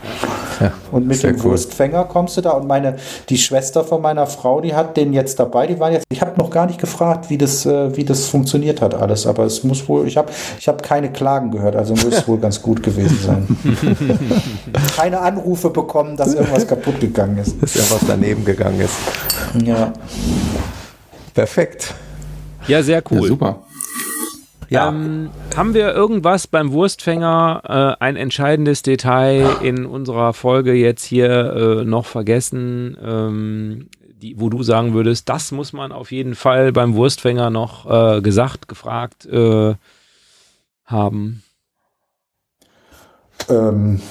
Ja, 0.59 0.73
und 0.91 1.07
mit 1.07 1.23
dem 1.23 1.35
cool. 1.37 1.51
Wurstfänger 1.51 2.03
kommst 2.03 2.35
du 2.35 2.41
da. 2.41 2.51
Und 2.51 2.67
meine, 2.67 2.97
die 3.29 3.37
Schwester 3.37 3.85
von 3.85 4.01
meiner 4.01 4.27
Frau, 4.27 4.59
die 4.59 4.75
hat 4.75 4.97
den 4.97 5.13
jetzt 5.13 5.39
dabei. 5.39 5.67
Die 5.67 5.79
waren 5.79 5.93
jetzt, 5.93 6.05
ich 6.09 6.19
habe 6.19 6.37
noch 6.37 6.49
gar 6.49 6.65
nicht 6.65 6.81
gefragt, 6.81 7.29
wie 7.29 7.37
das, 7.37 7.65
äh, 7.65 7.95
wie 7.95 8.03
das 8.03 8.25
funktioniert 8.25 8.81
hat 8.81 8.93
alles. 8.93 9.25
Aber 9.25 9.45
es 9.45 9.63
muss 9.63 9.87
wohl, 9.87 10.05
ich 10.05 10.17
habe 10.17 10.31
ich 10.59 10.67
hab 10.67 10.83
keine 10.83 11.09
Klagen 11.11 11.51
gehört, 11.51 11.77
also 11.77 11.93
muss 11.93 12.05
es 12.05 12.27
wohl 12.27 12.39
ganz 12.39 12.61
gut 12.61 12.83
gewesen 12.83 13.19
sein. 13.25 13.57
keine 14.97 15.21
Anrufe 15.21 15.69
bekommen, 15.69 16.17
dass 16.17 16.33
irgendwas 16.33 16.67
kaputt 16.67 16.99
gegangen 16.99 17.37
ist. 17.37 17.61
Dass 17.61 17.75
irgendwas 17.75 18.01
daneben 18.05 18.43
gegangen 18.43 18.81
ist. 18.81 18.95
Ja. 19.63 19.93
Perfekt. 21.33 21.95
Ja, 22.67 22.83
sehr 22.83 23.03
cool. 23.11 23.21
Ja, 23.21 23.27
super. 23.27 23.63
Ja. 24.69 24.89
Ähm, 24.89 25.29
haben 25.55 25.73
wir 25.73 25.93
irgendwas 25.93 26.47
beim 26.47 26.71
Wurstfänger, 26.71 27.95
äh, 27.99 28.03
ein 28.03 28.15
entscheidendes 28.17 28.81
Detail 28.81 29.47
in 29.61 29.85
unserer 29.85 30.33
Folge 30.33 30.73
jetzt 30.73 31.05
hier 31.05 31.29
äh, 31.81 31.85
noch 31.85 32.05
vergessen, 32.05 32.97
ähm, 33.01 33.89
die, 34.21 34.39
wo 34.39 34.49
du 34.49 34.63
sagen 34.63 34.93
würdest, 34.93 35.29
das 35.29 35.51
muss 35.51 35.73
man 35.73 35.91
auf 35.91 36.11
jeden 36.11 36.35
Fall 36.35 36.71
beim 36.71 36.95
Wurstfänger 36.95 37.49
noch 37.49 37.89
äh, 37.89 38.21
gesagt, 38.21 38.67
gefragt 38.67 39.25
äh, 39.25 39.75
haben? 40.85 41.43
Ähm, 43.49 44.01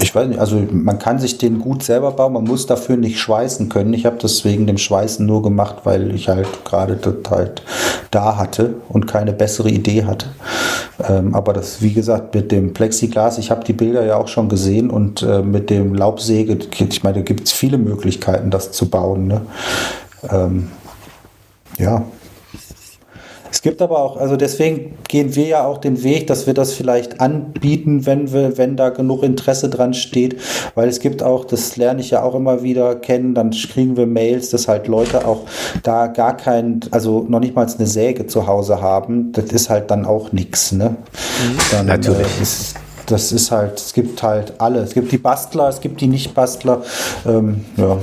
ich 0.00 0.14
weiß 0.14 0.28
nicht, 0.28 0.40
also 0.40 0.60
man 0.72 0.98
kann 0.98 1.18
sich 1.18 1.38
den 1.38 1.60
gut 1.60 1.82
selber 1.82 2.10
bauen, 2.10 2.32
man 2.32 2.44
muss 2.44 2.66
dafür 2.66 2.96
nicht 2.96 3.18
schweißen 3.18 3.68
können. 3.68 3.92
Ich 3.94 4.06
habe 4.06 4.16
das 4.18 4.44
wegen 4.44 4.66
dem 4.66 4.78
Schweißen 4.78 5.24
nur 5.24 5.42
gemacht, 5.42 5.78
weil 5.84 6.14
ich 6.14 6.28
halt 6.28 6.48
gerade 6.64 6.96
das 6.96 7.14
halt 7.30 7.62
da 8.10 8.36
hatte 8.36 8.74
und 8.88 9.06
keine 9.06 9.32
bessere 9.32 9.70
Idee 9.70 10.04
hatte. 10.04 10.26
Ähm, 11.08 11.34
aber 11.34 11.52
das, 11.52 11.80
wie 11.80 11.92
gesagt, 11.92 12.34
mit 12.34 12.50
dem 12.52 12.72
Plexiglas, 12.72 13.38
ich 13.38 13.50
habe 13.50 13.64
die 13.64 13.72
Bilder 13.72 14.04
ja 14.04 14.16
auch 14.16 14.28
schon 14.28 14.48
gesehen 14.48 14.90
und 14.90 15.22
äh, 15.22 15.42
mit 15.42 15.70
dem 15.70 15.94
Laubsäge, 15.94 16.58
ich 16.78 17.02
meine, 17.02 17.18
da 17.18 17.22
gibt 17.22 17.44
es 17.44 17.52
viele 17.52 17.78
Möglichkeiten, 17.78 18.50
das 18.50 18.72
zu 18.72 18.88
bauen. 18.88 19.28
Ne? 19.28 19.42
Ähm, 20.28 20.70
ja, 21.78 22.04
es 23.54 23.62
gibt 23.62 23.80
aber 23.80 24.00
auch, 24.00 24.16
also 24.16 24.36
deswegen 24.36 24.96
gehen 25.06 25.36
wir 25.36 25.46
ja 25.46 25.64
auch 25.64 25.78
den 25.78 26.02
Weg, 26.02 26.26
dass 26.26 26.48
wir 26.48 26.54
das 26.54 26.72
vielleicht 26.72 27.20
anbieten, 27.20 28.04
wenn 28.04 28.32
wir, 28.32 28.58
wenn 28.58 28.76
da 28.76 28.90
genug 28.90 29.22
Interesse 29.22 29.70
dran 29.70 29.94
steht, 29.94 30.40
weil 30.74 30.88
es 30.88 30.98
gibt 30.98 31.22
auch, 31.22 31.44
das 31.44 31.76
lerne 31.76 32.00
ich 32.00 32.10
ja 32.10 32.24
auch 32.24 32.34
immer 32.34 32.64
wieder 32.64 32.96
kennen, 32.96 33.32
dann 33.32 33.52
kriegen 33.52 33.96
wir 33.96 34.06
Mails, 34.06 34.50
dass 34.50 34.66
halt 34.66 34.88
Leute 34.88 35.24
auch 35.24 35.42
da 35.84 36.08
gar 36.08 36.36
kein, 36.36 36.80
also 36.90 37.24
noch 37.28 37.38
nicht 37.38 37.54
mal 37.54 37.64
eine 37.64 37.86
Säge 37.86 38.26
zu 38.26 38.48
Hause 38.48 38.80
haben, 38.80 39.30
das 39.30 39.44
ist 39.44 39.70
halt 39.70 39.88
dann 39.88 40.04
auch 40.04 40.32
nichts, 40.32 40.72
ne? 40.72 40.90
Mhm. 40.90 41.58
Dann, 41.70 41.86
Natürlich. 41.86 42.26
Äh, 42.40 42.42
ist, 42.42 42.74
das 43.06 43.30
ist 43.30 43.52
halt, 43.52 43.78
es 43.78 43.92
gibt 43.92 44.20
halt 44.20 44.54
alle. 44.58 44.80
Es 44.80 44.94
gibt 44.94 45.12
die 45.12 45.18
Bastler, 45.18 45.68
es 45.68 45.80
gibt 45.80 46.00
die 46.00 46.08
Nicht-Bastler. 46.08 46.82
Ähm, 47.24 47.64
ja. 47.76 47.98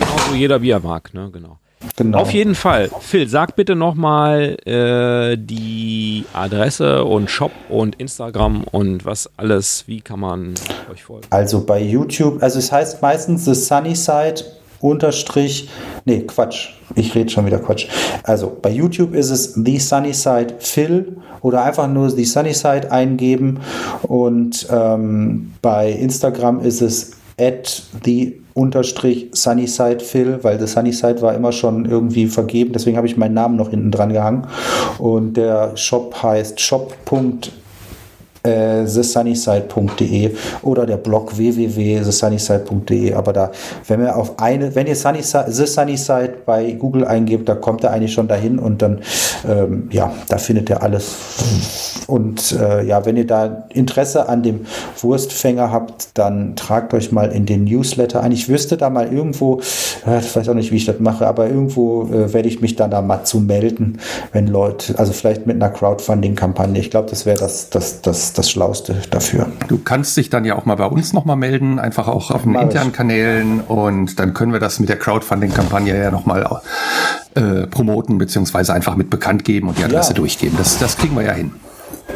Also 0.00 0.34
jeder 0.34 0.62
wie 0.62 0.70
er 0.70 0.80
mag, 0.80 1.12
ne? 1.12 1.28
Genau. 1.30 1.58
Genau. 1.96 2.18
Auf 2.18 2.32
jeden 2.32 2.54
Fall. 2.54 2.90
Phil, 3.00 3.28
sag 3.28 3.54
bitte 3.54 3.76
nochmal 3.76 4.56
äh, 4.64 5.36
die 5.38 6.24
Adresse 6.32 7.04
und 7.04 7.30
Shop 7.30 7.52
und 7.68 7.96
Instagram 7.96 8.64
und 8.64 9.04
was 9.04 9.30
alles, 9.36 9.84
wie 9.86 10.00
kann 10.00 10.20
man 10.20 10.54
euch 10.92 11.04
folgen? 11.04 11.26
Also 11.30 11.64
bei 11.64 11.80
YouTube, 11.80 12.42
also 12.42 12.58
es 12.58 12.72
heißt 12.72 13.02
meistens 13.02 13.44
The 13.44 13.54
Sunny 13.54 13.94
Side 13.94 14.44
unterstrich, 14.80 15.68
nee, 16.04 16.20
Quatsch, 16.20 16.70
ich 16.94 17.14
rede 17.14 17.30
schon 17.30 17.46
wieder 17.46 17.58
Quatsch. 17.58 17.88
Also 18.22 18.56
bei 18.60 18.70
YouTube 18.70 19.14
ist 19.14 19.30
es 19.30 19.54
The 19.54 19.78
Sunny 19.78 20.14
Side 20.14 20.56
Phil 20.58 21.16
oder 21.42 21.62
einfach 21.64 21.88
nur 21.88 22.10
The 22.10 22.24
Sunny 22.24 22.54
Side 22.54 22.90
eingeben 22.90 23.60
und 24.02 24.66
ähm, 24.70 25.54
bei 25.62 25.90
Instagram 25.90 26.60
ist 26.60 26.80
es 26.80 27.12
at 27.38 27.82
the 28.04 28.40
unterstrich 28.56 29.28
Sunnyside 29.32 30.00
Phil, 30.00 30.42
weil 30.42 30.56
der 30.58 30.66
Sunnyside 30.66 31.20
war 31.20 31.34
immer 31.34 31.52
schon 31.52 31.84
irgendwie 31.84 32.26
vergeben, 32.26 32.72
deswegen 32.72 32.96
habe 32.96 33.06
ich 33.06 33.16
meinen 33.16 33.34
Namen 33.34 33.56
noch 33.56 33.68
hinten 33.70 33.90
dran 33.90 34.12
gehangen. 34.12 34.48
Und 34.98 35.34
der 35.34 35.76
Shop 35.76 36.22
heißt 36.22 36.58
shop.de 36.60 37.52
äh, 38.46 38.84
thesunnyside.de 38.84 40.30
oder 40.62 40.86
der 40.86 40.96
Blog 40.96 41.36
www.thesunnyside.de. 41.36 43.14
Aber 43.14 43.32
da, 43.32 43.50
wenn 43.86 44.00
wir 44.00 44.16
auf 44.16 44.38
eine, 44.38 44.74
wenn 44.74 44.86
ihr 44.86 44.96
Sunnyside, 44.96 45.46
The 45.48 45.66
Sunnyside 45.66 46.34
bei 46.44 46.72
Google 46.72 47.04
eingebt, 47.04 47.48
da 47.48 47.54
kommt 47.54 47.84
er 47.84 47.92
eigentlich 47.92 48.12
schon 48.12 48.28
dahin 48.28 48.58
und 48.58 48.82
dann, 48.82 49.00
ähm, 49.48 49.88
ja, 49.90 50.12
da 50.28 50.38
findet 50.38 50.70
ihr 50.70 50.82
alles. 50.82 51.16
Und 52.06 52.52
äh, 52.52 52.84
ja, 52.84 53.04
wenn 53.04 53.16
ihr 53.16 53.26
da 53.26 53.66
Interesse 53.70 54.28
an 54.28 54.42
dem 54.42 54.66
Wurstfänger 55.00 55.72
habt, 55.72 56.10
dann 56.14 56.54
tragt 56.54 56.94
euch 56.94 57.10
mal 57.12 57.32
in 57.32 57.46
den 57.46 57.64
Newsletter 57.64 58.22
ein. 58.22 58.32
Ich 58.32 58.48
wüsste 58.48 58.76
da 58.76 58.90
mal 58.90 59.12
irgendwo, 59.12 59.60
äh, 60.06 60.20
ich 60.20 60.34
weiß 60.36 60.48
auch 60.48 60.54
nicht, 60.54 60.70
wie 60.70 60.76
ich 60.76 60.84
das 60.84 61.00
mache, 61.00 61.26
aber 61.26 61.48
irgendwo 61.48 62.04
äh, 62.04 62.32
werde 62.32 62.48
ich 62.48 62.60
mich 62.60 62.76
dann 62.76 62.90
da 62.90 63.02
mal 63.02 63.24
zu 63.24 63.40
melden, 63.40 63.98
wenn 64.32 64.46
Leute, 64.46 64.98
also 64.98 65.12
vielleicht 65.12 65.46
mit 65.46 65.56
einer 65.56 65.70
Crowdfunding-Kampagne. 65.70 66.80
Ich 66.80 66.90
glaube, 66.90 67.10
das 67.10 67.26
wäre 67.26 67.38
das, 67.38 67.70
das, 67.70 68.02
das, 68.02 68.32
das 68.38 68.50
Schlauste 68.50 68.96
dafür. 69.10 69.46
Du 69.68 69.78
kannst 69.78 70.16
dich 70.16 70.30
dann 70.30 70.44
ja 70.44 70.56
auch 70.56 70.64
mal 70.64 70.76
bei 70.76 70.86
uns 70.86 71.12
nochmal 71.12 71.36
melden, 71.36 71.78
einfach 71.78 72.08
auch 72.08 72.30
auf 72.30 72.42
den 72.42 72.52
Mach 72.52 72.62
internen 72.62 72.90
ich. 72.90 72.96
Kanälen 72.96 73.60
und 73.60 74.18
dann 74.18 74.34
können 74.34 74.52
wir 74.52 74.60
das 74.60 74.78
mit 74.80 74.88
der 74.88 74.98
Crowdfunding-Kampagne 74.98 75.96
ja 75.98 76.10
nochmal 76.10 76.60
äh, 77.34 77.66
promoten, 77.66 78.18
beziehungsweise 78.18 78.72
einfach 78.72 78.96
mit 78.96 79.10
bekannt 79.10 79.44
geben 79.44 79.68
und 79.68 79.78
die 79.78 79.84
Adresse 79.84 80.10
ja. 80.10 80.16
durchgeben. 80.16 80.56
Das, 80.58 80.78
das 80.78 80.96
kriegen 80.96 81.16
wir 81.16 81.24
ja 81.24 81.32
hin. 81.32 81.52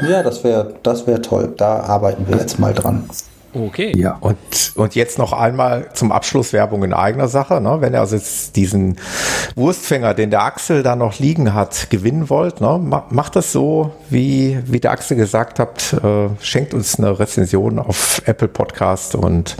Ja, 0.09 0.23
das 0.23 0.45
wäre 0.45 0.75
das 0.83 1.07
wär 1.07 1.21
toll. 1.21 1.53
Da 1.57 1.81
arbeiten 1.81 2.27
wir 2.29 2.37
jetzt 2.37 2.59
mal 2.59 2.73
dran. 2.73 3.05
Okay. 3.53 3.93
Ja, 3.97 4.17
und, 4.21 4.37
und 4.77 4.95
jetzt 4.95 5.19
noch 5.19 5.33
einmal 5.33 5.89
zum 5.95 6.13
Abschluss 6.13 6.53
Werbung 6.53 6.85
in 6.85 6.93
eigener 6.93 7.27
Sache. 7.27 7.61
Ne? 7.61 7.79
Wenn 7.81 7.95
ihr 7.95 8.01
also 8.01 8.17
jetzt 8.17 8.55
diesen 8.55 8.97
Wurstfänger, 9.57 10.15
den 10.15 10.31
der 10.31 10.43
Axel 10.43 10.83
da 10.83 10.95
noch 10.95 11.19
liegen 11.19 11.53
hat, 11.53 11.91
gewinnen 11.91 12.31
wollt, 12.31 12.61
ne? 12.61 12.79
macht 13.11 13.37
das 13.37 13.51
so, 13.51 13.93
wie, 14.09 14.59
wie 14.67 14.79
der 14.79 14.93
Axel 14.93 15.17
gesagt 15.17 15.59
hat, 15.59 15.93
äh, 15.95 16.29
schenkt 16.41 16.75
uns 16.75 16.99
eine 16.99 17.19
Rezension 17.19 17.79
auf 17.79 18.23
Apple 18.27 18.49
Podcast 18.49 19.17
und 19.17 19.57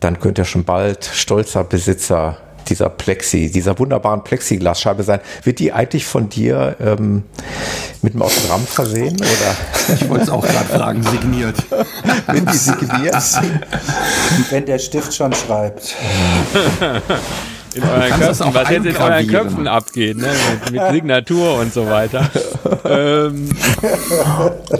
dann 0.00 0.18
könnt 0.18 0.38
ihr 0.38 0.44
schon 0.44 0.64
bald 0.64 1.04
stolzer 1.04 1.62
Besitzer 1.62 2.38
dieser 2.68 2.88
Plexi, 2.88 3.50
dieser 3.50 3.78
wunderbaren 3.78 4.24
Plexiglasscheibe 4.24 5.02
sein. 5.02 5.20
Wird 5.44 5.58
die 5.58 5.72
eigentlich 5.72 6.06
von 6.06 6.28
dir 6.28 6.76
ähm, 6.80 7.24
mit 8.02 8.14
einem 8.14 8.22
Autogramm 8.22 8.66
versehen? 8.66 9.16
Oder? 9.16 9.94
Ich 9.94 10.08
wollte 10.08 10.24
es 10.24 10.30
auch 10.30 10.46
gerade 10.46 10.66
fragen, 10.66 11.02
signiert. 11.02 11.56
Wird 11.70 12.52
die 12.52 12.56
signiert? 12.56 13.16
Wenn 14.50 14.66
der 14.66 14.78
Stift 14.78 15.14
schon 15.14 15.32
schreibt. 15.32 15.94
in 17.74 17.82
euren 17.82 18.10
Köpfen, 18.10 18.54
was 18.54 18.70
jetzt 18.70 18.86
in 18.86 18.96
euren 18.96 19.26
Köpfen 19.26 19.68
abgeht, 19.68 20.16
ne? 20.16 20.30
mit, 20.64 20.72
mit 20.72 20.90
Signatur 20.90 21.58
und 21.58 21.72
so 21.72 21.86
weiter. 21.86 22.30
ähm, 22.84 23.50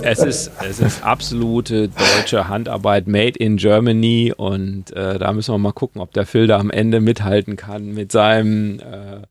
es, 0.02 0.18
ist, 0.20 0.50
es 0.68 0.80
ist 0.80 1.04
absolute 1.04 1.88
deutsche 1.88 2.48
Handarbeit, 2.48 3.06
made 3.06 3.38
in 3.38 3.56
Germany 3.56 4.32
und 4.36 4.92
äh, 4.92 5.18
da 5.18 5.32
müssen 5.32 5.54
wir 5.54 5.58
mal 5.58 5.72
gucken, 5.72 6.00
ob 6.00 6.12
der 6.12 6.26
da 6.46 6.58
am 6.58 6.70
Ende 6.70 7.00
mithalten 7.00 7.56
kann 7.56 7.92
mit 7.92 8.12
seinem, 8.12 8.80
äh, 8.80 9.22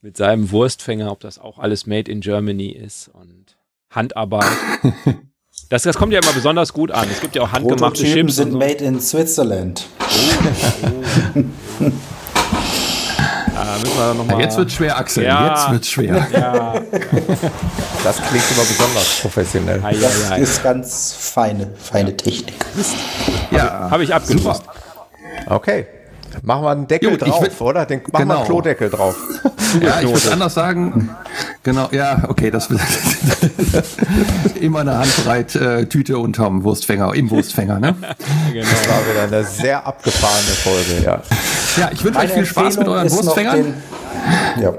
mit 0.00 0.16
seinem 0.16 0.50
Wurstfänger, 0.50 1.10
ob 1.10 1.20
das 1.20 1.38
auch 1.38 1.58
alles 1.58 1.86
made 1.86 2.10
in 2.10 2.20
Germany 2.20 2.68
ist 2.70 3.08
und 3.08 3.56
Handarbeit. 3.90 4.46
Das, 5.68 5.84
das 5.84 5.96
kommt 5.96 6.12
ja 6.12 6.18
immer 6.20 6.32
besonders 6.32 6.72
gut 6.72 6.90
an. 6.90 7.06
Es 7.12 7.20
gibt 7.20 7.36
ja 7.36 7.42
auch 7.42 7.52
handgemachte 7.52 8.02
Chips. 8.02 8.34
sind 8.34 8.52
so. 8.52 8.58
made 8.58 8.84
in 8.84 9.00
Switzerland. 9.00 9.86
Oh, 10.00 11.44
oh. 11.80 11.90
Ja, 13.60 13.78
müssen 13.78 13.96
wir 13.98 14.14
noch 14.14 14.26
mal 14.26 14.40
jetzt 14.40 14.56
wird 14.56 14.72
schwer, 14.72 14.96
Axel. 14.96 15.24
Ja. 15.24 15.48
Jetzt 15.48 15.70
wird 15.70 15.86
schwer. 15.86 16.26
Ja. 16.32 16.74
Das 18.02 18.16
klingt 18.16 18.44
immer 18.52 18.64
besonders 18.64 19.20
professionell. 19.20 19.82
Das 20.00 20.38
ist 20.38 20.62
ganz 20.62 21.14
feine, 21.18 21.68
feine 21.78 22.16
Technik. 22.16 22.54
Ja, 23.50 23.90
habe 23.90 24.04
ich 24.04 24.14
abgeschlossen. 24.14 24.64
Okay. 25.44 25.86
Machen 26.42 26.62
wir 26.64 26.70
einen 26.70 26.86
Deckel 26.86 27.10
Gut, 27.10 27.22
drauf, 27.22 27.42
will, 27.42 27.50
oder? 27.66 27.84
Den, 27.84 28.00
machen 28.00 28.22
genau. 28.22 28.34
wir 28.34 28.36
einen 28.38 28.46
Klodeckel 28.46 28.88
drauf. 28.88 29.16
ja, 29.82 30.00
ich 30.00 30.08
würde 30.08 30.32
anders 30.32 30.54
sagen. 30.54 31.10
Genau, 31.62 31.88
ja, 31.92 32.22
okay, 32.28 32.50
das 32.50 32.68
immer 34.60 34.80
eine 34.80 34.98
Handbreit 34.98 35.54
äh, 35.56 35.86
Tüte 35.86 36.18
unterm 36.18 36.64
Wurstfänger, 36.64 37.14
im 37.14 37.30
Wurstfänger, 37.30 37.78
ne? 37.80 37.94
genau. 38.52 38.66
Das 38.70 38.88
war 38.88 39.00
wieder 39.10 39.22
eine 39.24 39.44
sehr 39.44 39.86
abgefahrene 39.86 40.40
Folge, 40.40 41.04
ja. 41.04 41.22
Ja, 41.76 41.90
ich 41.92 42.04
wünsche 42.04 42.18
euch 42.18 42.32
viel 42.32 42.46
Spaß 42.46 42.78
mit 42.78 42.88
euren 42.88 43.10
Wurstfängern. 43.10 43.74
ja. 44.60 44.74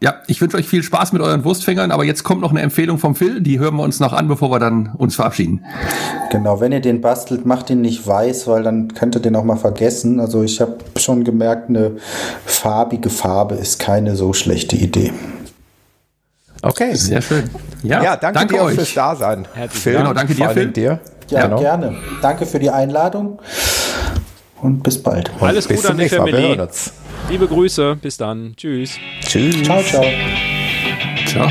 Ja, 0.00 0.16
ich 0.26 0.38
wünsche 0.38 0.58
euch 0.58 0.68
viel 0.68 0.82
Spaß 0.82 1.14
mit 1.14 1.22
euren 1.22 1.44
Wurstfängern, 1.44 1.90
aber 1.90 2.04
jetzt 2.04 2.24
kommt 2.24 2.42
noch 2.42 2.50
eine 2.50 2.60
Empfehlung 2.60 2.98
vom 2.98 3.14
Phil, 3.14 3.40
die 3.40 3.58
hören 3.58 3.76
wir 3.76 3.84
uns 3.84 4.00
noch 4.00 4.12
an, 4.12 4.28
bevor 4.28 4.50
wir 4.50 4.58
dann 4.58 4.90
uns 4.98 5.16
verabschieden. 5.16 5.64
Genau, 6.30 6.60
wenn 6.60 6.72
ihr 6.72 6.80
den 6.80 7.00
bastelt, 7.00 7.46
macht 7.46 7.70
ihn 7.70 7.80
nicht 7.80 8.06
weiß, 8.06 8.46
weil 8.46 8.62
dann 8.62 8.92
könnt 8.92 9.16
ihr 9.16 9.22
den 9.22 9.34
auch 9.34 9.44
mal 9.44 9.56
vergessen. 9.56 10.20
Also 10.20 10.42
ich 10.42 10.60
habe 10.60 10.76
schon 10.96 11.24
gemerkt, 11.24 11.70
eine 11.70 11.92
farbige 12.44 13.08
Farbe 13.08 13.54
ist 13.54 13.78
keine 13.78 14.14
so 14.14 14.34
schlechte 14.34 14.76
Idee. 14.76 15.10
Okay. 16.60 16.94
Sehr 16.94 17.22
schön. 17.22 17.48
Ja, 17.82 18.02
ja 18.02 18.16
danke, 18.16 18.40
danke, 18.40 18.54
dir 18.56 18.62
euch. 18.62 18.74
fürs 18.74 18.92
Dasein. 18.92 19.48
Phil, 19.70 19.94
genau, 19.94 20.12
danke 20.12 20.34
dir, 20.34 20.50
Phil. 20.50 20.68
Dir. 20.68 21.00
Ja, 21.30 21.48
ja, 21.48 21.56
gerne. 21.56 21.96
Danke 22.20 22.44
für 22.44 22.58
die 22.58 22.68
Einladung 22.68 23.38
und 24.64 24.82
bis 24.82 25.00
bald. 25.02 25.30
Alles 25.40 25.68
Gute 25.68 25.90
an 25.90 25.98
die 25.98 26.08
Family. 26.08 26.58
Liebe 27.28 27.46
Grüße, 27.46 27.96
bis 27.96 28.16
dann. 28.16 28.54
Tschüss. 28.56 28.96
Tschüss. 29.20 29.62
Ciao, 29.62 29.82
ciao. 29.82 30.02
Ciao. 31.26 31.50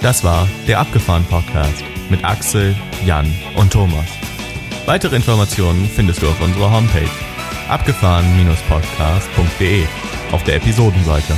Das 0.00 0.22
war 0.24 0.48
der 0.66 0.78
Abgefahren 0.78 1.24
Podcast 1.24 1.84
mit 2.08 2.24
Axel, 2.24 2.74
Jan 3.04 3.30
und 3.56 3.70
Thomas. 3.72 4.06
Weitere 4.86 5.16
Informationen 5.16 5.84
findest 5.84 6.22
du 6.22 6.28
auf 6.28 6.40
unserer 6.40 6.72
Homepage 6.72 7.10
abgefahren-podcast.de 7.68 9.84
auf 10.32 10.42
der 10.44 10.54
Episodenseite. 10.56 11.34